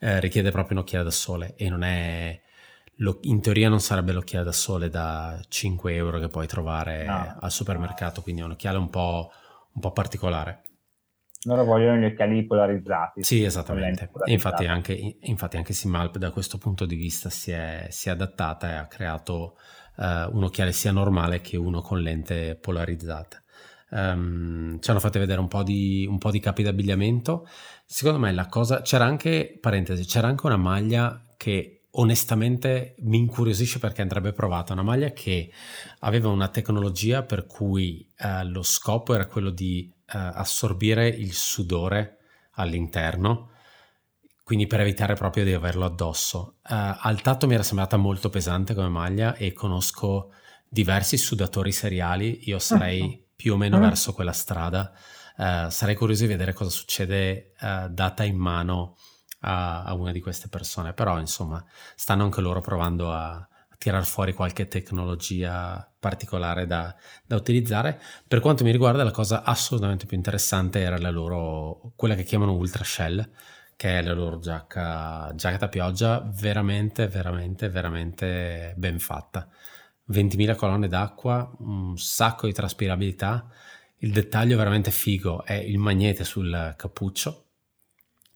eh, 0.00 0.18
richiede 0.20 0.50
proprio 0.50 0.78
un 0.78 0.82
occhiale 0.82 1.04
da 1.04 1.10
sole 1.10 1.54
e 1.56 1.68
non 1.68 1.82
è... 1.82 2.40
Lo, 2.98 3.18
in 3.22 3.40
teoria 3.40 3.68
non 3.68 3.80
sarebbe 3.80 4.12
l'occhiale 4.12 4.44
da 4.44 4.52
sole 4.52 4.88
da 4.88 5.40
5 5.48 5.94
euro 5.94 6.20
che 6.20 6.28
puoi 6.28 6.46
trovare 6.46 7.04
no. 7.04 7.36
al 7.40 7.50
supermercato, 7.50 8.22
quindi 8.22 8.40
è 8.40 8.44
un 8.44 8.52
occhiale 8.52 8.78
un 8.78 8.88
po', 8.88 9.32
un 9.72 9.80
po 9.80 9.90
particolare. 9.90 10.62
Loro 11.44 11.64
vogliono 11.64 11.98
gli 11.98 12.04
occhiali 12.04 12.44
polarizzati. 12.46 13.22
Sì, 13.22 13.42
esattamente. 13.42 14.10
Infatti 14.26 14.66
anche, 14.66 15.16
infatti 15.20 15.56
anche 15.56 15.72
Simalp 15.72 16.18
da 16.18 16.30
questo 16.30 16.58
punto 16.58 16.86
di 16.86 16.96
vista 16.96 17.30
si 17.30 17.50
è, 17.50 17.86
si 17.90 18.08
è 18.08 18.12
adattata 18.12 18.70
e 18.70 18.74
ha 18.74 18.86
creato 18.86 19.56
uh, 19.96 20.36
un 20.36 20.44
occhiale 20.44 20.72
sia 20.72 20.92
normale 20.92 21.40
che 21.40 21.56
uno 21.56 21.80
con 21.80 22.00
lente 22.00 22.56
polarizzata. 22.56 23.42
Um, 23.90 24.80
ci 24.80 24.90
hanno 24.90 25.00
fatto 25.00 25.18
vedere 25.18 25.40
un 25.40 25.48
po, 25.48 25.62
di, 25.62 26.06
un 26.08 26.18
po' 26.18 26.30
di 26.30 26.40
capi 26.40 26.62
d'abbigliamento. 26.62 27.46
Secondo 27.84 28.18
me 28.18 28.32
la 28.32 28.46
cosa... 28.46 28.80
C'era 28.82 29.04
anche, 29.04 29.58
parentesi, 29.60 30.04
c'era 30.04 30.26
anche 30.26 30.46
una 30.46 30.56
maglia 30.56 31.26
che 31.36 31.83
onestamente 31.96 32.94
mi 33.00 33.18
incuriosisce 33.18 33.78
perché 33.78 34.02
andrebbe 34.02 34.32
provata. 34.32 34.72
Una 34.72 34.82
maglia 34.82 35.10
che 35.10 35.52
aveva 36.00 36.28
una 36.28 36.48
tecnologia 36.48 37.22
per 37.22 37.46
cui 37.46 38.08
uh, 38.18 38.46
lo 38.48 38.62
scopo 38.62 39.14
era 39.14 39.26
quello 39.26 39.50
di 39.50 39.92
eh, 40.06 40.18
assorbire 40.18 41.08
il 41.08 41.32
sudore 41.32 42.18
all'interno, 42.52 43.50
quindi 44.42 44.66
per 44.66 44.80
evitare 44.80 45.14
proprio 45.14 45.44
di 45.44 45.52
averlo 45.52 45.84
addosso. 45.84 46.56
Uh, 46.68 46.94
al 47.00 47.20
tatto 47.22 47.46
mi 47.46 47.54
era 47.54 47.62
sembrata 47.62 47.96
molto 47.96 48.28
pesante 48.28 48.74
come 48.74 48.88
maglia 48.88 49.34
e 49.34 49.52
conosco 49.52 50.32
diversi 50.68 51.16
sudatori 51.16 51.72
seriali, 51.72 52.48
io 52.48 52.58
sarei 52.58 53.00
uh-huh. 53.00 53.24
più 53.34 53.54
o 53.54 53.56
meno 53.56 53.76
uh-huh. 53.76 53.82
verso 53.82 54.12
quella 54.12 54.32
strada. 54.32 54.92
Uh, 55.36 55.68
sarei 55.70 55.94
curioso 55.94 56.22
di 56.22 56.28
vedere 56.28 56.52
cosa 56.52 56.70
succede 56.70 57.54
uh, 57.60 57.88
data 57.88 58.24
in 58.24 58.36
mano 58.36 58.96
a, 59.44 59.84
a, 59.84 59.94
una 59.94 60.12
di 60.12 60.20
queste 60.20 60.48
persone, 60.48 60.92
però 60.92 61.18
insomma 61.18 61.64
stanno 61.94 62.24
anche 62.24 62.40
loro 62.40 62.60
provando 62.60 63.12
a, 63.12 63.46
tirar 63.84 64.06
fuori 64.06 64.32
qualche 64.32 64.66
tecnologia 64.66 65.86
particolare 65.98 66.66
da, 66.66 66.94
da, 67.26 67.36
utilizzare. 67.36 68.00
Per 68.26 68.40
quanto 68.40 68.64
mi 68.64 68.70
riguarda, 68.70 69.04
la 69.04 69.10
cosa 69.10 69.42
assolutamente 69.42 70.06
più 70.06 70.16
interessante 70.16 70.80
era 70.80 70.96
la 70.96 71.10
loro, 71.10 71.92
quella 71.94 72.14
che 72.14 72.22
chiamano 72.22 72.54
Ultra 72.54 72.82
Shell, 72.82 73.28
che 73.76 73.98
è 73.98 74.02
la 74.02 74.14
loro 74.14 74.38
giacca, 74.38 75.32
giacca 75.34 75.58
da 75.58 75.68
pioggia 75.68 76.20
veramente, 76.20 77.08
veramente, 77.08 77.68
veramente 77.68 78.72
ben 78.78 78.98
fatta. 78.98 79.46
20.000 80.10 80.56
colonne 80.56 80.88
d'acqua, 80.88 81.50
un 81.58 81.98
sacco 81.98 82.46
di 82.46 82.54
traspirabilità. 82.54 83.46
Il 83.98 84.12
dettaglio 84.12 84.56
veramente 84.56 84.90
figo 84.90 85.44
è 85.44 85.54
il 85.54 85.78
magnete 85.78 86.24
sul 86.24 86.74
cappuccio 86.76 87.43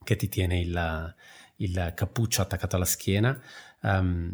che 0.09 0.17
ti 0.17 0.29
tiene 0.29 0.59
il, 0.59 1.15
il 1.57 1.93
cappuccio 1.95 2.41
attaccato 2.41 2.77
alla 2.77 2.87
schiena. 2.87 3.39
Um, 3.83 4.33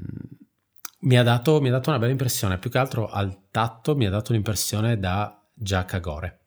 mi 1.00 1.18
ha, 1.18 1.24
dato, 1.24 1.60
mi 1.60 1.66
ha 1.66 1.72
dato 1.72 1.90
una 1.90 1.98
bella 1.98 2.12
impressione, 2.12 2.58
più 2.58 2.70
che 2.70 2.78
altro 2.78 3.08
al 3.08 3.48
tatto 3.50 3.96
mi 3.96 4.06
ha 4.06 4.10
dato 4.10 4.30
un'impressione 4.30 5.00
da 5.00 5.36
giacca 5.52 5.98
gore 5.98 6.38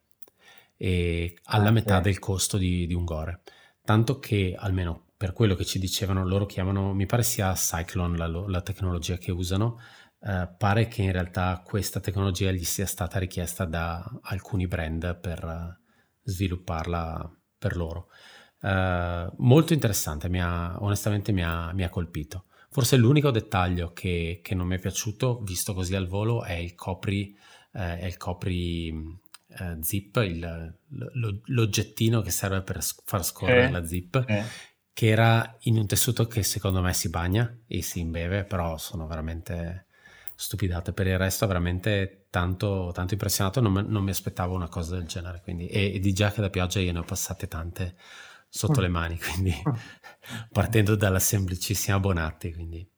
e 0.78 1.38
alla 1.43 1.67
ah, 1.67 1.71
metà 1.71 1.99
del 1.99 2.19
costo 2.19 2.57
di, 2.57 2.88
di, 2.88 2.93
un 2.93 3.03
gore. 3.03 3.41
Tanto 3.84 4.17
che 4.17 4.55
almeno 4.57 5.07
per 5.17 5.34
quello 5.34 5.55
che 5.55 5.65
ci 5.65 5.78
dicevano, 5.78 6.25
loro 6.25 6.45
chiamano, 6.45 6.93
mi 6.93 7.05
pare 7.05 7.23
sia 7.23 7.51
Cyclone 7.53 8.17
la, 8.17 8.28
la 8.28 8.61
tecnologia 8.61 9.17
che 9.17 9.32
usano, 9.32 9.80
eh, 10.21 10.47
pare 10.57 10.88
che 10.88 11.01
in 11.01 11.11
realtà 11.11 11.61
questa 11.65 11.99
tecnologia 11.99 12.51
gli 12.51 12.63
sia 12.63 12.86
stata 12.86 13.19
richiesta 13.19 13.65
da 13.65 14.03
alcuni 14.21 14.67
brand 14.67 15.19
per 15.19 15.43
uh, 15.43 15.86
svilupparla 16.23 17.30
per 17.57 17.75
loro. 17.75 18.07
Uh, 18.68 19.32
molto 19.38 19.72
interessante, 19.72 20.28
mi 20.28 20.41
ha, 20.41 20.76
onestamente 20.82 21.32
mi 21.32 21.41
ha, 21.41 21.72
mi 21.72 21.84
ha 21.84 21.89
colpito. 21.89 22.47
Forse 22.70 22.97
l'unico 22.97 23.32
dettaglio 23.32 23.93
che, 23.93 24.41
che, 24.43 24.55
non 24.55 24.68
mi 24.68 24.76
è 24.76 24.80
piaciuto, 24.80 25.39
visto 25.39 25.74
così 25.74 25.95
al 25.95 26.07
volo, 26.07 26.43
è 26.43 26.53
il 26.53 26.76
copri, 26.76 27.34
eh, 27.72 27.99
è 27.99 28.05
il 28.05 28.18
copri 28.18 28.89
eh, 28.89 29.78
zip, 29.82 30.18
il, 30.18 30.76
lo, 30.89 31.39
l'oggettino 31.45 32.22
che 32.22 32.30
serve 32.30 32.61
per 32.61 32.84
far 33.05 33.24
scorrere 33.24 33.68
eh, 33.68 33.72
la 33.72 33.86
zip, 33.86 34.24
eh. 34.28 34.43
che 34.91 35.07
era 35.07 35.55
in 35.61 35.78
un 35.78 35.88
tessuto 35.88 36.28
che 36.28 36.43
secondo 36.43 36.82
me 36.82 36.93
si 36.93 37.09
bagna 37.09 37.57
e 37.68 37.82
si 37.82 38.01
imbeve, 38.01 38.43
però 38.43 38.78
sono 38.78 39.07
veramente 39.07 39.86
stupidate. 40.36 40.91
Per 40.91 41.07
il 41.07 41.18
resto 41.18 41.47
veramente 41.47 42.28
tanto, 42.30 42.91
tanto 42.93 43.13
impressionato, 43.13 43.61
non, 43.61 43.86
non, 43.88 44.03
mi 44.03 44.09
aspettavo 44.09 44.53
una 44.53 44.68
cosa 44.68 44.97
del 44.97 45.07
genere. 45.07 45.39
Quindi, 45.41 45.68
e, 45.68 45.95
e 45.95 45.99
di 45.99 46.11
giacche 46.11 46.41
da 46.41 46.49
pioggia 46.49 46.82
io 46.82 46.91
ne 46.91 46.99
ho 46.99 47.03
passate 47.03 47.47
tante 47.47 47.95
sotto 48.50 48.80
mm. 48.80 48.84
le 48.84 48.88
mani, 48.88 49.20
quindi 49.20 49.52
mm. 49.52 49.74
partendo 50.52 50.95
dalla 50.95 51.20
semplicissima 51.20 52.00
Bonatti. 52.00 52.54
Quindi. 52.54 52.89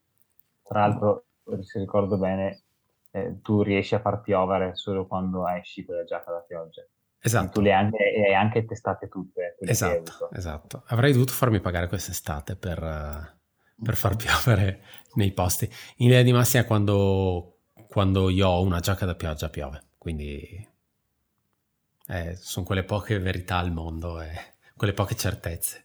Tra 0.63 0.81
l'altro, 0.81 1.25
se 1.61 1.79
ricordo 1.79 2.17
bene, 2.17 2.63
eh, 3.11 3.39
tu 3.41 3.61
riesci 3.61 3.95
a 3.95 3.99
far 3.99 4.21
piovere 4.21 4.75
solo 4.75 5.07
quando 5.07 5.47
esci 5.47 5.85
con 5.85 5.95
la 5.95 6.03
giacca 6.03 6.31
da 6.31 6.39
pioggia. 6.39 6.85
Esatto. 7.21 7.49
tu 7.49 7.61
le 7.61 7.73
hai 7.73 7.83
anche, 7.83 8.13
le 8.15 8.27
hai 8.27 8.33
anche 8.33 8.65
testate 8.65 9.09
tutte. 9.09 9.57
Esatto, 9.59 10.29
esatto. 10.31 10.83
Avrei 10.87 11.11
dovuto 11.11 11.33
farmi 11.33 11.59
pagare 11.59 11.87
quest'estate 11.87 12.55
per, 12.55 12.81
uh, 12.81 13.83
per 13.83 13.95
far 13.95 14.15
piovere 14.15 14.81
nei 15.15 15.33
posti. 15.33 15.65
In 15.97 16.07
linea 16.07 16.23
di 16.23 16.31
massima, 16.31 16.63
quando, 16.63 17.57
quando 17.89 18.29
io 18.29 18.47
ho 18.47 18.61
una 18.61 18.79
giacca 18.79 19.05
da 19.05 19.15
pioggia, 19.15 19.49
piove. 19.49 19.87
Quindi 19.97 20.65
eh, 22.07 22.35
sono 22.37 22.65
quelle 22.65 22.83
poche 22.85 23.19
verità 23.19 23.57
al 23.57 23.73
mondo. 23.73 24.21
E 24.21 24.58
quelle 24.79 24.93
poche 24.93 25.15
certezze. 25.15 25.83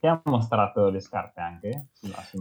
Ti 0.00 0.06
ha 0.08 0.20
mostrato 0.24 0.88
le 0.88 1.00
scarpe 1.00 1.40
anche? 1.40 1.86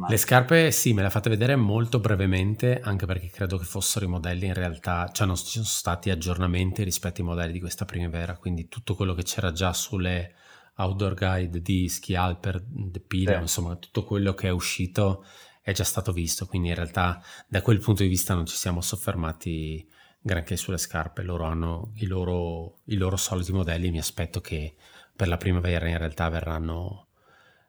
Le 0.08 0.18
scarpe 0.18 0.72
sì, 0.72 0.94
me 0.94 1.02
le 1.02 1.08
ha 1.08 1.12
fatte 1.12 1.30
vedere 1.30 1.56
molto 1.58 2.00
brevemente, 2.00 2.80
anche 2.80 3.06
perché 3.06 3.28
credo 3.28 3.58
che 3.58 3.66
fossero 3.66 4.06
i 4.06 4.08
modelli 4.08 4.48
in 4.48 4.54
realtà, 4.54 5.10
cioè 5.12 5.28
non 5.28 5.36
ci 5.36 5.46
sono 5.46 5.66
stati 5.66 6.10
aggiornamenti 6.10 6.84
rispetto 6.84 7.22
ai 7.22 7.28
modelli 7.28 7.52
di 7.52 7.60
questa 7.60 7.86
primavera, 7.86 8.38
quindi 8.38 8.68
tutto 8.68 8.96
quello 8.96 9.14
che 9.14 9.24
c'era 9.24 9.52
già 9.52 9.74
sulle 9.74 10.34
outdoor 10.78 11.14
guide 11.14 11.62
di 11.62 11.88
Ski 11.88 12.16
Alper, 12.16 12.64
The 12.68 13.00
Pila, 13.02 13.36
sì. 13.36 13.42
insomma 13.42 13.76
tutto 13.76 14.06
quello 14.06 14.34
che 14.34 14.48
è 14.48 14.52
uscito 14.52 15.24
è 15.62 15.74
già 15.74 15.84
stato 15.84 16.12
visto, 16.12 16.48
quindi 16.48 16.70
in 16.70 16.76
realtà 16.76 17.22
da 17.48 17.62
quel 17.62 17.80
punto 17.80 18.02
di 18.02 18.10
vista 18.10 18.34
non 18.34 18.48
ci 18.48 18.56
siamo 18.56 18.82
soffermati 18.82 19.88
granché 20.20 20.56
sulle 20.56 20.80
scarpe, 20.80 21.22
loro 21.22 21.44
hanno 21.44 21.92
i 21.98 22.08
loro, 22.08 22.80
i 22.86 22.96
loro 22.96 23.18
soliti 23.18 23.52
modelli, 23.52 23.92
mi 23.92 24.00
aspetto 24.00 24.42
che 24.42 24.76
per 25.22 25.30
la 25.30 25.38
primavera 25.38 25.88
in 25.88 26.00
realtà 26.00 26.30
verranno 26.30 27.10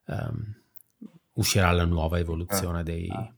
um, 0.07 0.55
uscirà 1.35 1.71
la 1.73 1.85
nuova 1.85 2.19
evoluzione 2.19 2.81
ah, 2.81 2.83
dei, 2.83 3.11
ah, 3.11 3.31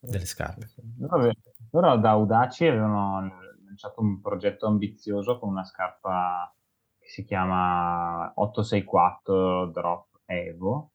delle 0.00 0.24
scarpe. 0.24 0.70
Vabbè, 0.74 1.30
loro 1.70 1.96
da 1.98 2.10
Audaci 2.10 2.66
avevano 2.66 3.30
lanciato 3.64 4.00
un 4.00 4.20
progetto 4.20 4.66
ambizioso 4.66 5.38
con 5.38 5.50
una 5.50 5.62
scarpa 5.62 6.52
che 6.98 7.08
si 7.08 7.24
chiama 7.24 8.32
864 8.34 9.66
Drop 9.66 10.06
Evo, 10.24 10.90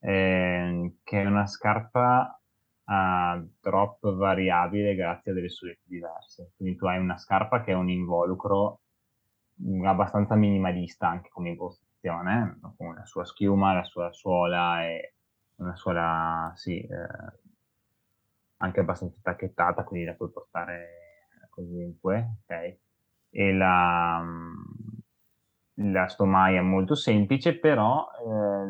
eh, 0.00 0.96
che 1.02 1.22
è 1.22 1.24
una 1.24 1.46
scarpa 1.46 2.38
a 2.90 3.42
drop 3.58 4.12
variabile 4.12 4.94
grazie 4.94 5.30
a 5.30 5.34
delle 5.34 5.48
solette 5.48 5.84
diverse. 5.86 6.52
Quindi 6.56 6.76
tu 6.76 6.84
hai 6.84 6.98
una 6.98 7.16
scarpa 7.16 7.62
che 7.62 7.72
è 7.72 7.74
un 7.74 7.88
involucro 7.88 8.80
abbastanza 9.84 10.34
minimalista 10.34 11.08
anche 11.08 11.28
come 11.30 11.50
impostazione, 11.50 12.58
con 12.76 12.94
la 12.94 13.04
sua 13.04 13.24
schiuma, 13.24 13.74
la 13.74 13.84
sua 13.84 14.12
suola 14.12 14.84
e 14.84 15.14
una 15.56 15.74
suola, 15.76 16.52
sì, 16.54 16.78
eh, 16.80 16.88
anche 18.58 18.80
abbastanza 18.80 19.18
tacchettata, 19.22 19.84
quindi 19.84 20.06
la 20.06 20.14
puoi 20.14 20.30
portare 20.30 20.88
ovunque, 21.56 22.38
ok? 22.44 22.78
E 23.30 23.52
la, 23.52 24.24
la 25.80 26.08
stomaia 26.08 26.60
è 26.60 26.62
molto 26.62 26.94
semplice, 26.94 27.58
però 27.58 28.06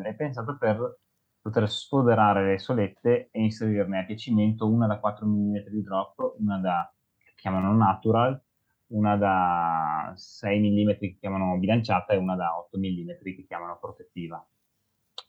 eh, 0.03 0.09
è 0.09 0.15
pensato 0.15 0.57
per 0.57 0.99
poter 1.41 1.69
sfoderare 1.69 2.45
le 2.45 2.59
solette 2.59 3.29
e 3.31 3.41
inserirne 3.41 3.99
a 3.99 4.05
piacimento 4.05 4.69
una 4.69 4.87
da 4.87 4.99
4 4.99 5.25
mm 5.25 5.55
di 5.69 5.81
drop, 5.81 6.35
una 6.39 6.59
da, 6.59 6.93
che 7.17 7.33
chiamano 7.35 7.73
natural, 7.73 8.41
una 8.89 9.15
da 9.17 10.13
6 10.15 10.59
mm 10.59 10.97
che 10.97 11.17
chiamano 11.19 11.57
bilanciata 11.57 12.13
e 12.13 12.17
una 12.17 12.35
da 12.35 12.57
8 12.57 12.77
mm 12.77 13.09
che 13.23 13.45
chiamano 13.47 13.77
protettiva. 13.79 14.45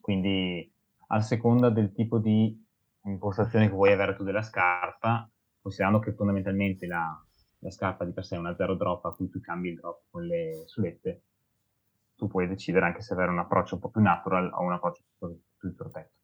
Quindi 0.01 0.73
a 1.09 1.21
seconda 1.21 1.71
del 1.71 1.93
tipo 1.93 2.19
di 2.19 2.57
impostazione 3.05 3.69
che 3.69 3.75
vuoi 3.75 3.93
avere 3.93 4.15
tu 4.15 4.25
della 4.25 4.43
scarpa, 4.43 5.29
considerando 5.61 5.99
che 5.99 6.13
fondamentalmente 6.13 6.87
la, 6.87 7.23
la 7.59 7.71
scarpa 7.71 8.05
di 8.05 8.13
per 8.13 8.25
sé 8.25 8.37
è 8.37 8.39
una 8.39 8.55
zero 8.55 8.75
drop 8.75 9.05
a 9.05 9.15
cui 9.15 9.29
tu 9.29 9.41
cambi 9.41 9.71
il 9.71 9.77
drop 9.77 10.05
con 10.11 10.25
le 10.25 10.63
solette, 10.67 11.23
tu 12.15 12.29
puoi 12.29 12.47
decidere 12.47 12.87
anche 12.87 13.03
se 13.03 13.13
avere 13.13 13.31
un 13.31 13.39
approccio 13.39 13.75
un 13.75 13.81
po' 13.81 13.91
più 13.91 14.01
natural 14.01 14.51
o 14.53 14.63
un 14.63 14.73
approccio 14.73 15.03
più, 15.19 15.41
più 15.57 15.75
protetto. 15.75 16.19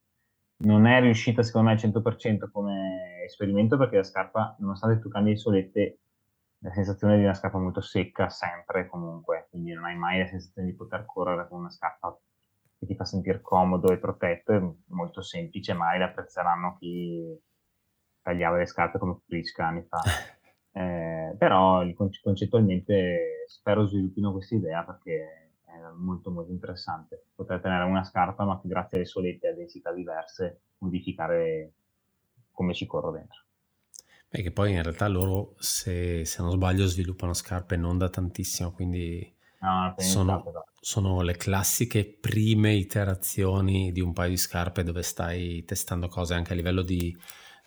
Non 0.58 0.86
è 0.86 1.00
riuscita 1.00 1.42
secondo 1.42 1.68
me 1.68 1.74
al 1.74 1.80
100% 1.80 2.50
come 2.50 3.22
esperimento 3.24 3.76
perché 3.76 3.96
la 3.96 4.02
scarpa, 4.02 4.56
nonostante 4.58 5.00
tu 5.00 5.08
cambi 5.08 5.30
le 5.30 5.36
solette, 5.36 5.98
la 6.58 6.72
sensazione 6.72 7.16
di 7.16 7.24
una 7.24 7.34
scarpa 7.34 7.58
molto 7.58 7.80
secca 7.80 8.28
sempre 8.28 8.86
comunque, 8.86 9.46
quindi 9.50 9.72
non 9.72 9.84
hai 9.84 9.96
mai 9.96 10.18
la 10.20 10.26
sensazione 10.26 10.68
di 10.68 10.74
poter 10.74 11.04
correre 11.04 11.46
con 11.48 11.60
una 11.60 11.70
scarpa 11.70 12.18
che 12.78 12.86
ti 12.86 12.94
fa 12.94 13.04
sentire 13.04 13.40
comodo 13.40 13.92
e 13.92 13.98
protetto, 13.98 14.52
è 14.52 14.62
molto 14.88 15.22
semplice, 15.22 15.72
mai 15.74 15.98
l'apprezzeranno 15.98 16.76
chi 16.78 17.38
tagliava 18.22 18.58
le 18.58 18.66
scarpe 18.66 18.98
come 18.98 19.20
Prisca 19.26 19.66
anni 19.66 19.84
fa. 19.88 20.00
Eh, 20.76 21.34
però 21.38 21.82
concettualmente 21.94 23.46
spero 23.46 23.86
sviluppino 23.86 24.30
questa 24.30 24.56
idea 24.56 24.84
perché 24.84 25.52
è 25.64 25.72
molto 25.96 26.30
molto 26.30 26.52
interessante. 26.52 27.28
Poter 27.34 27.62
tenere 27.62 27.84
una 27.84 28.04
scarpa 28.04 28.44
ma 28.44 28.60
grazie 28.62 28.98
alle 28.98 29.06
solette 29.06 29.48
a 29.48 29.54
densità 29.54 29.90
diverse 29.90 30.64
modificare 30.80 31.72
come 32.50 32.74
ci 32.74 32.84
corro 32.84 33.10
dentro. 33.10 33.45
Beh, 34.42 34.50
poi 34.52 34.72
in 34.72 34.82
realtà 34.82 35.08
loro, 35.08 35.54
se, 35.58 36.24
se 36.24 36.42
non 36.42 36.50
sbaglio, 36.50 36.86
sviluppano 36.86 37.32
scarpe 37.32 37.76
non 37.76 37.98
da 37.98 38.08
tantissimo, 38.08 38.72
quindi 38.72 39.34
no, 39.60 39.94
sono, 39.96 40.44
sono, 40.80 41.22
le 41.22 41.36
classiche 41.36 42.04
prime 42.04 42.74
iterazioni 42.74 43.92
di 43.92 44.00
un 44.00 44.12
paio 44.12 44.30
di 44.30 44.36
scarpe 44.36 44.82
dove 44.82 45.02
stai 45.02 45.64
testando 45.64 46.08
cose. 46.08 46.34
Anche 46.34 46.52
a 46.52 46.56
livello 46.56 46.82
di 46.82 47.16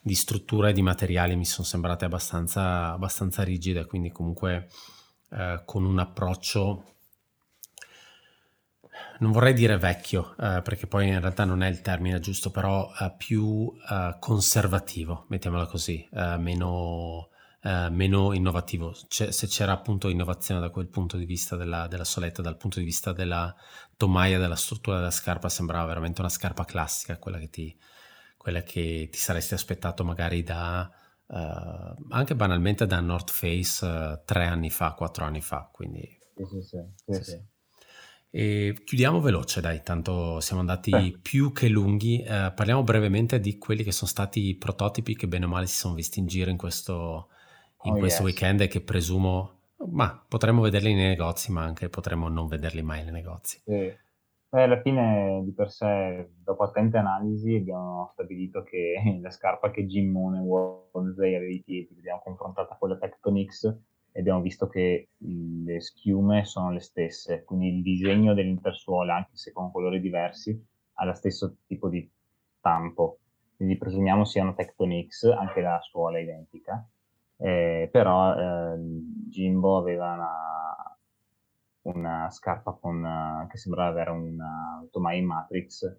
di 0.02 0.16
struttura 0.16 0.70
e 0.70 0.74
di 0.74 0.82
materiali 0.82 1.36
mi 1.36 1.46
sono 1.46 1.66
sembrate 1.68 2.06
abbastanza, 2.06 2.92
abbastanza 2.92 3.44
rigide, 3.44 3.86
quindi 3.86 4.12
comunque 4.12 4.70
eh, 5.32 5.62
con 5.66 5.86
un 5.86 6.00
approccio, 6.00 6.96
non 9.20 9.32
vorrei 9.32 9.54
dire 9.54 9.78
vecchio, 9.78 10.36
eh, 10.38 10.62
perché 10.62 10.88
poi 10.88 11.08
in 11.08 11.20
realtà 11.20 11.46
non 11.46 11.62
è 11.64 11.68
il 11.68 11.82
termine 11.82 12.20
giusto, 12.20 12.52
però 12.52 12.92
eh, 13.00 13.14
più 13.18 13.72
eh, 13.90 14.16
conservativo, 14.20 15.26
mettiamola 15.30 15.66
così, 15.66 16.08
eh, 16.12 16.38
meno, 16.38 17.30
eh, 17.62 17.90
meno 17.90 18.34
innovativo. 18.34 18.96
C- 19.08 19.34
se 19.34 19.48
c'era 19.48 19.74
appunto 19.74 20.10
innovazione 20.10 20.62
da 20.62 20.70
quel 20.70 20.88
punto 20.88 21.18
di 21.18 21.26
vista 21.26 21.56
della, 21.56 21.88
della 21.88 22.06
soletta, 22.06 22.42
dal 22.42 22.58
punto 22.58 22.80
di 22.80 22.86
vista 22.86 23.12
della 23.12 23.54
tomaia, 23.98 24.40
della 24.40 24.56
struttura 24.56 24.98
della 24.98 25.12
scarpa, 25.12 25.50
sembrava 25.50 25.86
veramente 25.86 26.22
una 26.22 26.30
scarpa 26.30 26.66
classica, 26.66 27.18
quella 27.18 27.40
che 27.40 27.50
ti 27.50 27.78
quella 28.40 28.64
che 28.64 29.10
ti 29.12 29.18
saresti 29.18 29.54
aspettato 29.54 30.06
magari 30.06 30.44
da 30.44 30.90
uh, 31.28 32.06
anche 32.10 32.36
banalmente 32.36 32.86
da 32.88 33.02
North 33.02 33.32
Face 33.32 34.22
tre 34.24 34.46
anni 34.46 34.70
fa, 34.70 34.94
quattro 34.94 35.26
anni 35.26 35.42
fa. 35.42 35.70
Quindi 35.70 36.18
sì, 36.34 36.62
sì, 36.62 36.78
sì, 37.14 37.24
sì, 37.24 37.44
E 38.32 38.76
chiudiamo 38.84 39.20
veloce, 39.20 39.60
dai, 39.60 39.82
tanto 39.82 40.40
siamo 40.40 40.62
andati 40.62 40.92
Beh. 40.92 41.20
più 41.22 41.52
che 41.52 41.68
lunghi. 41.68 42.22
Uh, 42.22 42.54
parliamo 42.54 42.84
brevemente 42.84 43.40
di 43.40 43.58
quelli 43.58 43.84
che 43.84 43.92
sono 43.92 44.10
stati 44.10 44.50
i 44.50 44.56
prototipi 44.56 45.16
che 45.16 45.28
bene 45.28 45.46
o 45.46 45.48
male 45.48 45.66
si 45.66 45.76
sono 45.76 45.96
visti 45.96 46.20
in 46.20 46.28
giro 46.28 46.52
in 46.52 46.58
questo, 46.58 47.30
in 47.84 47.94
oh, 47.94 47.98
questo 47.98 48.24
yes. 48.24 48.32
weekend 48.32 48.62
e 48.62 48.68
che 48.68 48.82
presumo, 48.82 49.62
ma 49.92 50.24
potremmo 50.28 50.62
vederli 50.62 50.94
nei 50.94 51.08
negozi, 51.08 51.52
ma 51.52 51.64
anche 51.64 51.90
potremmo 51.90 52.28
non 52.28 52.48
vederli 52.48 52.84
mai 52.84 53.04
nei 53.04 53.14
negozi. 53.14 53.62
Sì. 53.66 54.08
Beh, 54.52 54.64
alla 54.64 54.82
fine, 54.82 55.42
di 55.44 55.54
per 55.54 55.70
sé, 55.70 56.32
dopo 56.44 56.64
attente 56.64 56.98
analisi, 56.98 57.56
abbiamo 57.56 58.10
stabilito 58.14 58.64
che 58.64 58.96
la 59.22 59.30
scarpa 59.30 59.70
che 59.72 59.86
Gimmone 59.86 60.40
Wolsey 60.40 61.36
aveva 61.36 61.52
i 61.52 61.62
piedi, 61.64 61.96
l'abbiamo 61.96 62.22
confrontata 62.24 62.76
con 62.80 62.90
la 62.90 62.98
Tectonix 62.98 63.64
e 63.66 63.78
abbiamo 64.20 64.42
visto 64.42 64.68
che 64.68 65.10
le 65.18 65.82
schiume 65.82 66.46
sono 66.46 66.72
le 66.72 66.80
stesse, 66.80 67.44
quindi 67.44 67.68
il 67.76 67.82
disegno 67.82 68.34
dell'intersuola, 68.34 69.16
anche 69.16 69.36
se 69.36 69.52
con 69.52 69.72
colori 69.72 70.00
diversi, 70.00 70.62
ha 70.94 71.06
lo 71.06 71.14
stesso 71.14 71.58
tipo 71.66 71.90
di 71.90 72.10
stampo. 72.58 73.20
Quindi 73.56 73.78
presumiamo 73.78 74.26
siano 74.26 74.54
Tectonix, 74.54 75.24
anche 75.26 75.62
la 75.62 75.80
suola 75.82 76.18
è 76.18 76.22
identica, 76.22 76.88
eh, 77.38 77.90
però 77.92 78.34
eh, 78.34 78.78
Jimbo 79.28 79.78
aveva 79.78 80.14
una 80.14 80.90
una 81.82 82.30
scarpa 82.30 82.72
con, 82.80 83.48
che 83.50 83.58
sembrava 83.58 83.90
avere 83.90 84.12
una 84.12 84.86
tomaia 84.92 85.20
in 85.20 85.26
matrix 85.26 85.98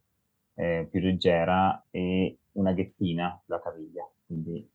eh, 0.54 0.86
più 0.90 1.00
leggera 1.00 1.86
e 1.90 2.38
una 2.52 2.72
ghettina 2.72 3.40
sulla 3.44 3.60
caviglia, 3.60 4.08
quindi 4.26 4.68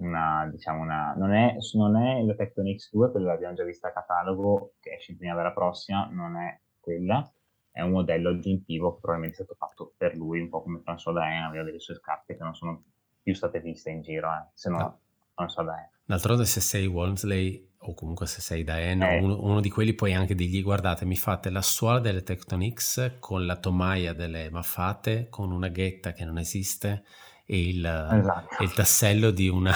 una, 0.00 0.48
diciamo 0.50 0.82
una, 0.82 1.14
non, 1.16 1.32
è, 1.32 1.56
non 1.74 1.96
è 1.96 2.22
la 2.22 2.34
Tectonix 2.34 2.90
2, 2.90 3.10
quella 3.10 3.32
l'abbiamo 3.32 3.54
già 3.54 3.64
vista 3.64 3.88
a 3.88 3.92
catalogo, 3.92 4.74
che 4.80 4.94
esce 4.94 5.12
in 5.12 5.18
primavera 5.18 5.52
prossima, 5.52 6.08
non 6.10 6.36
è 6.36 6.58
quella, 6.80 7.30
è 7.70 7.82
un 7.82 7.90
modello 7.90 8.30
aggiuntivo 8.30 8.94
che 8.94 9.00
probabilmente 9.00 9.42
è 9.42 9.44
stato 9.44 9.58
fatto 9.58 9.94
per 9.96 10.16
lui, 10.16 10.40
un 10.40 10.48
po' 10.48 10.62
come 10.62 10.82
François 10.84 11.12
Daen 11.12 11.44
aveva 11.44 11.64
delle 11.64 11.80
sue 11.80 11.94
scarpe 11.94 12.36
che 12.36 12.42
non 12.42 12.54
sono 12.54 12.82
più 13.22 13.34
state 13.34 13.60
viste 13.60 13.90
in 13.90 14.00
giro, 14.00 14.28
eh, 14.28 14.48
se 14.54 14.70
no. 14.70 15.00
François 15.34 15.64
Daen. 15.64 15.88
D'altronde 16.04 16.44
se 16.44 16.60
sei 16.60 16.86
Walmsley 16.86 17.68
o 17.82 17.94
comunque 17.94 18.26
se 18.26 18.40
sei 18.40 18.64
da 18.64 18.80
Eno, 18.80 19.06
eh. 19.06 19.20
uno, 19.20 19.42
uno, 19.42 19.60
di 19.60 19.70
quelli 19.70 19.94
puoi 19.94 20.12
anche 20.12 20.34
dirgli 20.34 20.62
guardate 20.62 21.06
mi 21.06 21.16
fate 21.16 21.50
la 21.50 21.62
suola 21.62 21.98
delle 21.98 22.22
Tectonix 22.22 23.18
con 23.18 23.46
la 23.46 23.56
tomaia 23.56 24.12
delle 24.12 24.50
maffate, 24.50 25.28
con 25.28 25.52
una 25.52 25.68
ghetta 25.68 26.12
che 26.12 26.24
non 26.24 26.38
esiste 26.38 27.04
e 27.50 27.68
il, 27.68 27.84
esatto. 27.84 28.62
il 28.62 28.72
tassello 28.72 29.32
di 29.32 29.48
una, 29.48 29.72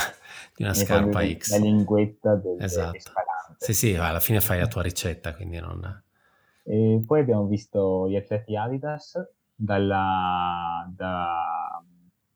di 0.55 0.62
una 0.62 0.75
scarpa 0.75 1.27
X. 1.27 1.51
La 1.51 1.59
linguetta 1.59 2.37
del, 2.37 2.62
esatto. 2.62 3.11
Sì, 3.59 3.75
sì, 3.75 3.97
alla 3.97 4.20
fine 4.20 4.41
fai 4.41 4.61
la 4.61 4.68
tua 4.68 4.83
ricetta, 4.83 5.35
quindi 5.35 5.59
non... 5.59 6.03
E 6.62 7.03
poi 7.05 7.20
abbiamo 7.20 7.47
visto 7.47 8.09
gli 8.09 8.14
atleti 8.14 8.57
Adidas 8.57 9.20
dalla, 9.53 10.89
da 10.95 11.83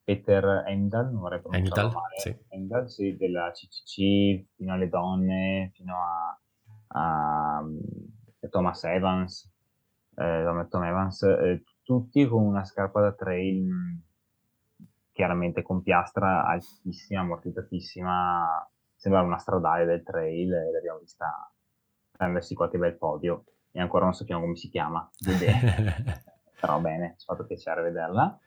Peter 0.03 0.65
Endal, 0.67 1.09
non 1.09 1.21
vorrei 1.21 1.39
pronunciarlo 1.39 1.91
male, 1.91 2.15
sì. 2.17 2.37
Endal, 2.49 2.89
sì, 2.89 3.15
della 3.15 3.49
CCC, 3.51 4.45
fino 4.57 4.73
alle 4.73 4.89
donne, 4.89 5.71
fino 5.73 5.95
a, 5.95 6.39
a, 6.87 7.57
a 7.59 8.47
Thomas 8.49 8.83
Evans, 8.83 9.49
eh, 10.15 10.67
Tom 10.69 10.83
Evans, 10.83 11.23
eh, 11.23 11.63
tutti 11.81 12.27
con 12.27 12.43
una 12.43 12.65
scarpa 12.65 12.99
da 12.99 13.13
trail 13.13 13.67
chiaramente 15.19 15.63
con 15.63 15.81
piastra 15.81 16.45
altissima, 16.45 17.19
ammortizzatissima, 17.19 18.71
sembrava 18.95 19.27
una 19.27 19.37
stradale 19.37 19.83
del 19.83 20.01
trail 20.01 20.53
e 20.53 20.71
l'abbiamo 20.71 20.99
vista 20.99 21.53
prendersi 22.09 22.55
qualche 22.55 22.77
bel 22.77 22.97
podio 22.97 23.43
e 23.73 23.81
ancora 23.81 24.05
non 24.05 24.13
sappiamo 24.13 24.43
come 24.43 24.55
si 24.55 24.69
chiama, 24.69 25.09
però 26.61 26.79
bene, 26.79 27.15
ci 27.17 27.25
ha 27.27 27.33
fatto 27.33 27.45
piacere 27.45 27.81
vederla. 27.81 28.39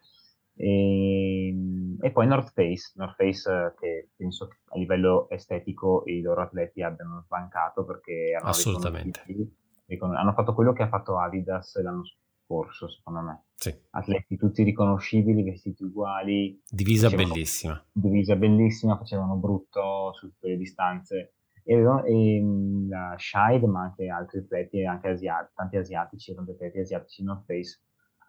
E, 0.55 1.49
ehm, 1.49 1.99
e, 2.01 2.11
poi 2.11 2.27
North 2.27 2.53
Face, 2.55 2.93
North 2.95 3.17
Face 3.17 3.53
eh, 3.53 3.75
che 3.79 4.09
penso 4.17 4.49
che 4.49 4.57
a 4.71 4.79
livello 4.79 5.29
estetico 5.29 6.05
i 6.07 6.23
loro 6.23 6.41
atleti 6.41 6.83
abbiano 6.83 7.21
sbancato 7.21 7.85
perché 7.85 8.35
hanno, 8.41 8.49
Assolutamente. 8.49 9.25
hanno 9.99 10.33
fatto 10.33 10.55
quello 10.55 10.73
che 10.73 10.85
ha 10.85 10.89
fatto 10.89 11.19
Adidas 11.19 11.79
l'anno 11.83 12.03
scorso, 12.03 12.22
secondo 12.89 13.21
me. 13.21 13.45
Sì. 13.55 13.75
Atleti 13.91 14.37
tutti 14.37 14.63
riconoscibili, 14.63 15.43
vestiti 15.43 15.85
uguali. 15.85 16.61
Divisa 16.69 17.09
bellissima. 17.09 17.83
Divisa 17.93 18.37
bellissima, 18.37 18.97
facevano 18.97 19.37
brutto 19.37 20.13
su 20.15 20.29
tutte 20.29 20.49
le 20.49 20.57
distanze. 20.57 21.35
E, 21.65 21.75
e 21.75 22.43
la 22.89 23.15
Shide, 23.17 23.67
ma 23.67 23.83
anche 23.83 24.09
altri 24.09 24.41
atleti, 24.41 24.85
anche 24.85 25.09
asiatici, 25.09 25.53
tanti 25.55 25.77
asiatici, 25.77 26.35
tanti 26.35 26.51
atleti 26.51 26.79
asiatici 26.79 27.23
North 27.23 27.45
Face 27.47 27.81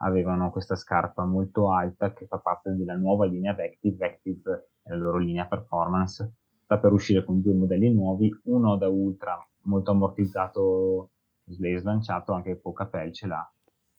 avevano 0.04 0.52
questa 0.52 0.76
scarpa 0.76 1.26
molto 1.26 1.72
alta 1.72 2.14
che 2.14 2.26
fa 2.28 2.38
parte 2.40 2.76
della 2.76 2.96
nuova 2.96 3.26
linea 3.26 3.54
Vective, 3.54 3.96
Vective 3.96 4.70
è 4.84 4.90
la 4.90 4.98
loro 4.98 5.18
linea 5.18 5.46
performance, 5.46 6.34
sta 6.64 6.78
per 6.78 6.92
uscire 6.92 7.24
con 7.24 7.42
due 7.42 7.54
modelli 7.54 7.92
nuovi, 7.94 8.30
uno 8.44 8.76
da 8.78 8.90
ultra 8.90 9.38
molto 9.64 9.92
ammortizzato, 9.92 11.12
slanciato, 11.46 12.34
anche 12.34 12.58
poca 12.58 12.86
pelce 12.86 13.28
là, 13.28 13.53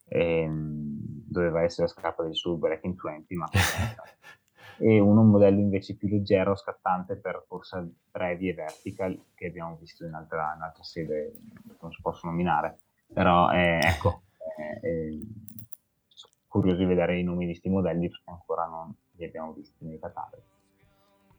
e, 0.07 0.41
ehm, 0.43 0.95
doveva 1.29 1.63
essere 1.63 1.87
la 1.87 1.93
scarpa 1.93 2.23
del 2.23 2.35
suo 2.35 2.57
Breaking 2.57 2.95
20, 3.01 3.35
ma 3.35 3.49
e 4.79 4.99
uno 4.99 5.21
un 5.21 5.31
modello 5.31 5.61
invece 5.61 5.97
più 5.97 6.09
leggero, 6.09 6.57
scattante 6.57 7.17
per 7.17 7.45
corsa 7.47 7.87
brevi 8.11 8.49
e 8.49 8.55
vertical 8.55 9.19
che 9.35 9.47
abbiamo 9.47 9.77
visto 9.81 10.05
in 10.05 10.15
altra, 10.15 10.55
in 10.57 10.63
altra 10.63 10.83
sede, 10.83 11.33
non 11.81 11.93
si 11.93 12.01
posso 12.01 12.27
nominare, 12.27 12.79
però 13.13 13.51
eh, 13.51 13.79
ecco, 13.83 14.23
eh, 14.59 14.89
eh, 14.89 15.21
curioso 16.49 16.79
di 16.79 16.87
vedere 16.87 17.19
i 17.19 17.23
nomi 17.23 17.47
di 17.47 17.53
questi 17.53 17.69
modelli 17.69 18.09
perché 18.09 18.31
ancora 18.31 18.67
non 18.67 18.95
li 19.17 19.25
abbiamo 19.25 19.53
visti 19.53 19.85
nei 19.85 19.99
cataloghi. 19.99 20.53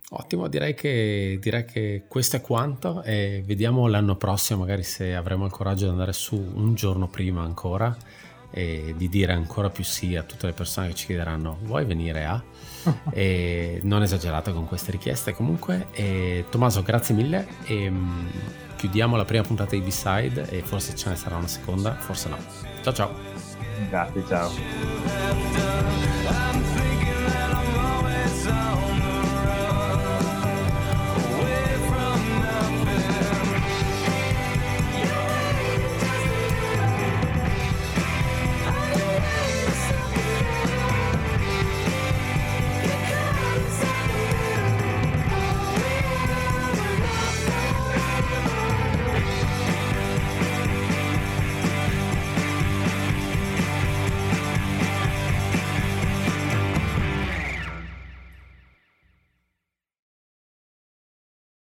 Ottimo, 0.07 0.47
direi 0.47 0.75
che, 0.75 1.39
direi 1.41 1.65
che 1.65 2.05
questo 2.07 2.35
è 2.35 2.41
quanto 2.41 3.01
e 3.01 3.41
vediamo 3.43 3.87
l'anno 3.87 4.15
prossimo 4.15 4.59
magari 4.59 4.83
se 4.83 5.15
avremo 5.15 5.45
il 5.45 5.51
coraggio 5.51 5.85
di 5.85 5.91
andare 5.91 6.13
su 6.13 6.35
un 6.35 6.75
giorno 6.75 7.07
prima 7.07 7.41
ancora 7.41 7.95
e 8.55 8.93
di 8.95 9.09
dire 9.09 9.33
ancora 9.33 9.69
più 9.69 9.83
sì 9.83 10.15
a 10.15 10.23
tutte 10.23 10.45
le 10.45 10.53
persone 10.53 10.87
che 10.87 10.95
ci 10.95 11.07
chiederanno 11.07 11.57
vuoi 11.63 11.83
venire 11.83 12.23
a? 12.23 12.41
e 13.11 13.81
non 13.83 14.01
esagerate 14.01 14.53
con 14.53 14.65
queste 14.65 14.91
richieste 14.91 15.33
comunque. 15.33 15.87
E, 15.91 16.45
Tommaso, 16.49 16.81
grazie 16.81 17.13
mille 17.13 17.45
e 17.65 17.89
um, 17.89 18.31
chiudiamo 18.77 19.17
la 19.17 19.25
prima 19.25 19.43
puntata 19.43 19.71
di 19.71 19.81
B-Side 19.81 20.49
e 20.49 20.61
forse 20.61 20.95
ce 20.95 21.09
ne 21.09 21.17
sarà 21.17 21.35
una 21.35 21.47
seconda, 21.47 21.95
forse 21.95 22.29
no. 22.29 22.37
Ciao 22.81 22.93
ciao. 22.93 23.13
Grazie, 23.89 24.23
ciao. 24.25 24.49